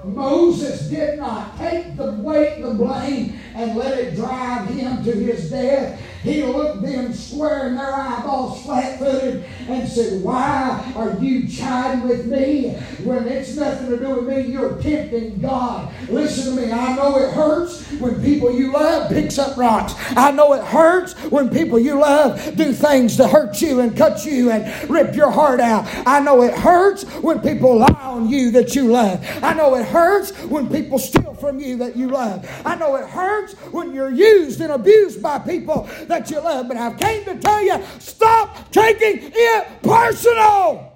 Moses 0.04 0.88
did 0.88 1.18
not 1.18 1.58
take 1.58 1.96
the 1.96 2.12
weight, 2.12 2.62
the 2.62 2.72
blame, 2.72 3.38
and 3.54 3.76
let 3.76 3.98
it 3.98 4.14
drive 4.14 4.68
him 4.68 5.02
to 5.04 5.12
his 5.12 5.50
death. 5.50 6.00
He 6.22 6.42
looked 6.42 6.82
them 6.82 7.12
square 7.12 7.68
in 7.68 7.76
their 7.76 7.94
eyeballs, 7.94 8.62
flat 8.64 8.98
footed, 8.98 9.44
and 9.68 9.88
said, 9.88 10.22
Why 10.22 10.92
are 10.96 11.16
you 11.18 11.48
chiding 11.48 12.08
with 12.08 12.26
me 12.26 12.70
when 13.04 13.28
it's 13.28 13.56
nothing 13.56 13.88
to 13.90 13.98
do 13.98 14.16
with 14.16 14.28
me? 14.28 14.52
You're 14.52 14.80
tempting 14.82 15.40
God. 15.40 15.92
Listen 16.08 16.56
to 16.56 16.60
me. 16.60 16.72
I 16.72 16.96
know 16.96 17.18
it 17.18 17.32
hurts 17.32 17.88
when 17.92 18.22
people 18.22 18.52
you 18.52 18.72
love 18.72 19.10
picks 19.10 19.38
up 19.38 19.56
rocks. 19.56 19.94
I 20.16 20.32
know 20.32 20.52
it 20.54 20.64
hurts 20.64 21.14
when 21.30 21.50
people 21.50 21.78
you 21.78 22.00
love 22.00 22.56
do 22.56 22.72
things 22.72 23.16
to 23.16 23.28
hurt 23.28 23.60
you 23.62 23.80
and 23.80 23.96
cut 23.96 24.24
you 24.24 24.50
and 24.50 24.90
rip 24.90 25.14
your 25.14 25.30
heart 25.30 25.60
out. 25.60 25.86
I 26.06 26.20
know 26.20 26.42
it 26.42 26.54
hurts 26.54 27.04
when 27.20 27.40
people 27.40 27.78
lie 27.78 27.86
on 28.02 28.28
you 28.28 28.50
that 28.52 28.74
you 28.74 28.88
love. 28.88 29.24
I 29.42 29.54
know 29.54 29.74
it 29.76 29.86
hurts 29.86 30.32
when 30.44 30.68
people 30.68 30.98
steal 30.98 31.34
from 31.34 31.60
you 31.60 31.76
that 31.76 31.96
you 31.96 32.08
love. 32.08 32.48
I 32.64 32.74
know 32.74 32.96
it 32.96 33.08
hurts 33.08 33.54
when 33.72 33.94
you're 33.94 34.10
used 34.10 34.60
and 34.60 34.72
abused 34.72 35.22
by 35.22 35.38
people 35.38 35.88
that 36.08 36.30
you 36.30 36.40
love. 36.40 36.68
But 36.68 36.76
I've 36.76 36.98
came 36.98 37.24
to 37.24 37.38
tell 37.38 37.62
you, 37.62 37.82
stop 37.98 38.70
taking 38.72 39.30
it 39.32 39.82
personal. 39.82 40.92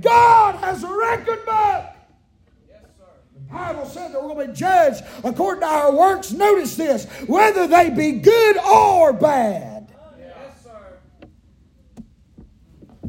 God 0.00 0.56
has 0.56 0.84
a 0.84 0.94
record 0.94 1.44
book. 1.44 1.86
Yes, 2.68 2.82
sir. 2.98 3.04
Bible 3.50 3.86
said 3.86 4.12
that 4.12 4.22
we're 4.22 4.34
going 4.34 4.46
to 4.48 4.52
be 4.52 4.58
judged 4.58 5.02
according 5.24 5.62
to 5.62 5.66
our 5.66 5.92
works. 5.92 6.32
Notice 6.32 6.76
this 6.76 7.06
whether 7.26 7.66
they 7.66 7.90
be 7.90 8.12
good 8.12 8.58
or 8.58 9.12
bad. 9.12 9.76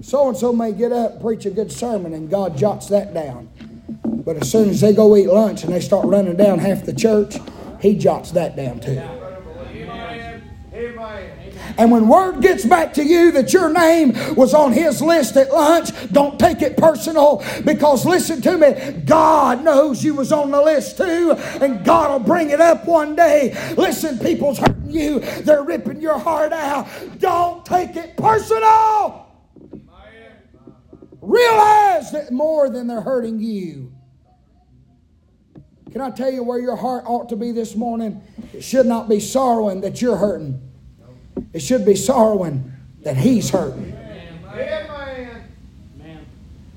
So 0.01 0.29
and 0.29 0.37
so 0.37 0.53
may 0.53 0.71
get 0.71 0.91
up 0.91 1.13
and 1.13 1.21
preach 1.21 1.45
a 1.45 1.49
good 1.49 1.71
sermon, 1.71 2.13
and 2.13 2.29
God 2.29 2.57
jots 2.57 2.87
that 2.87 3.13
down. 3.13 3.49
But 4.05 4.37
as 4.37 4.49
soon 4.49 4.69
as 4.69 4.79
they 4.79 4.93
go 4.93 5.17
eat 5.17 5.27
lunch 5.27 5.63
and 5.63 5.73
they 5.73 5.81
start 5.81 6.05
running 6.05 6.37
down 6.37 6.59
half 6.59 6.85
the 6.85 6.93
church, 6.93 7.35
He 7.81 7.97
jots 7.97 8.31
that 8.31 8.55
down 8.55 8.79
too. 8.79 9.01
And 11.77 11.91
when 11.91 12.07
word 12.07 12.41
gets 12.41 12.65
back 12.65 12.93
to 12.95 13.03
you 13.03 13.31
that 13.31 13.53
your 13.53 13.71
name 13.71 14.13
was 14.35 14.53
on 14.53 14.73
his 14.73 15.01
list 15.01 15.37
at 15.37 15.51
lunch, 15.51 15.91
don't 16.11 16.39
take 16.39 16.61
it 16.61 16.75
personal 16.75 17.43
because 17.63 18.05
listen 18.05 18.41
to 18.41 18.57
me, 18.57 19.01
God 19.05 19.63
knows 19.63 20.03
you 20.03 20.15
was 20.15 20.31
on 20.31 20.51
the 20.51 20.61
list 20.61 20.97
too, 20.97 21.35
and 21.61 21.85
God 21.85 22.11
will 22.11 22.19
bring 22.19 22.49
it 22.49 22.59
up 22.59 22.85
one 22.85 23.15
day. 23.15 23.55
Listen, 23.77 24.17
people's 24.17 24.57
hurting 24.57 24.89
you, 24.89 25.19
they're 25.19 25.63
ripping 25.63 26.01
your 26.01 26.17
heart 26.17 26.51
out. 26.51 26.87
Don't 27.19 27.65
take 27.65 27.95
it 27.95 28.17
personal. 28.17 29.25
Realize 31.21 32.11
that 32.11 32.31
more 32.31 32.69
than 32.69 32.87
they're 32.87 33.01
hurting 33.01 33.39
you. 33.39 33.93
Can 35.91 36.01
I 36.01 36.09
tell 36.09 36.31
you 36.31 36.43
where 36.43 36.59
your 36.59 36.75
heart 36.75 37.03
ought 37.05 37.29
to 37.29 37.35
be 37.35 37.51
this 37.51 37.75
morning? 37.75 38.21
It 38.53 38.63
should 38.63 38.85
not 38.85 39.09
be 39.09 39.19
sorrowing 39.19 39.81
that 39.81 40.01
you're 40.01 40.17
hurting. 40.17 40.66
It 41.53 41.61
should 41.61 41.85
be 41.85 41.95
sorrowing 41.95 42.73
that 43.03 43.17
he's 43.17 43.49
hurting. 43.49 43.97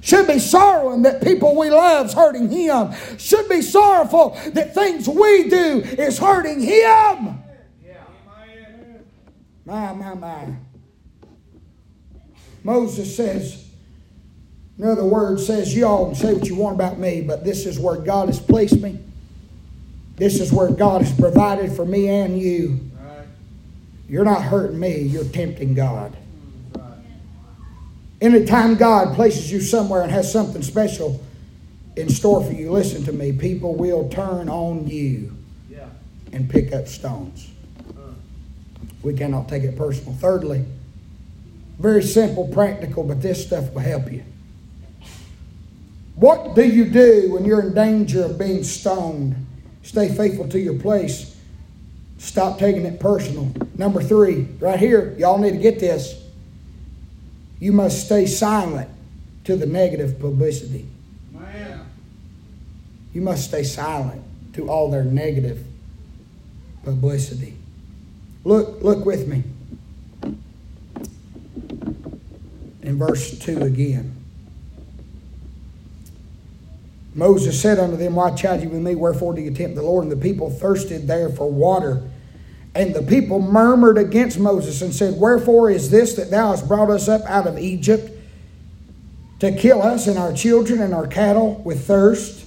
Should 0.03 0.27
be 0.27 0.39
sorrowing 0.39 1.03
that 1.03 1.23
people 1.23 1.57
we 1.57 1.71
love's 1.71 2.15
hurting 2.15 2.51
him. 2.51 2.93
Should 3.19 3.49
be 3.49 3.61
sorrowful 3.61 4.31
that 4.55 4.75
things 4.75 5.07
we 5.07 5.49
do 5.49 5.83
is 5.99 6.19
hurting 6.19 6.61
him. 6.61 7.39
My, 9.67 9.93
my, 9.93 10.15
my. 10.15 10.47
Moses 12.65 13.15
says, 13.15 13.69
in 14.79 14.85
other 14.85 15.05
words, 15.05 15.47
says, 15.47 15.75
you 15.77 15.87
all 15.87 16.07
can 16.07 16.15
say 16.15 16.33
what 16.33 16.47
you 16.49 16.57
want 16.57 16.75
about 16.75 16.99
me, 16.99 17.21
but 17.21 17.45
this 17.45 17.67
is 17.67 17.79
where 17.79 17.97
God 17.97 18.29
has 18.29 18.41
placed 18.41 18.81
me. 18.81 18.99
This 20.17 20.41
is 20.41 20.53
where 20.53 20.71
God 20.71 21.03
has 21.03 21.19
provided 21.19 21.73
for 21.73 21.85
me 21.85 22.09
and 22.09 22.39
you. 22.39 22.90
You're 24.11 24.25
not 24.25 24.43
hurting 24.43 24.81
me, 24.81 25.03
you're 25.03 25.23
tempting 25.23 25.75
God. 25.75 26.17
Anytime 28.21 28.75
God 28.75 29.15
places 29.15 29.53
you 29.53 29.61
somewhere 29.61 30.03
and 30.03 30.11
has 30.11 30.31
something 30.31 30.63
special 30.63 31.25
in 31.95 32.09
store 32.09 32.43
for 32.43 32.53
you, 32.53 32.73
listen 32.73 33.05
to 33.05 33.13
me, 33.13 33.31
people 33.31 33.77
will 33.77 34.09
turn 34.09 34.49
on 34.49 34.89
you 34.89 35.37
and 36.33 36.51
pick 36.51 36.73
up 36.73 36.89
stones. 36.89 37.53
We 39.05 39.15
cannot 39.15 39.49
take 39.49 39.63
it 39.63 39.77
personal. 39.77 40.13
Thirdly, 40.15 40.65
very 41.79 42.03
simple, 42.03 42.49
practical, 42.49 43.05
but 43.05 43.23
this 43.23 43.47
stuff 43.47 43.73
will 43.73 43.81
help 43.81 44.11
you. 44.11 44.25
What 46.17 46.57
do 46.57 46.65
you 46.65 46.87
do 46.87 47.33
when 47.33 47.45
you're 47.45 47.63
in 47.63 47.75
danger 47.75 48.25
of 48.25 48.39
being 48.41 48.65
stoned? 48.65 49.47
Stay 49.85 50.09
faithful 50.09 50.49
to 50.49 50.59
your 50.59 50.79
place 50.81 51.37
Stop 52.21 52.59
taking 52.59 52.85
it 52.85 53.01
personal. 53.01 53.51
Number 53.81 54.03
three, 54.03 54.47
right 54.59 54.79
here, 54.79 55.15
y'all 55.17 55.39
need 55.39 55.53
to 55.53 55.57
get 55.57 55.81
this. 55.81 56.23
You 57.61 57.73
must 57.73 58.05
stay 58.05 58.27
silent 58.27 58.91
to 59.45 59.57
the 59.57 59.65
negative 59.65 60.21
publicity. 60.21 60.87
Man. 61.33 61.87
You 63.15 63.23
must 63.23 63.45
stay 63.45 63.63
silent 63.63 64.23
to 64.53 64.69
all 64.69 64.91
their 64.91 65.03
negative 65.03 65.65
publicity. 66.85 67.57
Look, 68.45 68.83
look 68.83 69.07
with 69.07 69.27
me. 69.27 69.45
In 72.83 72.99
verse 72.99 73.39
2 73.39 73.63
again. 73.63 74.15
Moses 77.15 77.59
said 77.59 77.79
unto 77.79 77.97
them, 77.97 78.17
Why 78.17 78.33
chide 78.33 78.61
you 78.63 78.69
with 78.69 78.83
me? 78.83 78.95
Wherefore 78.95 79.33
do 79.33 79.41
you 79.41 79.55
tempt 79.55 79.75
the 79.75 79.83
Lord? 79.83 80.03
And 80.03 80.13
the 80.13 80.17
people 80.17 80.51
thirsted 80.51 81.07
there 81.07 81.31
for 81.31 81.51
water. 81.51 82.10
And 82.75 82.95
the 82.95 83.03
people 83.03 83.41
murmured 83.41 83.99
against 83.99 84.39
Moses 84.39 84.81
and 84.83 84.95
said, 84.95 85.19
Wherefore 85.19 85.71
is 85.71 85.91
this 85.91 86.15
that 86.15 86.31
thou 86.31 86.51
hast 86.51 86.69
brought 86.69 86.91
us 86.91 87.09
up 87.09 87.23
out 87.27 87.47
of 87.47 87.59
Egypt 87.59 88.11
to 89.41 89.53
kill 89.57 89.83
us 89.83 90.07
and 90.07 90.19
our 90.19 90.33
children 90.33 90.81
and 90.81 90.95
our 90.95 91.07
cattle 91.07 91.61
with 91.65 91.87
thirst? 91.87 92.47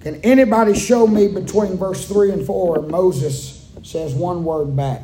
Can 0.00 0.16
anybody 0.22 0.74
show 0.74 1.06
me 1.06 1.26
between 1.26 1.76
verse 1.76 2.06
3 2.06 2.30
and 2.30 2.46
4 2.46 2.82
Moses 2.82 3.68
says 3.82 4.14
one 4.14 4.44
word 4.44 4.76
back? 4.76 5.02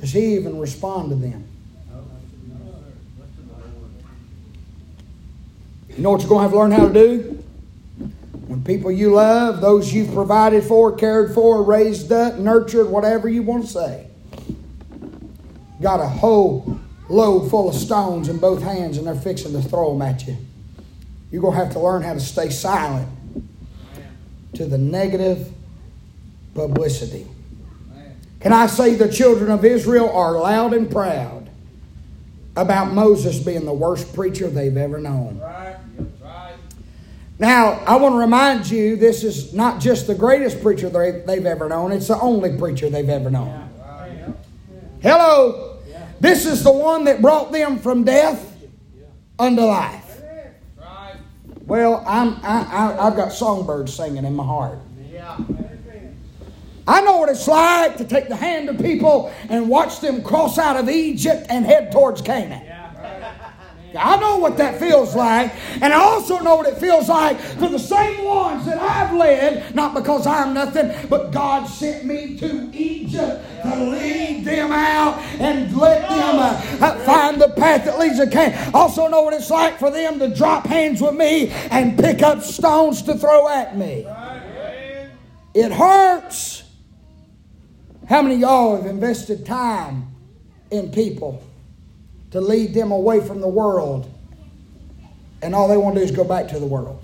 Does 0.00 0.12
he 0.12 0.36
even 0.36 0.58
respond 0.58 1.10
to 1.10 1.16
them? 1.16 1.44
You 5.90 6.04
know 6.04 6.12
what 6.12 6.20
you're 6.20 6.28
going 6.28 6.38
to 6.38 6.42
have 6.42 6.52
to 6.52 6.58
learn 6.58 6.70
how 6.70 6.86
to 6.86 6.92
do? 6.92 7.37
When 8.48 8.64
people 8.64 8.90
you 8.90 9.12
love, 9.12 9.60
those 9.60 9.92
you've 9.92 10.14
provided 10.14 10.64
for, 10.64 10.90
cared 10.92 11.34
for, 11.34 11.62
raised 11.62 12.10
up, 12.10 12.36
nurtured, 12.36 12.88
whatever 12.88 13.28
you 13.28 13.42
want 13.42 13.66
to 13.66 13.70
say, 13.70 14.06
got 15.82 16.00
a 16.00 16.08
whole 16.08 16.80
load 17.10 17.50
full 17.50 17.68
of 17.68 17.74
stones 17.74 18.30
in 18.30 18.38
both 18.38 18.62
hands 18.62 18.96
and 18.96 19.06
they're 19.06 19.14
fixing 19.14 19.52
to 19.52 19.60
throw 19.60 19.92
them 19.92 20.00
at 20.00 20.26
you. 20.26 20.34
You're 21.30 21.42
going 21.42 21.58
to 21.58 21.62
have 21.62 21.74
to 21.74 21.78
learn 21.78 22.00
how 22.00 22.14
to 22.14 22.20
stay 22.20 22.48
silent 22.48 23.08
to 24.54 24.64
the 24.64 24.78
negative 24.78 25.52
publicity. 26.54 27.26
Can 28.40 28.54
I 28.54 28.66
say 28.66 28.94
the 28.94 29.12
children 29.12 29.50
of 29.50 29.62
Israel 29.62 30.10
are 30.10 30.38
loud 30.38 30.72
and 30.72 30.90
proud 30.90 31.50
about 32.56 32.94
Moses 32.94 33.38
being 33.40 33.66
the 33.66 33.74
worst 33.74 34.14
preacher 34.14 34.48
they've 34.48 34.74
ever 34.74 34.98
known? 34.98 35.42
Now, 37.38 37.74
I 37.86 37.96
want 37.96 38.14
to 38.14 38.18
remind 38.18 38.68
you 38.68 38.96
this 38.96 39.22
is 39.22 39.54
not 39.54 39.80
just 39.80 40.08
the 40.08 40.14
greatest 40.14 40.60
preacher 40.60 40.88
they've 40.88 41.46
ever 41.46 41.68
known, 41.68 41.92
it's 41.92 42.08
the 42.08 42.18
only 42.18 42.58
preacher 42.58 42.90
they've 42.90 43.08
ever 43.08 43.30
known. 43.30 43.68
Hello. 45.00 45.76
This 46.20 46.46
is 46.46 46.64
the 46.64 46.72
one 46.72 47.04
that 47.04 47.22
brought 47.22 47.52
them 47.52 47.78
from 47.78 48.02
death 48.02 48.56
unto 49.38 49.62
life. 49.62 50.20
Well, 51.64 52.02
I'm, 52.06 52.34
I, 52.42 52.62
I, 52.62 53.06
I've 53.06 53.14
got 53.14 53.32
songbirds 53.32 53.94
singing 53.94 54.24
in 54.24 54.34
my 54.34 54.44
heart. 54.44 54.78
I 56.88 57.02
know 57.02 57.18
what 57.18 57.28
it's 57.28 57.46
like 57.46 57.98
to 57.98 58.04
take 58.04 58.28
the 58.28 58.36
hand 58.36 58.70
of 58.70 58.78
people 58.78 59.30
and 59.50 59.68
watch 59.68 60.00
them 60.00 60.22
cross 60.22 60.58
out 60.58 60.76
of 60.76 60.88
Egypt 60.88 61.46
and 61.50 61.66
head 61.66 61.92
towards 61.92 62.22
Canaan. 62.22 62.77
I 63.98 64.16
know 64.16 64.36
what 64.36 64.56
that 64.58 64.78
feels 64.78 65.14
like. 65.14 65.52
And 65.82 65.92
I 65.92 65.98
also 65.98 66.38
know 66.38 66.56
what 66.56 66.66
it 66.66 66.78
feels 66.78 67.08
like 67.08 67.38
for 67.38 67.68
the 67.68 67.78
same 67.78 68.24
ones 68.24 68.64
that 68.66 68.78
I've 68.78 69.14
led, 69.14 69.74
not 69.74 69.94
because 69.94 70.26
I'm 70.26 70.54
nothing, 70.54 70.94
but 71.08 71.30
God 71.32 71.66
sent 71.66 72.04
me 72.04 72.36
to 72.38 72.70
Egypt 72.72 73.44
to 73.62 73.84
lead 73.84 74.44
them 74.44 74.72
out 74.72 75.18
and 75.40 75.76
let 75.76 76.08
them 76.08 76.38
uh, 76.38 77.04
find 77.04 77.40
the 77.40 77.48
path 77.50 77.84
that 77.84 77.98
leads 77.98 78.18
to 78.18 78.28
Canaan. 78.28 78.70
Also 78.74 79.08
know 79.08 79.22
what 79.22 79.34
it's 79.34 79.50
like 79.50 79.78
for 79.78 79.90
them 79.90 80.18
to 80.18 80.34
drop 80.34 80.66
hands 80.66 81.00
with 81.00 81.14
me 81.14 81.48
and 81.70 81.98
pick 81.98 82.22
up 82.22 82.42
stones 82.42 83.02
to 83.02 83.14
throw 83.14 83.48
at 83.48 83.76
me. 83.76 84.06
It 85.54 85.72
hurts. 85.72 86.64
How 88.08 88.22
many 88.22 88.36
of 88.36 88.40
y'all 88.40 88.76
have 88.76 88.86
invested 88.86 89.44
time 89.44 90.14
in 90.70 90.90
people? 90.90 91.42
To 92.30 92.40
lead 92.40 92.74
them 92.74 92.92
away 92.92 93.20
from 93.20 93.40
the 93.40 93.48
world. 93.48 94.12
And 95.40 95.54
all 95.54 95.68
they 95.68 95.76
want 95.76 95.94
to 95.94 96.00
do 96.00 96.04
is 96.04 96.10
go 96.10 96.24
back 96.24 96.48
to 96.48 96.58
the 96.58 96.66
world. 96.66 97.02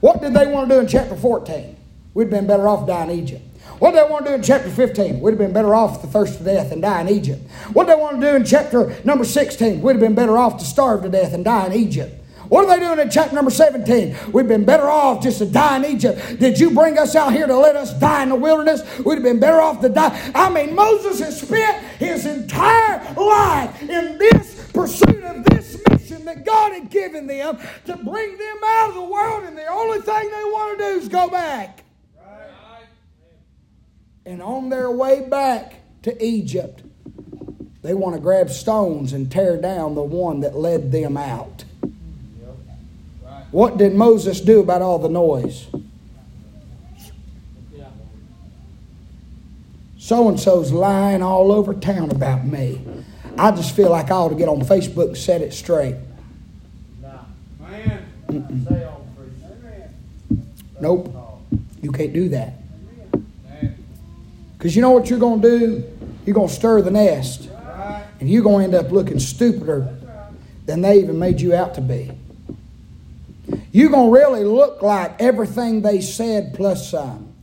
What 0.00 0.20
did 0.20 0.34
they 0.34 0.46
want 0.46 0.68
to 0.68 0.76
do 0.76 0.80
in 0.80 0.88
chapter 0.88 1.16
14? 1.16 1.76
We'd 2.14 2.30
been 2.30 2.46
better 2.46 2.66
off 2.68 2.86
dying 2.86 3.10
in 3.10 3.18
Egypt. 3.18 3.42
What 3.78 3.92
did 3.92 4.04
they 4.04 4.10
want 4.10 4.26
to 4.26 4.32
do 4.32 4.34
in 4.34 4.42
chapter 4.42 4.68
15? 4.68 5.20
We'd 5.20 5.32
have 5.32 5.38
been 5.38 5.52
better 5.52 5.74
off 5.74 6.02
to 6.02 6.06
thirst 6.06 6.38
to 6.38 6.44
death 6.44 6.72
and 6.72 6.82
die 6.82 7.00
in 7.00 7.08
Egypt. 7.08 7.40
What 7.72 7.86
did 7.86 7.96
they 7.96 8.00
want 8.00 8.20
to 8.20 8.26
do 8.30 8.36
in 8.36 8.44
chapter 8.44 8.94
number 9.04 9.24
16? 9.24 9.80
We'd 9.80 9.92
have 9.92 10.00
been 10.00 10.14
better 10.14 10.36
off 10.36 10.58
to 10.58 10.64
starve 10.64 11.02
to 11.02 11.08
death 11.08 11.32
and 11.32 11.44
die 11.44 11.66
in 11.66 11.72
Egypt. 11.72 12.19
What 12.50 12.64
are 12.64 12.76
they 12.76 12.84
doing 12.84 12.98
in 12.98 13.08
chapter 13.10 13.32
number 13.36 13.52
17? 13.52 14.32
We've 14.32 14.48
been 14.48 14.64
better 14.64 14.90
off 14.90 15.22
just 15.22 15.38
to 15.38 15.46
die 15.46 15.76
in 15.76 15.84
Egypt. 15.84 16.40
Did 16.40 16.58
you 16.58 16.72
bring 16.72 16.98
us 16.98 17.14
out 17.14 17.32
here 17.32 17.46
to 17.46 17.56
let 17.56 17.76
us 17.76 17.94
die 17.94 18.24
in 18.24 18.28
the 18.28 18.34
wilderness? 18.34 18.82
We'd 18.98 19.14
have 19.14 19.22
been 19.22 19.38
better 19.38 19.60
off 19.60 19.80
to 19.82 19.88
die. 19.88 20.32
I 20.34 20.50
mean, 20.50 20.74
Moses 20.74 21.20
has 21.20 21.40
spent 21.40 21.80
his 21.98 22.26
entire 22.26 23.14
life 23.14 23.80
in 23.82 24.18
this 24.18 24.68
pursuit 24.72 25.22
of 25.22 25.44
this 25.44 25.80
mission 25.90 26.24
that 26.24 26.44
God 26.44 26.72
had 26.72 26.90
given 26.90 27.28
them 27.28 27.56
to 27.86 27.96
bring 27.96 28.36
them 28.36 28.56
out 28.66 28.88
of 28.88 28.94
the 28.96 29.04
world, 29.04 29.44
and 29.44 29.56
the 29.56 29.68
only 29.68 30.00
thing 30.00 30.30
they 30.30 30.44
want 30.44 30.76
to 30.76 30.84
do 30.84 30.90
is 30.98 31.08
go 31.08 31.28
back. 31.28 31.84
And 34.26 34.42
on 34.42 34.70
their 34.70 34.90
way 34.90 35.20
back 35.28 35.74
to 36.02 36.20
Egypt, 36.20 36.82
they 37.82 37.94
want 37.94 38.16
to 38.16 38.20
grab 38.20 38.50
stones 38.50 39.12
and 39.12 39.30
tear 39.30 39.56
down 39.56 39.94
the 39.94 40.02
one 40.02 40.40
that 40.40 40.56
led 40.56 40.90
them 40.90 41.16
out. 41.16 41.64
What 43.50 43.78
did 43.78 43.94
Moses 43.94 44.40
do 44.40 44.60
about 44.60 44.82
all 44.82 44.98
the 44.98 45.08
noise? 45.08 45.66
So 49.98 50.28
and 50.28 50.40
so's 50.40 50.72
lying 50.72 51.22
all 51.22 51.52
over 51.52 51.72
town 51.74 52.10
about 52.10 52.44
me. 52.44 52.84
I 53.38 53.52
just 53.52 53.76
feel 53.76 53.90
like 53.90 54.10
I 54.10 54.14
ought 54.14 54.30
to 54.30 54.34
get 54.34 54.48
on 54.48 54.60
Facebook 54.60 55.08
and 55.08 55.16
set 55.16 55.40
it 55.40 55.52
straight. 55.52 55.94
Nope. 60.80 61.14
You 61.82 61.92
can't 61.92 62.12
do 62.12 62.28
that. 62.30 62.54
Because 64.56 64.74
you 64.74 64.82
know 64.82 64.90
what 64.90 65.08
you're 65.08 65.18
going 65.18 65.40
to 65.42 65.58
do? 65.58 65.84
You're 66.26 66.34
going 66.34 66.48
to 66.48 66.54
stir 66.54 66.82
the 66.82 66.90
nest. 66.90 67.48
And 68.20 68.28
you're 68.28 68.42
going 68.42 68.70
to 68.70 68.76
end 68.76 68.86
up 68.86 68.92
looking 68.92 69.18
stupider 69.18 69.96
than 70.66 70.82
they 70.82 70.98
even 70.98 71.18
made 71.18 71.40
you 71.40 71.54
out 71.54 71.74
to 71.74 71.80
be. 71.80 72.10
You're 73.72 73.90
going 73.90 74.12
to 74.12 74.18
really 74.18 74.44
look 74.44 74.82
like 74.82 75.20
everything 75.20 75.82
they 75.82 76.00
said 76.00 76.54
plus 76.54 76.90
some. 76.90 77.34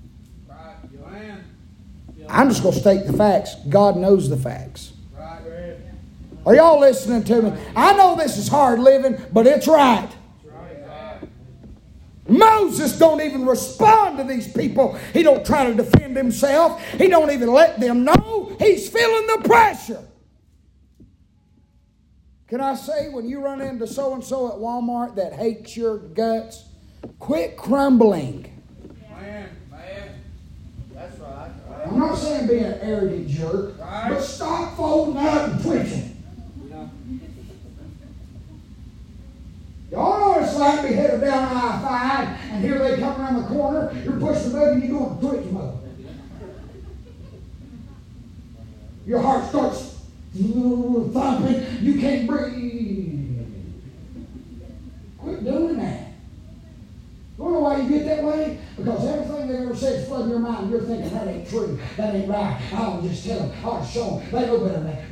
I'm 2.29 2.49
just 2.49 2.61
going 2.61 2.73
to 2.73 2.79
state 2.79 3.07
the 3.07 3.13
facts. 3.13 3.55
God 3.69 3.95
knows 3.95 4.29
the 4.29 4.37
facts. 4.37 4.93
Are 6.45 6.55
y'all 6.55 6.79
listening 6.79 7.23
to 7.25 7.41
me? 7.41 7.61
I 7.75 7.93
know 7.93 8.15
this 8.15 8.37
is 8.37 8.47
hard 8.47 8.79
living, 8.79 9.21
but 9.33 9.47
it's 9.47 9.67
right. 9.67 10.09
Moses 12.27 12.97
don't 12.99 13.21
even 13.21 13.45
respond 13.45 14.17
to 14.17 14.23
these 14.23 14.51
people. 14.51 14.97
He 15.13 15.23
don't 15.23 15.45
try 15.45 15.65
to 15.65 15.73
defend 15.73 16.17
himself. 16.17 16.83
He 16.91 17.07
don't 17.07 17.31
even 17.31 17.51
let 17.51 17.79
them 17.79 18.03
know 18.03 18.55
he's 18.59 18.89
feeling 18.89 19.27
the 19.27 19.41
pressure. 19.47 20.03
Can 22.47 22.61
I 22.61 22.75
say 22.75 23.09
when 23.09 23.27
you 23.27 23.41
run 23.41 23.59
into 23.59 23.85
so 23.85 24.13
and 24.13 24.23
so 24.23 24.47
at 24.47 24.53
Walmart 24.53 25.15
that 25.15 25.33
hates 25.33 25.75
your 25.75 25.97
guts, 25.97 26.63
quit 27.19 27.57
crumbling. 27.57 28.63
Man, 29.09 29.49
man. 29.69 30.21
That's 30.93 31.19
right. 31.19 31.51
right. 31.69 31.87
I'm 31.87 31.99
not 31.99 32.17
saying 32.17 32.47
be 32.47 32.59
an 32.59 32.79
arrogant 32.81 33.27
jerk, 33.27 33.77
right. 33.79 34.05
but 34.09 34.21
stop 34.21 34.77
folding 34.77 35.17
up 35.17 35.49
and 35.49 35.61
twitching. 35.61 36.13
Y'all 39.91 40.19
know 40.19 40.43
it's 40.43 40.57
like 40.57 40.83
me 40.83 40.95
headed 40.95 41.21
down 41.21 41.43
I 41.55 41.81
5 42.39 42.51
and 42.51 42.63
here 42.63 42.77
they 42.79 42.97
come 42.97 43.21
around 43.21 43.41
the 43.41 43.47
corner, 43.47 43.91
you're 44.03 44.19
pushing 44.19 44.51
the 44.51 44.59
button, 44.59 44.81
and 44.81 44.83
you 44.83 44.97
go 44.97 45.09
into 45.09 45.27
twitch 45.27 45.45
mode. 45.51 45.79
Your 49.05 49.21
heart 49.21 49.47
starts 49.49 49.96
thumping, 51.13 51.65
you 51.81 51.99
can't 51.99 52.27
breathe. 52.27 53.47
Quit 55.17 55.43
doing 55.43 55.77
that. 55.77 56.07
You 57.37 57.43
know 57.43 57.59
why 57.59 57.81
you 57.81 57.89
get 57.89 58.05
that 58.05 58.23
way? 58.23 58.59
Because 58.75 59.05
everything 59.05 59.47
they 59.47 59.57
ever 59.57 59.75
said 59.75 59.99
is 59.99 60.07
flooding 60.07 60.29
your 60.29 60.39
mind. 60.39 60.71
You're 60.71 60.81
thinking, 60.81 61.09
that 61.11 61.27
ain't 61.27 61.47
true. 61.47 61.79
That 61.95 62.15
ain't 62.15 62.29
right. 62.29 62.59
I'll 62.73 63.01
just 63.01 63.25
tell 63.25 63.39
them. 63.39 63.51
I'll 63.63 63.85
show 63.85 64.17
them. 64.17 64.31
They 64.31 64.47
know 64.47 64.59
better 64.59 64.73
than 64.73 64.85
that. 64.85 65.11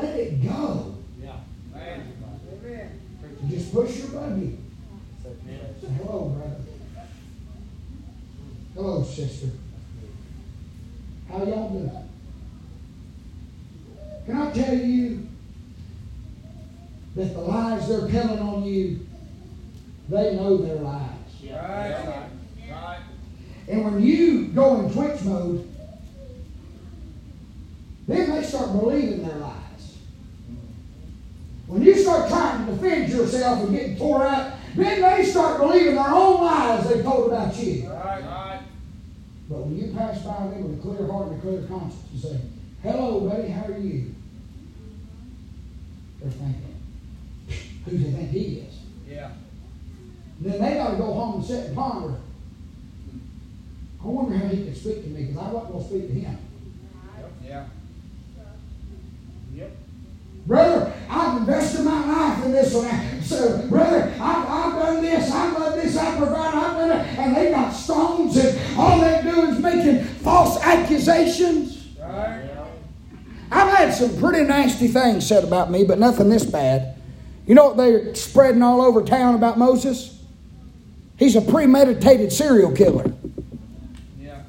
Let 0.00 0.14
it 0.20 0.42
go. 0.44 0.94
Yeah. 1.20 1.32
Amen. 1.74 3.00
Just 3.48 3.72
push 3.72 3.98
your 3.98 4.08
buggy. 4.08 4.58
Hello, 5.98 6.28
brother. 6.28 6.56
Hello, 8.74 9.02
sister. 9.02 9.48
How 11.28 11.38
y'all 11.38 11.68
doing? 11.70 12.05
Can 14.26 14.36
I 14.36 14.50
tell 14.50 14.74
you 14.74 15.28
that 17.14 17.32
the 17.32 17.40
lies 17.40 17.88
they're 17.88 18.10
telling 18.10 18.40
on 18.40 18.64
you, 18.64 19.06
they 20.08 20.34
know 20.34 20.56
their 20.56 20.76
lies. 20.76 21.10
Right. 21.42 22.28
Right. 22.68 22.98
And 23.68 23.84
when 23.84 24.02
you 24.02 24.48
go 24.48 24.80
in 24.80 24.92
twitch 24.92 25.22
mode, 25.22 25.72
then 28.08 28.30
they 28.30 28.42
start 28.42 28.72
believing 28.72 29.26
their 29.26 29.36
lies. 29.36 29.96
When 31.68 31.82
you 31.82 31.94
start 31.94 32.28
trying 32.28 32.66
to 32.66 32.72
defend 32.72 33.12
yourself 33.12 33.60
and 33.60 33.76
getting 33.76 33.96
tore 33.96 34.26
out, 34.26 34.54
then 34.74 35.00
they 35.02 35.24
start 35.24 35.60
believing 35.60 35.94
their 35.94 36.08
own 36.08 36.44
lies 36.44 36.88
they've 36.88 37.02
told 37.02 37.32
about 37.32 37.56
you. 37.56 37.88
Right, 37.88 38.24
right. 38.24 38.60
But 39.48 39.58
when 39.58 39.76
you 39.76 39.96
pass 39.96 40.22
by 40.22 40.48
them 40.48 40.64
with 40.64 40.78
a 40.78 40.82
clear 40.82 41.10
heart 41.10 41.28
and 41.28 41.38
a 41.38 41.40
clear 41.40 41.62
conscience 41.62 42.04
and 42.12 42.20
say, 42.20 42.40
Hello, 42.86 43.18
buddy, 43.18 43.48
how 43.48 43.64
are 43.64 43.78
you? 43.78 44.14
They're 46.20 46.30
thinking, 46.30 46.76
Who 47.84 47.90
do 47.90 47.98
they 47.98 48.10
think 48.12 48.30
he 48.30 48.38
is? 48.60 48.74
Yeah. 49.08 49.32
And 50.38 50.52
then 50.52 50.62
they 50.62 50.74
got 50.76 50.92
to 50.92 50.96
go 50.96 51.12
home 51.12 51.40
and 51.40 51.44
sit 51.44 51.66
and 51.66 51.76
ponder. 51.76 52.14
I 54.00 54.06
wonder 54.06 54.38
how 54.38 54.46
he 54.46 54.62
could 54.62 54.76
speak 54.76 55.02
to 55.02 55.08
me 55.08 55.24
because 55.24 55.36
I 55.36 55.50
wasn't 55.50 55.72
going 55.72 55.82
to 55.82 55.90
speak 55.90 56.06
to 56.06 56.14
him. 56.14 56.38
Yeah. 57.44 57.64
Yep. 59.52 59.70
Brother, 60.46 60.92
I've 61.10 61.38
invested 61.38 61.84
my 61.84 62.06
life 62.06 62.44
in 62.44 62.52
this 62.52 62.72
one. 62.72 63.22
So, 63.22 63.66
brother, 63.66 64.14
I've, 64.14 64.48
I've 64.48 64.72
done 64.74 65.02
this, 65.02 65.32
I've 65.32 65.56
done 65.56 65.76
this, 65.76 65.96
I've 65.96 66.18
provided, 66.18 66.56
I've 66.56 66.76
done 66.76 67.00
it. 67.00 67.18
And 67.18 67.36
they 67.36 67.50
got 67.50 67.70
stones, 67.70 68.36
and 68.36 68.78
all 68.78 69.00
they 69.00 69.22
do 69.24 69.48
is 69.48 69.58
making 69.58 70.04
false 70.04 70.62
accusations. 70.62 71.75
I've 73.50 73.76
had 73.76 73.94
some 73.94 74.18
pretty 74.18 74.44
nasty 74.44 74.88
things 74.88 75.26
said 75.26 75.44
about 75.44 75.70
me, 75.70 75.84
but 75.84 75.98
nothing 75.98 76.28
this 76.28 76.44
bad. 76.44 76.96
You 77.46 77.54
know 77.54 77.68
what 77.68 77.76
they're 77.76 78.14
spreading 78.14 78.62
all 78.62 78.82
over 78.82 79.02
town 79.02 79.34
about 79.34 79.56
Moses? 79.58 80.20
He's 81.16 81.36
a 81.36 81.40
premeditated 81.40 82.32
serial 82.32 82.72
killer. 82.72 83.12
Yeah. 84.20 84.42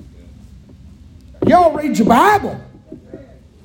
Y'all 1.45 1.73
read 1.73 1.97
your 1.97 2.07
Bible. 2.07 2.59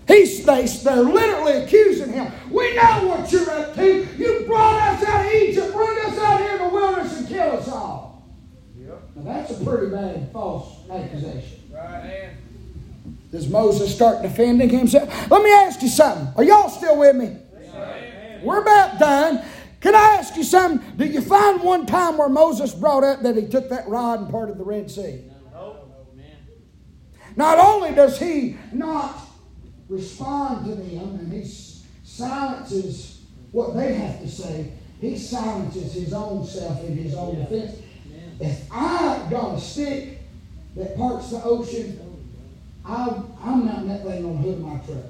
He's, 0.07 0.45
they, 0.45 0.67
they're 0.67 1.03
literally 1.03 1.65
accusing 1.65 2.13
him. 2.13 2.31
We 2.51 2.75
know 2.75 3.07
what 3.07 3.33
you're 3.33 3.51
up 3.51 3.75
to. 3.77 4.07
You 4.19 4.45
brought 4.47 4.83
us 4.83 5.09
out 5.09 5.27
of 5.27 5.33
Egypt, 5.33 5.73
bring 5.73 5.99
us 6.01 6.19
out 6.19 6.41
here 6.41 6.53
in 6.53 6.59
the 6.59 6.69
wilderness 6.69 7.19
and 7.19 7.29
kill 7.29 7.53
us 7.53 7.69
all. 7.69 8.23
Yep. 8.79 9.03
Now 9.17 9.23
that's 9.23 9.53
a 9.53 9.65
pretty 9.65 9.87
bad 9.87 10.31
false 10.33 10.89
accusation. 10.91 11.63
Right. 11.73 12.31
Does 13.33 13.49
Moses 13.49 13.93
start 13.93 14.21
defending 14.23 14.69
himself? 14.69 15.31
Let 15.31 15.43
me 15.43 15.51
ask 15.51 15.81
you 15.81 15.89
something. 15.89 16.29
Are 16.37 16.45
y'all 16.45 16.69
still 16.69 16.99
with 16.99 17.17
me? 17.17 17.37
We're 18.43 18.61
about 18.61 18.99
done. 18.99 19.43
Can 19.81 19.95
I 19.95 20.17
ask 20.19 20.37
you 20.37 20.45
something? 20.45 20.97
Did 20.97 21.15
you 21.15 21.23
find 21.23 21.63
one 21.63 21.87
time 21.87 22.19
where 22.19 22.29
Moses 22.29 22.75
brought 22.75 23.05
up 23.05 23.23
that 23.23 23.37
he 23.37 23.49
took 23.49 23.71
that 23.71 23.89
rod 23.89 24.21
and 24.21 24.31
parted 24.31 24.59
the 24.59 24.65
Red 24.65 24.91
Sea? 24.91 25.25
No. 25.51 25.89
Not 27.35 27.59
only 27.59 27.93
does 27.93 28.19
he 28.19 28.59
not 28.71 29.19
respond 29.89 30.67
to 30.67 30.75
them 30.75 31.19
and 31.19 31.33
he 31.33 31.51
silences 32.05 33.23
what 33.51 33.75
they 33.75 33.95
have 33.95 34.21
to 34.21 34.29
say. 34.29 34.73
He 35.01 35.17
silences 35.17 35.95
his 35.95 36.13
own 36.13 36.45
self 36.45 36.85
in 36.85 36.97
his 36.97 37.15
own 37.15 37.37
defense. 37.37 37.79
If 38.41 38.73
I 38.73 39.27
got 39.31 39.57
a 39.57 39.61
stick 39.61 40.21
that 40.77 40.97
parts 40.97 41.31
the 41.31 41.43
ocean, 41.43 42.12
I, 42.85 43.23
I'm 43.45 43.65
mounting 43.65 43.89
that 43.89 44.03
thing 44.03 44.25
on 44.25 44.37
the 44.37 44.39
hood 44.39 44.55
of 44.55 44.61
my 44.61 44.79
truck. 44.79 45.05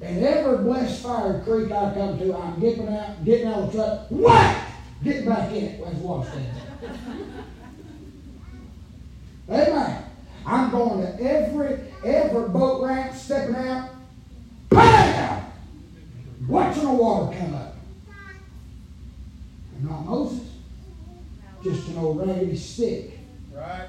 And 0.00 0.24
every 0.24 0.58
blessed 0.58 1.02
fire 1.02 1.42
creek 1.42 1.72
I 1.72 1.94
come 1.94 2.18
to, 2.18 2.36
I'm 2.36 2.60
dipping 2.60 2.88
out, 2.88 3.24
getting 3.24 3.46
out 3.46 3.60
of 3.60 3.72
the 3.72 3.78
truck, 3.78 4.06
whack! 4.10 4.72
Getting 5.02 5.26
back 5.26 5.50
in 5.52 5.64
it 5.64 5.82
as 5.82 5.94
water 5.96 6.30
stands. 6.30 6.60
Amen. 9.48 10.04
I'm 10.44 10.70
going 10.70 11.00
to 11.00 11.22
every 11.22 11.80
every 12.04 12.48
boat 12.48 12.84
ramp, 12.84 13.14
stepping 13.14 13.56
out, 13.56 13.90
bam! 14.68 15.44
Watching 16.46 16.84
the 16.84 16.92
water 16.92 17.36
come 17.36 17.54
up. 17.54 17.76
And 19.74 19.90
not 19.90 20.06
Moses, 20.06 20.48
just 21.62 21.88
an 21.88 21.98
old 21.98 22.26
raggedy 22.26 22.56
stick. 22.56 23.18
Right. 23.52 23.88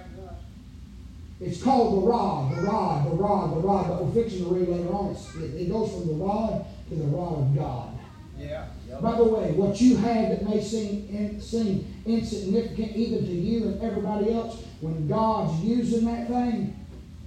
It's 1.39 1.61
called 1.61 2.01
the 2.01 2.07
rod, 2.07 2.55
the 2.55 2.61
rod, 2.61 3.05
the 3.05 3.15
rod, 3.15 3.55
the 3.55 3.59
rod. 3.59 3.87
But 3.87 4.05
we're 4.05 4.23
fixing 4.23 4.45
to 4.45 4.53
read 4.53 4.67
later 4.67 4.89
on. 4.89 5.15
It, 5.15 5.61
it 5.61 5.69
goes 5.69 5.91
from 5.91 6.07
the 6.07 6.13
rod 6.13 6.65
to 6.89 6.95
the 6.95 7.05
rod 7.05 7.39
of 7.39 7.55
God. 7.55 7.99
Yeah. 8.37 8.65
Yep. 8.89 9.01
By 9.01 9.15
the 9.17 9.23
way, 9.23 9.51
what 9.51 9.79
you 9.79 9.97
have 9.97 10.29
that 10.29 10.47
may 10.47 10.63
seem, 10.63 11.07
in, 11.09 11.41
seem 11.41 11.93
insignificant 12.05 12.95
even 12.95 13.25
to 13.25 13.31
you 13.31 13.67
and 13.67 13.81
everybody 13.81 14.33
else, 14.33 14.63
when 14.81 15.07
God's 15.07 15.63
using 15.63 16.05
that 16.05 16.27
thing, 16.27 16.75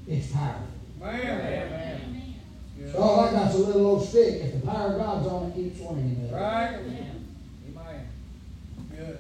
it's 0.09 0.33
powerful. 0.33 0.67
Man. 1.01 1.21
Amen. 1.21 2.35
So 2.93 2.99
all 2.99 3.21
I 3.21 3.31
got's 3.31 3.55
a 3.55 3.59
little 3.59 3.87
old 3.87 4.09
stick. 4.09 4.43
If 4.43 4.61
the 4.61 4.67
power 4.67 4.93
of 4.93 4.99
God's 4.99 5.27
on 5.29 5.51
it, 5.51 5.55
keep 5.55 5.77
swinging 5.77 6.29
it. 6.29 6.35
Right. 6.35 6.75
Amen. 6.75 7.21
Good. 8.97 9.19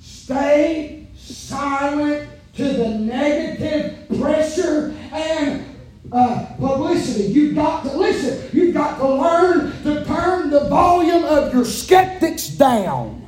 Stay 0.00 1.06
silent 1.14 2.28
to 2.56 2.64
the 2.64 2.88
negative 2.88 4.20
pressure 4.20 4.94
and 5.12 5.64
uh, 6.12 6.46
publicity. 6.58 7.24
You've 7.24 7.54
got 7.54 7.84
to 7.84 7.96
listen. 7.96 8.50
You've 8.52 8.74
got 8.74 8.98
to 8.98 9.08
learn 9.08 9.82
to 9.84 10.04
turn 10.04 10.50
the 10.50 10.68
volume 10.68 11.24
of 11.24 11.52
your 11.52 11.64
skeptics 11.64 12.48
down. 12.48 13.26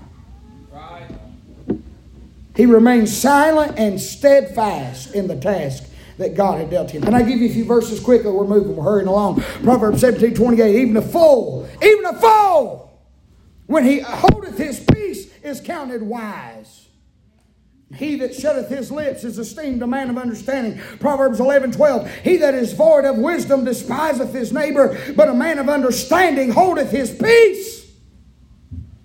Right. 0.73 1.09
He 2.57 2.67
remained 2.67 3.09
silent 3.09 3.79
and 3.79 4.01
steadfast 4.01 5.15
in 5.15 5.29
the 5.29 5.37
task 5.37 5.85
that 6.19 6.35
God 6.35 6.59
had 6.59 6.71
dealt 6.71 6.91
him. 6.91 7.03
Can 7.03 7.15
I 7.15 7.23
give 7.23 7.39
you 7.39 7.49
a 7.49 7.53
few 7.53 7.65
verses 7.65 8.01
quickly? 8.01 8.31
We're 8.31 8.47
moving, 8.47 8.77
we're 8.77 8.85
hurrying 8.85 9.09
along. 9.09 9.41
Proverbs 9.63 10.01
17 10.01 10.35
28. 10.35 10.75
Even 10.77 10.97
a 10.97 11.03
fool, 11.03 11.69
even 11.83 12.05
a 12.07 12.21
fool, 12.21 13.01
when 13.67 13.85
he 13.85 14.01
holdeth 14.01 14.59
his 14.59 14.81
peace, 14.81 15.33
is 15.43 15.61
counted 15.61 16.03
wise. 16.03 16.82
He 17.95 18.17
that 18.17 18.35
shutteth 18.35 18.69
his 18.69 18.91
lips 18.91 19.25
is 19.25 19.39
esteemed 19.39 19.83
a 19.83 19.87
man 19.87 20.11
of 20.11 20.19
understanding. 20.19 20.79
Proverbs 20.99 21.41
11 21.41 21.73
12. 21.73 22.11
He 22.23 22.37
that 22.39 22.55
is 22.55 22.73
void 22.73 23.05
of 23.05 23.19
wisdom 23.19 23.65
despiseth 23.65 24.33
his 24.33 24.53
neighbor, 24.53 24.99
but 25.15 25.29
a 25.29 25.35
man 25.35 25.59
of 25.59 25.69
understanding 25.69 26.51
holdeth 26.51 26.91
his 26.91 27.11
peace. 27.11 27.83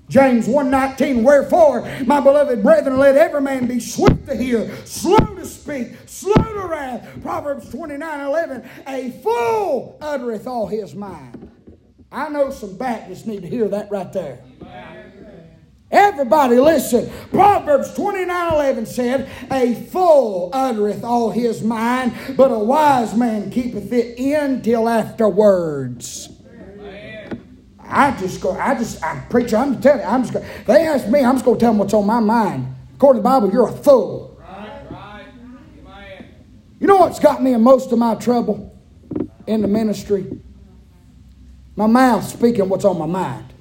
James 0.09 0.47
1:19 0.47 1.23
Wherefore 1.23 1.81
my 2.05 2.21
beloved 2.21 2.63
brethren 2.63 2.97
let 2.97 3.17
every 3.17 3.41
man 3.41 3.67
be 3.67 3.79
swift 3.79 4.25
to 4.27 4.35
hear 4.35 4.73
slow 4.85 5.17
to 5.17 5.45
speak 5.45 5.97
slow 6.05 6.33
to 6.33 6.65
wrath 6.65 7.05
Proverbs 7.21 7.69
29:11 7.69 8.65
A 8.87 9.11
fool 9.21 9.97
uttereth 9.99 10.47
all 10.47 10.67
his 10.67 10.95
mind 10.95 11.51
I 12.09 12.29
know 12.29 12.51
some 12.51 12.77
Baptists 12.77 13.25
need 13.25 13.41
to 13.41 13.49
hear 13.49 13.67
that 13.67 13.91
right 13.91 14.11
there 14.13 14.39
Everybody 15.89 16.57
listen. 16.57 17.09
Proverbs 17.31 17.93
29 17.93 18.53
11 18.53 18.85
said, 18.85 19.29
A 19.49 19.73
fool 19.73 20.49
uttereth 20.51 21.03
all 21.03 21.31
his 21.31 21.63
mind, 21.63 22.13
but 22.35 22.51
a 22.51 22.59
wise 22.59 23.15
man 23.15 23.49
keepeth 23.49 23.91
it 23.93 24.17
in 24.19 24.61
till 24.61 24.89
afterwards. 24.89 26.29
I 27.89 28.11
just 28.17 28.41
go, 28.41 28.51
I 28.51 28.75
just, 28.75 29.01
I 29.01 29.23
preach, 29.29 29.53
I'm 29.53 29.79
telling 29.79 30.01
you, 30.01 30.05
I'm 30.05 30.23
just, 30.25 30.33
they 30.65 30.87
ask 30.87 31.07
me, 31.07 31.23
I'm 31.23 31.35
just 31.35 31.45
going 31.45 31.57
to 31.57 31.61
tell 31.61 31.71
them 31.71 31.79
what's 31.79 31.93
on 31.93 32.05
my 32.05 32.19
mind. 32.19 32.75
According 32.95 33.21
to 33.21 33.23
the 33.23 33.29
Bible, 33.29 33.51
you're 33.51 33.69
a 33.69 33.71
fool. 33.71 34.37
Right, 34.41 34.91
right. 34.91 36.25
You 36.79 36.87
know 36.87 36.97
what's 36.97 37.19
got 37.19 37.41
me 37.41 37.53
in 37.53 37.61
most 37.61 37.93
of 37.93 37.97
my 37.97 38.15
trouble 38.15 38.77
in 39.45 39.61
the 39.61 39.69
ministry? 39.69 40.41
My 41.77 41.87
mouth 41.87 42.25
speaking 42.27 42.67
what's 42.67 42.83
on 42.83 42.99
my 42.99 43.05
mind. 43.05 43.53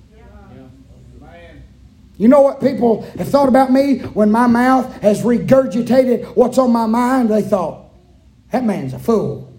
You 2.19 2.29
know 2.29 2.41
what 2.41 2.61
people 2.61 3.03
have 3.19 3.29
thought 3.29 3.49
about 3.49 3.71
me 3.71 3.99
when 3.99 4.31
my 4.31 4.47
mouth 4.47 5.03
has 5.03 5.23
regurgitated 5.23 6.35
what's 6.35 6.57
on 6.57 6.73
my 6.73 6.87
mind? 6.87 7.29
They 7.29 7.43
thought, 7.43 7.91
that 8.53 8.65
man's 8.65 8.95
a 8.95 8.99
fool. 8.99 9.53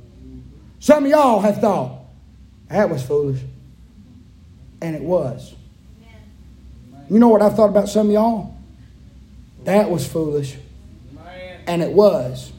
Some 0.79 1.05
of 1.05 1.11
y'all 1.11 1.39
have 1.41 1.59
thought, 1.59 1.99
that 2.69 2.89
was 2.89 3.03
foolish. 3.03 3.41
And 4.81 4.95
it 4.95 5.01
was. 5.01 5.55
You 7.09 7.19
know 7.19 7.29
what 7.29 7.41
I've 7.41 7.55
thought 7.55 7.69
about 7.69 7.89
some 7.89 8.07
of 8.07 8.13
y'all? 8.13 8.55
That 9.63 9.89
was 9.89 10.07
foolish. 10.07 10.57
And 11.67 11.81
it 11.81 11.91
was. 11.91 12.51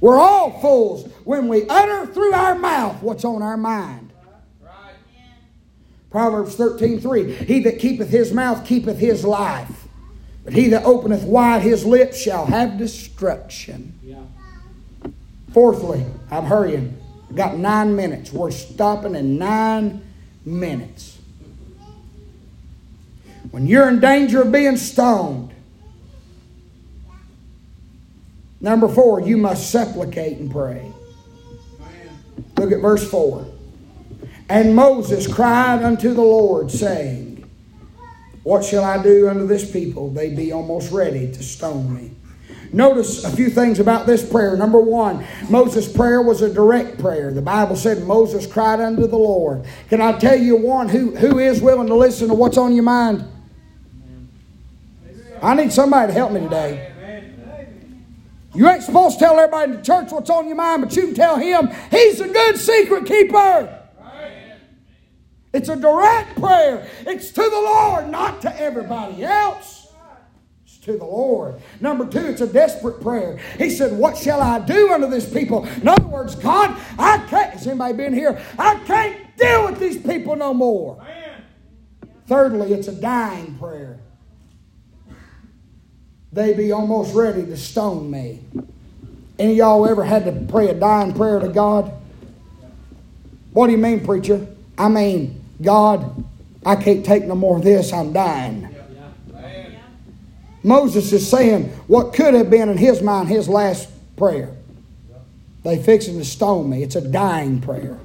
We're 0.00 0.18
all 0.18 0.60
fools 0.60 1.10
when 1.24 1.48
we 1.48 1.66
utter 1.68 2.06
through 2.12 2.34
our 2.34 2.54
mouth 2.54 3.02
what's 3.02 3.24
on 3.24 3.42
our 3.42 3.56
mind. 3.56 4.03
Proverbs 6.14 6.54
13 6.54 7.00
3. 7.00 7.32
He 7.44 7.58
that 7.64 7.80
keepeth 7.80 8.08
his 8.08 8.32
mouth 8.32 8.64
keepeth 8.64 9.00
his 9.00 9.24
life, 9.24 9.88
but 10.44 10.52
he 10.52 10.68
that 10.68 10.84
openeth 10.84 11.24
wide 11.24 11.62
his 11.62 11.84
lips 11.84 12.22
shall 12.22 12.46
have 12.46 12.78
destruction. 12.78 13.98
Yeah. 14.00 14.22
Fourthly, 15.52 16.06
I'm 16.30 16.44
hurrying. 16.44 16.96
I've 17.28 17.34
got 17.34 17.56
nine 17.56 17.96
minutes. 17.96 18.32
We're 18.32 18.52
stopping 18.52 19.16
in 19.16 19.38
nine 19.38 20.04
minutes. 20.44 21.18
When 23.50 23.66
you're 23.66 23.88
in 23.88 23.98
danger 23.98 24.42
of 24.42 24.52
being 24.52 24.76
stoned, 24.76 25.52
number 28.60 28.86
four, 28.86 29.20
you 29.20 29.36
must 29.36 29.68
supplicate 29.68 30.38
and 30.38 30.48
pray. 30.48 30.92
Look 32.56 32.70
at 32.70 32.78
verse 32.78 33.10
4. 33.10 33.53
And 34.48 34.76
Moses 34.76 35.32
cried 35.32 35.82
unto 35.82 36.12
the 36.12 36.22
Lord, 36.22 36.70
saying, 36.70 37.48
What 38.42 38.64
shall 38.64 38.84
I 38.84 39.02
do 39.02 39.28
unto 39.28 39.46
this 39.46 39.70
people? 39.70 40.10
They 40.10 40.34
be 40.34 40.52
almost 40.52 40.92
ready 40.92 41.32
to 41.32 41.42
stone 41.42 41.94
me. 41.94 42.10
Notice 42.72 43.24
a 43.24 43.30
few 43.30 43.50
things 43.50 43.78
about 43.78 44.06
this 44.06 44.28
prayer. 44.28 44.56
Number 44.56 44.80
one, 44.80 45.24
Moses' 45.48 45.90
prayer 45.90 46.20
was 46.20 46.42
a 46.42 46.52
direct 46.52 46.98
prayer. 46.98 47.32
The 47.32 47.40
Bible 47.40 47.76
said 47.76 48.02
Moses 48.02 48.46
cried 48.48 48.80
unto 48.80 49.06
the 49.06 49.16
Lord. 49.16 49.64
Can 49.88 50.00
I 50.00 50.18
tell 50.18 50.36
you 50.36 50.56
one 50.56 50.88
who, 50.88 51.14
who 51.14 51.38
is 51.38 51.62
willing 51.62 51.86
to 51.86 51.94
listen 51.94 52.28
to 52.28 52.34
what's 52.34 52.58
on 52.58 52.74
your 52.74 52.82
mind? 52.82 53.24
I 55.40 55.54
need 55.54 55.72
somebody 55.72 56.08
to 56.08 56.12
help 56.14 56.32
me 56.32 56.40
today. 56.40 56.90
You 58.54 58.68
ain't 58.68 58.82
supposed 58.82 59.18
to 59.18 59.24
tell 59.24 59.38
everybody 59.38 59.72
in 59.72 59.78
the 59.78 59.84
church 59.84 60.10
what's 60.10 60.30
on 60.30 60.46
your 60.46 60.56
mind, 60.56 60.82
but 60.82 60.96
you 60.96 61.02
can 61.06 61.14
tell 61.14 61.36
him 61.36 61.70
he's 61.90 62.20
a 62.20 62.28
good 62.28 62.58
secret 62.58 63.06
keeper. 63.06 63.83
It's 65.54 65.68
a 65.68 65.76
direct 65.76 66.36
prayer. 66.38 66.86
It's 67.06 67.30
to 67.30 67.40
the 67.40 67.48
Lord, 67.48 68.10
not 68.10 68.42
to 68.42 68.60
everybody 68.60 69.22
else. 69.22 69.86
It's 70.64 70.78
to 70.78 70.98
the 70.98 71.04
Lord. 71.04 71.60
Number 71.80 72.04
two, 72.06 72.26
it's 72.26 72.40
a 72.40 72.46
desperate 72.48 73.00
prayer. 73.00 73.38
He 73.56 73.70
said, 73.70 73.96
What 73.96 74.18
shall 74.18 74.42
I 74.42 74.58
do 74.58 74.92
unto 74.92 75.08
this 75.08 75.32
people? 75.32 75.64
In 75.64 75.86
other 75.86 76.06
words, 76.06 76.34
God, 76.34 76.76
I 76.98 77.18
can't. 77.28 77.52
Has 77.52 77.68
anybody 77.68 77.94
been 77.94 78.12
here? 78.12 78.44
I 78.58 78.80
can't 78.80 79.36
deal 79.36 79.66
with 79.66 79.78
these 79.78 79.96
people 79.96 80.34
no 80.34 80.52
more. 80.52 81.00
Thirdly, 82.26 82.72
it's 82.72 82.88
a 82.88 82.94
dying 82.94 83.56
prayer. 83.56 84.00
They 86.32 86.52
be 86.54 86.72
almost 86.72 87.14
ready 87.14 87.46
to 87.46 87.56
stone 87.56 88.10
me. 88.10 88.40
Any 89.38 89.52
of 89.52 89.56
y'all 89.58 89.86
ever 89.86 90.02
had 90.02 90.24
to 90.24 90.32
pray 90.50 90.68
a 90.68 90.74
dying 90.74 91.14
prayer 91.14 91.38
to 91.38 91.48
God? 91.48 91.92
What 93.52 93.66
do 93.66 93.72
you 93.72 93.78
mean, 93.78 94.04
preacher? 94.04 94.48
I 94.76 94.88
mean, 94.88 95.43
God, 95.64 96.24
I 96.64 96.76
can't 96.76 97.04
take 97.04 97.24
no 97.24 97.34
more 97.34 97.56
of 97.56 97.64
this, 97.64 97.92
I'm 97.92 98.12
dying. 98.12 98.68
Moses 100.62 101.12
is 101.12 101.28
saying 101.28 101.68
what 101.86 102.14
could 102.14 102.32
have 102.34 102.48
been 102.48 102.70
in 102.70 102.78
his 102.78 103.02
mind 103.02 103.28
his 103.28 103.48
last 103.48 103.88
prayer. 104.16 104.54
They 105.62 105.82
fixing 105.82 106.18
to 106.18 106.24
stone 106.24 106.70
me. 106.70 106.82
It's 106.82 106.96
a 106.96 107.00
dying 107.00 107.60
prayer. 107.60 107.98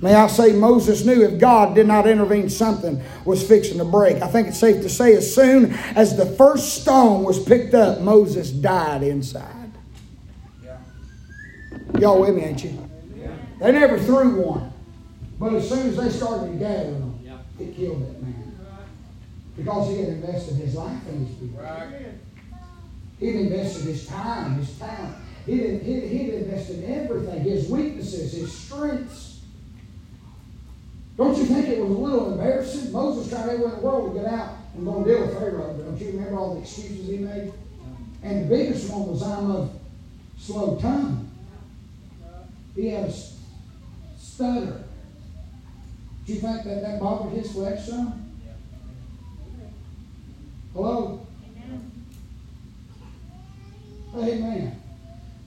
May 0.00 0.14
I 0.14 0.28
say, 0.28 0.52
Moses 0.52 1.04
knew 1.04 1.24
if 1.24 1.40
God 1.40 1.74
did 1.74 1.88
not 1.88 2.06
intervene, 2.06 2.48
something 2.48 3.02
was 3.24 3.46
fixing 3.46 3.78
to 3.78 3.84
break. 3.84 4.22
I 4.22 4.28
think 4.28 4.48
it's 4.48 4.58
safe 4.58 4.80
to 4.82 4.88
say, 4.88 5.16
as 5.16 5.34
soon 5.34 5.72
as 5.96 6.16
the 6.16 6.26
first 6.26 6.80
stone 6.80 7.24
was 7.24 7.42
picked 7.42 7.74
up, 7.74 8.00
Moses 8.00 8.50
died 8.50 9.02
inside. 9.02 9.72
Y'all 11.98 12.20
with 12.20 12.36
me, 12.36 12.42
ain't 12.42 12.62
you? 12.62 12.88
They 13.60 13.72
never 13.72 13.98
threw 13.98 14.40
one. 14.40 14.72
But 15.38 15.54
as 15.54 15.68
soon 15.68 15.88
as 15.88 15.96
they 15.96 16.08
started 16.08 16.52
to 16.52 16.58
gather 16.58 16.90
them, 16.92 17.20
yeah. 17.24 17.38
it 17.60 17.76
killed 17.76 18.02
that 18.02 18.22
man. 18.22 18.58
Because 19.56 19.90
he 19.90 19.98
had 19.98 20.08
invested 20.08 20.56
his 20.56 20.74
life 20.74 21.08
in 21.08 21.24
these 21.24 21.34
people. 21.36 21.60
Right. 21.60 22.12
He'd 23.18 23.34
invested 23.34 23.84
his 23.84 24.06
time, 24.06 24.54
his 24.54 24.78
talent. 24.78 25.16
He'd, 25.46 25.82
he'd, 25.82 26.02
he'd 26.04 26.34
invested 26.34 26.84
everything, 26.84 27.40
his 27.42 27.68
weaknesses, 27.68 28.32
his 28.32 28.52
strengths. 28.52 29.40
Don't 31.16 31.36
you 31.36 31.46
think 31.46 31.66
it 31.68 31.80
was 31.80 31.90
a 31.90 32.00
little 32.00 32.32
embarrassing? 32.32 32.92
Moses 32.92 33.28
tried 33.28 33.48
everywhere 33.48 33.74
in 33.74 33.80
the 33.80 33.86
world 33.86 34.14
to 34.14 34.20
get 34.20 34.32
out 34.32 34.54
and 34.74 34.84
go 34.84 35.02
deal 35.02 35.20
with 35.22 35.36
Pharaoh. 35.36 35.74
But 35.76 35.86
don't 35.86 36.00
you 36.00 36.12
remember 36.12 36.38
all 36.38 36.54
the 36.54 36.60
excuses 36.60 37.08
he 37.08 37.18
made? 37.18 37.52
And 38.22 38.44
the 38.44 38.56
biggest 38.56 38.90
one 38.92 39.08
was 39.08 39.22
I'm 39.22 39.50
of 39.50 39.70
slow 40.38 40.76
tongue. 40.76 41.28
He 42.76 42.88
had 42.90 43.08
a 43.08 43.14
stutter. 44.16 44.84
Do 46.28 46.34
you 46.34 46.40
think 46.40 46.64
that 46.64 46.82
that 46.82 47.00
bothered 47.00 47.32
his 47.32 47.52
flesh 47.52 47.86
some? 47.86 48.30
Hello? 50.74 51.26
Amen. 51.42 51.90
Amen. 54.14 54.82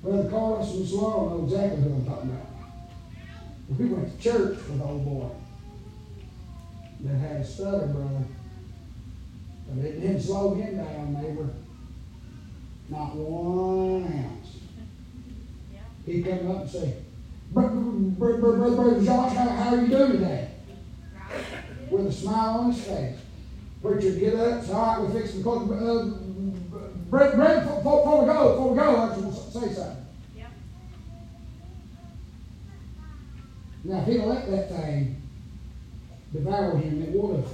Brother 0.01 0.27
Carlos 0.31 0.73
and 0.73 0.89
Laurel 0.89 1.37
know 1.37 1.45
exactly 1.45 1.83
who 1.83 1.93
I'm 1.93 2.05
talking 2.07 2.31
about. 2.31 2.47
We 3.77 3.85
went 3.89 4.11
to 4.11 4.23
church 4.23 4.57
with 4.57 4.81
old 4.81 5.05
boy 5.05 5.29
that 7.01 7.15
had 7.15 7.41
a 7.41 7.45
stutter, 7.45 7.85
brother. 7.85 8.25
But 9.69 9.85
it 9.85 10.01
didn't 10.01 10.21
slow 10.21 10.55
him 10.55 10.77
down, 10.77 11.13
neighbor. 11.13 11.49
Not 12.89 13.15
one 13.17 14.05
ounce. 14.05 14.57
He'd 16.07 16.25
come 16.25 16.49
up 16.49 16.61
and 16.61 16.69
say, 16.71 16.95
Brother 17.51 18.99
Josh, 18.99 19.33
how, 19.33 19.47
how 19.47 19.75
are 19.75 19.81
you 19.83 19.87
doing 19.87 20.13
today? 20.13 20.50
With 21.89 22.07
a 22.07 22.11
smile 22.11 22.59
on 22.59 22.71
his 22.71 22.83
face. 22.83 23.17
Preacher, 23.81 24.11
get 24.11 24.35
up. 24.35 24.61
It's 24.61 24.71
all 24.71 24.81
right. 24.81 25.01
We're 25.01 25.21
fixing 25.21 25.39
to 25.39 25.43
close. 25.43 25.71
Uh, 25.71 26.17
Brent, 27.09 27.35
Brent, 27.35 27.65
before, 27.65 27.81
before 27.81 28.21
we 28.21 28.25
go, 28.27 28.49
before 28.51 28.71
we 28.71 28.79
go, 28.79 28.95
I 28.95 29.19
just 29.19 29.53
say 29.53 29.73
something. 29.73 30.05
Yep. 30.37 30.51
Now, 33.83 33.99
if 33.99 34.07
he'd 34.07 34.19
let 34.19 34.49
that 34.49 34.69
thing 34.69 35.21
devour 36.31 36.77
him, 36.77 37.01
it 37.03 37.09
would 37.09 37.37
have. 37.37 37.53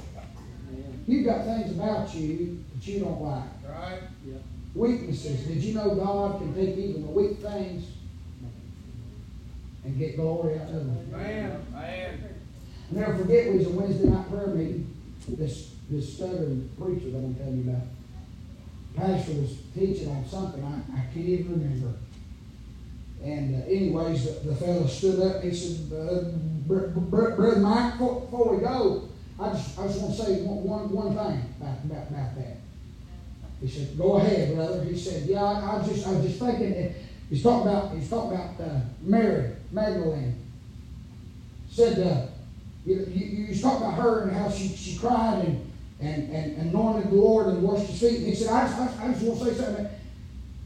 You've 1.08 1.26
got 1.26 1.46
things 1.46 1.72
about 1.72 2.14
you 2.14 2.64
that 2.76 2.88
you 2.88 3.00
don't 3.00 3.22
like. 3.22 3.44
Right. 3.66 4.02
Yep. 4.28 4.42
Weaknesses. 4.76 5.48
Did 5.48 5.64
you 5.64 5.74
know 5.74 5.96
God 5.96 6.40
can 6.40 6.54
take 6.54 6.78
even 6.78 7.02
the 7.04 7.08
weak 7.08 7.38
things 7.38 7.86
and 9.86 9.98
get 9.98 10.18
glory 10.18 10.60
out 10.60 10.68
of 10.68 10.74
them? 10.74 11.12
Man, 11.12 11.66
man. 11.72 12.20
I'll 12.90 13.00
never 13.00 13.18
forget 13.18 13.52
we 13.52 13.58
was 13.58 13.68
a 13.68 13.72
Wednesday 13.72 14.08
night 14.08 14.30
prayer 14.30 14.48
meeting. 14.48 14.94
This 15.28 15.72
this 15.90 16.16
stuttering 16.16 16.70
preacher 16.80 17.12
that 17.12 17.18
I'm 17.18 17.36
telling 17.36 17.64
you 17.64 17.72
about. 17.72 17.84
Pastor 18.96 19.34
was 19.34 19.58
teaching 19.74 20.10
on 20.10 20.26
something 20.26 20.64
I, 20.64 20.98
I 20.98 21.02
can't 21.14 21.28
even 21.28 21.52
remember. 21.52 21.94
And 23.24 23.62
uh, 23.62 23.66
anyways, 23.68 24.26
the, 24.26 24.50
the 24.50 24.56
fellow 24.56 24.88
stood 24.88 25.20
up. 25.20 25.44
He 25.44 25.54
said, 25.54 25.90
"Brother 26.68 27.60
Mike, 27.60 27.98
before, 27.98 28.56
we 28.56 28.62
go, 28.64 29.10
I 29.40 29.50
just 29.50 29.78
I 29.78 29.88
just 29.88 30.02
want 30.02 30.16
to 30.16 30.26
say 30.26 30.42
one, 30.44 30.90
one, 30.90 31.10
thing 31.10 31.56
about, 31.60 31.84
about, 31.84 32.10
about 32.10 32.36
that." 32.36 32.58
He 33.62 33.68
said, 33.68 33.98
"Go 33.98 34.18
ahead, 34.18 34.56
brother." 34.56 34.84
He 34.84 34.98
said, 34.98 35.28
"Yeah, 35.28 35.44
I, 35.44 35.78
I 35.78 35.88
just 35.88 36.08
I 36.08 36.12
was 36.12 36.26
just 36.26 36.40
thinking." 36.40 36.94
He's 37.30 37.44
talking 37.44 37.68
about 37.68 37.94
he's 37.94 38.10
talking 38.10 38.32
about 38.32 38.62
uh, 38.62 38.80
Mary 39.02 39.52
Magdalene. 39.72 40.42
Said, 41.70 42.00
uh, 42.00 42.37
you, 42.88 43.06
you, 43.14 43.46
you 43.48 43.62
talk 43.62 43.80
about 43.80 43.96
her 43.96 44.22
and 44.22 44.32
how 44.32 44.50
she, 44.50 44.70
she 44.70 44.98
cried 44.98 45.44
and, 45.46 45.70
and, 46.00 46.34
and 46.34 46.70
anointed 46.70 47.12
the 47.12 47.16
Lord 47.16 47.48
and 47.48 47.62
washed 47.62 47.88
his 47.88 48.00
feet. 48.00 48.20
And 48.20 48.28
he 48.28 48.36
said, 48.36 48.48
I 48.48 48.66
just, 48.66 49.00
I 49.02 49.12
just 49.12 49.24
want 49.24 49.40
to 49.40 49.46
say 49.46 49.54
something. 49.62 49.90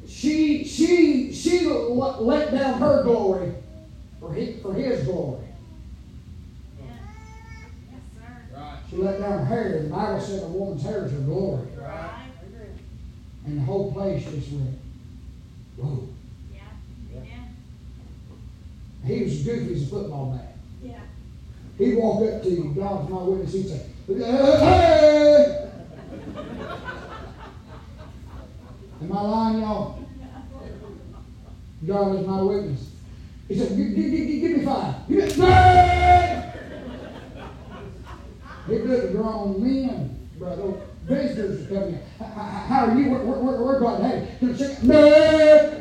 She, 0.07 0.63
she, 0.63 1.34
she 1.34 1.65
let 1.65 2.51
down 2.51 2.80
her 2.80 3.03
glory 3.03 3.53
for 4.19 4.34
his, 4.34 4.61
for 4.61 4.74
his 4.74 5.03
glory. 5.03 5.47
She 8.88 8.97
let 8.97 9.19
down 9.19 9.39
her 9.39 9.45
hair. 9.45 9.84
The 9.84 9.89
Bible 9.89 10.19
said 10.19 10.43
a 10.43 10.47
woman's 10.47 10.84
hair 10.84 11.05
is 11.05 11.13
her 11.13 11.19
glory. 11.19 11.65
Right. 11.80 12.28
And 13.45 13.57
the 13.57 13.61
whole 13.63 13.91
place 13.93 14.24
just 14.26 14.51
went, 14.51 14.78
whoa. 15.78 16.09
Yeah. 16.53 16.59
Yeah. 17.15 19.07
He 19.07 19.24
was 19.24 19.32
as 19.32 19.43
goofy 19.43 19.74
as 19.74 19.84
a 19.84 19.86
football 19.88 20.38
bat. 20.38 20.57
Yeah. 20.84 20.99
He'd 21.82 21.95
walk 21.95 22.21
up 22.21 22.43
to 22.43 22.49
you, 22.51 22.73
God's 22.75 23.09
my 23.09 23.23
witness, 23.23 23.53
he'd 23.53 23.67
say, 23.67 23.88
hey! 24.07 25.69
Am 29.01 29.11
I 29.11 29.21
lying, 29.21 29.61
y'all? 29.61 29.99
God 31.88 32.19
is 32.19 32.27
my 32.27 32.41
witness. 32.43 32.91
He 33.47 33.57
said, 33.57 33.69
give, 33.69 33.77
me 33.97 34.63
five. 34.63 35.07
Give 35.09 35.38
me! 35.39 35.45
He 38.67 38.77
looked 38.77 39.03
at 39.05 39.11
grown 39.13 39.63
men, 39.63 40.29
brother. 40.38 40.73
Visitors 41.05 41.63
are 41.63 41.67
coming 41.73 41.95
in. 41.95 42.25
How 42.27 42.86
are 42.89 42.95
you? 42.95 43.09
We're, 43.09 43.25
we're, 43.25 43.63
we're 43.63 44.03
have 44.03 44.21
you. 44.21 44.27
Can 44.38 44.55
check? 44.55 44.84
No! 44.84 45.77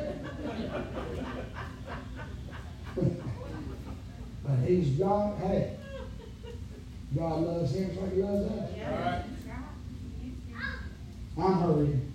but 4.42 4.58
he's 4.66 4.98
God. 4.98 5.38
Hey, 5.40 5.76
God 7.16 7.40
loves 7.40 7.74
him 7.74 7.96
like 8.00 8.14
he 8.14 8.22
loves 8.22 8.52
us. 8.52 8.70
Yeah. 8.76 9.22
I'm 11.38 11.54
hurrying. 11.54 12.12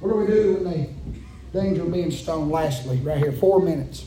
What 0.00 0.12
do 0.12 0.16
we 0.16 0.26
do 0.26 0.54
when 0.54 0.64
they 0.64 0.90
things 1.52 1.78
are 1.78 1.84
being 1.84 2.10
stoned? 2.10 2.50
Lastly, 2.50 2.98
right 2.98 3.18
here, 3.18 3.32
four 3.32 3.60
minutes. 3.60 4.04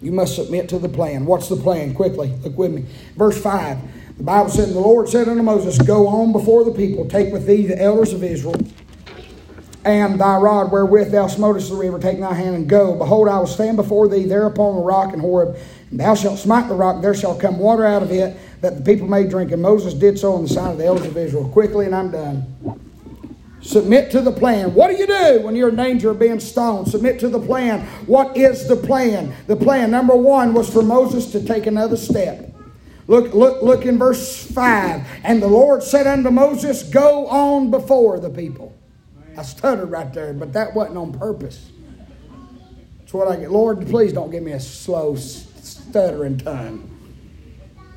You 0.00 0.12
must 0.12 0.36
submit 0.36 0.68
to 0.68 0.78
the 0.78 0.88
plan. 0.88 1.26
What's 1.26 1.48
the 1.48 1.56
plan? 1.56 1.94
Quickly, 1.94 2.28
look 2.42 2.56
with 2.56 2.72
me. 2.72 2.84
Verse 3.16 3.40
5. 3.40 3.78
The 4.18 4.22
Bible 4.22 4.50
said, 4.50 4.68
The 4.68 4.80
Lord 4.80 5.08
said 5.08 5.28
unto 5.28 5.42
Moses, 5.42 5.78
Go 5.78 6.06
on 6.08 6.32
before 6.32 6.64
the 6.64 6.72
people, 6.72 7.08
take 7.08 7.32
with 7.32 7.46
thee 7.46 7.66
the 7.66 7.80
elders 7.80 8.12
of 8.12 8.22
Israel, 8.22 8.56
and 9.84 10.20
thy 10.20 10.36
rod 10.36 10.70
wherewith 10.72 11.10
thou 11.10 11.28
smotest 11.28 11.70
the 11.70 11.76
river, 11.76 11.98
take 11.98 12.18
thy 12.20 12.34
hand 12.34 12.54
and 12.56 12.68
go. 12.68 12.96
Behold, 12.96 13.28
I 13.28 13.38
will 13.38 13.46
stand 13.46 13.76
before 13.76 14.08
thee 14.08 14.24
there 14.24 14.46
upon 14.46 14.76
the 14.76 14.82
rock 14.82 15.14
in 15.14 15.20
Horeb, 15.20 15.56
thou 15.92 16.14
shalt 16.14 16.38
smite 16.38 16.68
the 16.68 16.74
rock, 16.74 17.02
there 17.02 17.14
shall 17.14 17.38
come 17.38 17.58
water 17.58 17.86
out 17.86 18.02
of 18.02 18.10
it, 18.10 18.36
that 18.60 18.76
the 18.76 18.82
people 18.82 19.08
may 19.08 19.26
drink. 19.26 19.52
And 19.52 19.62
Moses 19.62 19.94
did 19.94 20.18
so 20.18 20.34
on 20.34 20.42
the 20.42 20.48
sight 20.48 20.72
of 20.72 20.78
the 20.78 20.86
elders 20.86 21.06
of 21.06 21.16
Israel. 21.16 21.48
Quickly, 21.48 21.86
and 21.86 21.94
I'm 21.94 22.10
done. 22.10 22.46
Submit 23.60 24.10
to 24.12 24.20
the 24.20 24.32
plan. 24.32 24.72
What 24.74 24.88
do 24.88 24.96
you 24.96 25.06
do 25.06 25.40
when 25.42 25.56
you're 25.56 25.70
in 25.70 25.76
danger 25.76 26.10
of 26.10 26.18
being 26.18 26.40
stoned? 26.40 26.88
Submit 26.88 27.18
to 27.20 27.28
the 27.28 27.40
plan. 27.40 27.86
What 28.06 28.36
is 28.36 28.68
the 28.68 28.76
plan? 28.76 29.34
The 29.46 29.56
plan, 29.56 29.90
number 29.90 30.16
one, 30.16 30.54
was 30.54 30.72
for 30.72 30.82
Moses 30.82 31.32
to 31.32 31.44
take 31.44 31.66
another 31.66 31.96
step. 31.96 32.54
Look, 33.08 33.34
look, 33.34 33.62
look 33.62 33.84
in 33.84 33.98
verse 33.98 34.44
5. 34.52 35.06
And 35.24 35.42
the 35.42 35.48
Lord 35.48 35.82
said 35.82 36.06
unto 36.06 36.30
Moses, 36.30 36.82
Go 36.82 37.26
on 37.26 37.70
before 37.70 38.20
the 38.20 38.30
people. 38.30 38.74
I 39.36 39.42
stuttered 39.42 39.90
right 39.90 40.12
there, 40.12 40.32
but 40.32 40.52
that 40.52 40.74
wasn't 40.74 40.98
on 40.98 41.12
purpose. 41.12 41.70
That's 42.98 43.14
what 43.14 43.28
I 43.28 43.36
get. 43.36 43.50
Lord, 43.50 43.86
please 43.88 44.12
don't 44.12 44.30
give 44.30 44.42
me 44.42 44.52
a 44.52 44.60
slow, 44.60 45.16
stuttering 45.68 46.38
tongue. 46.38 46.90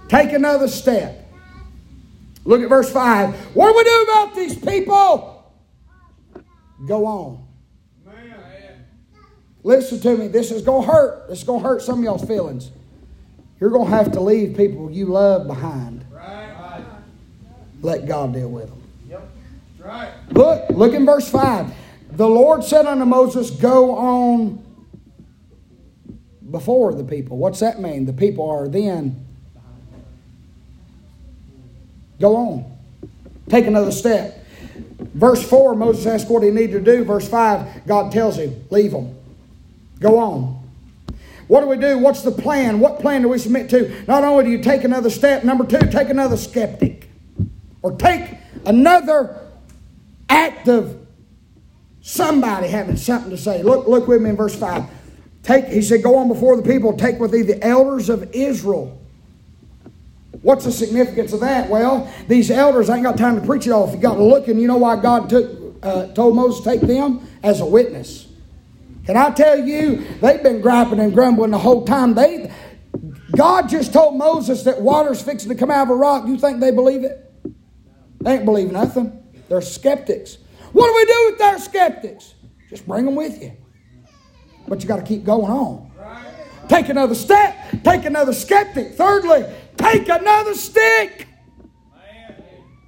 Take 0.09 0.33
another 0.33 0.67
step. 0.67 1.29
Look 2.43 2.61
at 2.61 2.69
verse 2.69 2.91
5. 2.91 3.55
What 3.55 3.71
do 3.71 3.77
we 3.77 3.83
do 3.83 4.01
about 4.11 4.35
these 4.35 4.57
people? 4.57 5.53
Go 6.85 7.05
on. 7.05 7.47
Listen 9.63 9.99
to 9.99 10.17
me. 10.17 10.27
This 10.27 10.51
is 10.51 10.63
going 10.63 10.85
to 10.85 10.91
hurt. 10.91 11.29
This 11.29 11.39
is 11.39 11.43
going 11.43 11.61
to 11.61 11.67
hurt 11.67 11.81
some 11.81 11.99
of 11.99 12.03
y'all's 12.03 12.25
feelings. 12.25 12.71
You're 13.59 13.69
going 13.69 13.89
to 13.89 13.95
have 13.95 14.11
to 14.13 14.19
leave 14.19 14.57
people 14.57 14.89
you 14.89 15.05
love 15.05 15.45
behind. 15.45 16.03
Right. 16.11 16.83
Let 17.81 18.07
God 18.07 18.33
deal 18.33 18.49
with 18.49 18.69
them. 18.69 18.83
Yep. 19.07 19.29
Right. 19.79 20.11
Look, 20.31 20.69
look 20.71 20.93
in 20.93 21.05
verse 21.05 21.29
5. 21.29 21.73
The 22.11 22.27
Lord 22.27 22.63
said 22.63 22.85
unto 22.85 23.05
Moses, 23.05 23.51
Go 23.51 23.95
on 23.95 24.63
before 26.51 26.93
the 26.93 27.03
people. 27.03 27.37
What's 27.37 27.59
that 27.59 27.81
mean? 27.81 28.05
The 28.05 28.13
people 28.13 28.49
are 28.49 28.67
then. 28.67 29.25
Go 32.19 32.35
on. 32.35 32.77
Take 33.49 33.65
another 33.65 33.91
step. 33.91 34.45
Verse 34.99 35.43
4, 35.47 35.75
Moses 35.75 36.05
asked 36.05 36.29
what 36.29 36.43
he 36.43 36.51
needed 36.51 36.85
to 36.85 36.97
do. 36.97 37.03
Verse 37.03 37.27
5, 37.27 37.87
God 37.87 38.11
tells 38.11 38.37
him, 38.37 38.63
Leave 38.69 38.91
them. 38.91 39.15
Go 39.99 40.19
on. 40.19 40.61
What 41.47 41.61
do 41.61 41.67
we 41.67 41.77
do? 41.77 41.97
What's 41.97 42.21
the 42.21 42.31
plan? 42.31 42.79
What 42.79 42.99
plan 42.99 43.23
do 43.23 43.29
we 43.29 43.37
submit 43.37 43.69
to? 43.71 44.05
Not 44.07 44.23
only 44.23 44.45
do 44.45 44.49
you 44.51 44.63
take 44.63 44.83
another 44.83 45.09
step, 45.09 45.43
number 45.43 45.65
two, 45.65 45.91
take 45.91 46.09
another 46.09 46.37
skeptic. 46.37 47.09
Or 47.81 47.91
take 47.97 48.37
another 48.65 49.37
act 50.29 50.69
of 50.69 50.97
somebody 52.01 52.67
having 52.67 52.95
something 52.95 53.31
to 53.31 53.37
say. 53.37 53.63
Look, 53.63 53.87
look 53.87 54.07
with 54.07 54.21
me 54.21 54.29
in 54.29 54.37
verse 54.37 54.55
5. 54.55 54.85
Take, 55.43 55.65
he 55.65 55.81
said, 55.81 56.03
Go 56.03 56.17
on 56.17 56.27
before 56.27 56.55
the 56.55 56.63
people, 56.63 56.95
take 56.95 57.19
with 57.19 57.31
thee 57.31 57.41
the 57.41 57.63
elders 57.63 58.09
of 58.09 58.33
Israel. 58.33 58.97
What's 60.41 60.65
the 60.65 60.71
significance 60.71 61.33
of 61.33 61.41
that? 61.41 61.69
Well, 61.69 62.11
these 62.27 62.49
elders, 62.49 62.89
I 62.89 62.95
ain't 62.95 63.03
got 63.03 63.17
time 63.17 63.39
to 63.39 63.45
preach 63.45 63.67
it 63.67 63.71
all. 63.71 63.87
If 63.87 63.95
you 63.95 64.01
got 64.01 64.15
to 64.15 64.23
look, 64.23 64.47
and 64.47 64.59
you 64.59 64.67
know 64.67 64.77
why 64.77 64.99
God 64.99 65.29
took, 65.29 65.77
uh, 65.83 66.07
told 66.13 66.35
Moses 66.35 66.63
take 66.63 66.81
them 66.81 67.27
as 67.43 67.59
a 67.59 67.65
witness. 67.65 68.27
Can 69.05 69.17
I 69.17 69.31
tell 69.31 69.59
you, 69.59 70.05
they've 70.21 70.41
been 70.41 70.61
griping 70.61 70.99
and 70.99 71.13
grumbling 71.13 71.51
the 71.51 71.59
whole 71.59 71.85
time. 71.85 72.13
They, 72.13 72.51
God 73.35 73.69
just 73.69 73.93
told 73.93 74.15
Moses 74.15 74.63
that 74.63 74.81
water's 74.81 75.21
fixing 75.21 75.49
to 75.49 75.55
come 75.55 75.71
out 75.71 75.83
of 75.83 75.89
a 75.89 75.95
rock. 75.95 76.27
You 76.27 76.37
think 76.37 76.59
they 76.59 76.71
believe 76.71 77.03
it? 77.03 77.31
They 78.21 78.35
ain't 78.35 78.45
believe 78.45 78.71
nothing. 78.71 79.17
They're 79.49 79.61
skeptics. 79.61 80.37
What 80.71 80.87
do 80.87 80.95
we 80.95 81.05
do 81.05 81.27
with 81.29 81.39
their 81.39 81.59
skeptics? 81.59 82.35
Just 82.69 82.87
bring 82.87 83.05
them 83.05 83.15
with 83.15 83.41
you. 83.41 83.53
But 84.71 84.81
you 84.81 84.87
got 84.87 85.01
to 85.01 85.03
keep 85.03 85.25
going 85.25 85.51
on. 85.51 85.91
Take 86.69 86.87
another 86.87 87.13
step. 87.13 87.57
Take 87.83 88.05
another 88.05 88.31
skeptic. 88.31 88.93
Thirdly, 88.93 89.43
take 89.75 90.07
another 90.07 90.53
stick. 90.53 91.27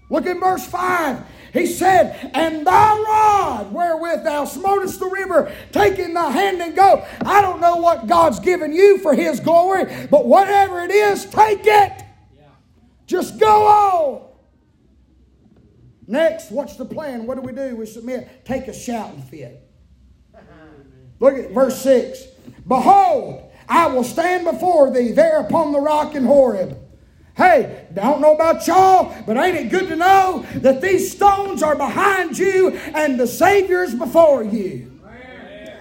Look 0.09 0.25
at 0.25 0.39
verse 0.39 0.65
5. 0.65 1.25
He 1.51 1.65
said, 1.65 2.31
And 2.33 2.65
thy 2.65 2.97
rod 2.97 3.73
wherewith 3.73 4.23
thou 4.23 4.45
smotest 4.45 4.97
the 5.01 5.07
river, 5.07 5.53
take 5.73 5.99
in 5.99 6.13
thy 6.13 6.31
hand 6.31 6.61
and 6.61 6.73
go. 6.73 7.05
I 7.25 7.41
don't 7.41 7.59
know 7.59 7.75
what 7.75 8.07
God's 8.07 8.39
given 8.39 8.71
you 8.71 8.99
for 8.99 9.13
his 9.13 9.41
glory, 9.41 9.83
but 10.09 10.25
whatever 10.25 10.85
it 10.85 10.91
is, 10.91 11.25
take 11.25 11.63
it. 11.65 12.01
Just 13.07 13.41
go 13.41 13.67
on. 13.67 14.29
Next, 16.07 16.49
what's 16.49 16.77
the 16.77 16.85
plan? 16.85 17.25
What 17.25 17.35
do 17.35 17.41
we 17.41 17.51
do? 17.51 17.75
We 17.75 17.87
submit, 17.87 18.45
take 18.45 18.69
a 18.69 18.73
shouting 18.73 19.21
fit. 19.23 19.72
Look 21.23 21.35
at 21.35 21.51
verse 21.51 21.81
6. 21.81 22.21
Behold, 22.67 23.49
I 23.69 23.87
will 23.87 24.03
stand 24.03 24.43
before 24.43 24.91
thee 24.91 25.13
there 25.13 25.39
upon 25.39 25.71
the 25.71 25.79
rock 25.79 26.15
in 26.15 26.25
Horeb 26.25 26.77
Hey, 27.37 27.87
I 27.91 27.93
don't 27.93 28.19
know 28.19 28.35
about 28.35 28.67
y'all, 28.67 29.15
but 29.25 29.37
ain't 29.37 29.55
it 29.55 29.69
good 29.69 29.87
to 29.87 29.95
know 29.95 30.45
that 30.55 30.81
these 30.81 31.13
stones 31.13 31.63
are 31.63 31.77
behind 31.77 32.37
you 32.37 32.71
and 32.93 33.17
the 33.17 33.25
Savior's 33.25 33.95
before 33.95 34.43
you? 34.43 35.01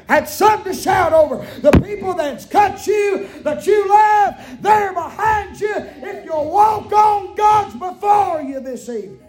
That's 0.06 0.32
something 0.32 0.72
to 0.72 0.78
shout 0.78 1.12
over. 1.12 1.44
The 1.60 1.72
people 1.72 2.14
that's 2.14 2.46
cut 2.46 2.86
you, 2.86 3.28
that 3.42 3.66
you 3.66 3.88
love, 3.88 4.34
they're 4.62 4.94
behind 4.94 5.60
you. 5.60 5.74
If 5.76 6.24
you'll 6.24 6.50
walk 6.50 6.92
on, 6.92 7.34
God's 7.34 7.74
before 7.74 8.42
you 8.42 8.60
this 8.60 8.88
evening. 8.88 9.20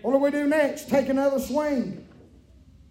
What 0.00 0.12
do 0.12 0.18
we 0.18 0.30
do 0.30 0.46
next? 0.46 0.88
Take 0.88 1.10
another 1.10 1.38
swing. 1.38 2.03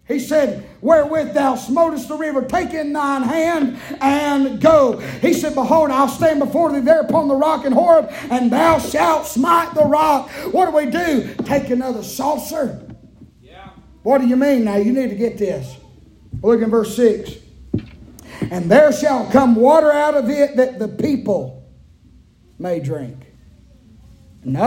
He 0.06 0.18
said, 0.18 0.68
Wherewith 0.82 1.32
thou 1.32 1.56
smotest 1.56 2.08
the 2.08 2.16
river, 2.16 2.42
take 2.42 2.74
in 2.74 2.92
thine 2.92 3.22
hand 3.22 3.78
and 4.02 4.60
go. 4.60 4.98
He 4.98 5.32
said, 5.32 5.54
Behold, 5.54 5.90
I'll 5.90 6.08
stand 6.08 6.40
before 6.40 6.72
thee 6.72 6.80
there 6.80 7.00
upon 7.00 7.28
the 7.28 7.34
rock 7.34 7.64
in 7.64 7.72
Horeb, 7.72 8.10
and 8.30 8.50
thou 8.50 8.78
shalt 8.78 9.26
smite 9.26 9.74
the 9.74 9.84
rock. 9.84 10.28
What 10.52 10.66
do 10.66 10.76
we 10.76 10.90
do? 10.90 11.34
Take 11.44 11.70
another 11.70 12.02
saucer. 12.02 12.86
Yeah. 13.40 13.70
What 14.02 14.20
do 14.20 14.26
you 14.26 14.36
mean 14.36 14.64
now? 14.64 14.76
You 14.76 14.92
need 14.92 15.08
to 15.08 15.16
get 15.16 15.38
this. 15.38 15.74
Look 16.42 16.60
in 16.60 16.68
verse 16.68 16.94
6. 16.96 17.36
And 18.50 18.70
there 18.70 18.92
shall 18.92 19.30
come 19.30 19.54
water 19.54 19.90
out 19.90 20.14
of 20.14 20.28
it 20.28 20.56
that 20.56 20.78
the 20.78 20.88
people 20.88 21.66
may 22.58 22.78
drink. 22.78 23.16
Another 24.42 24.64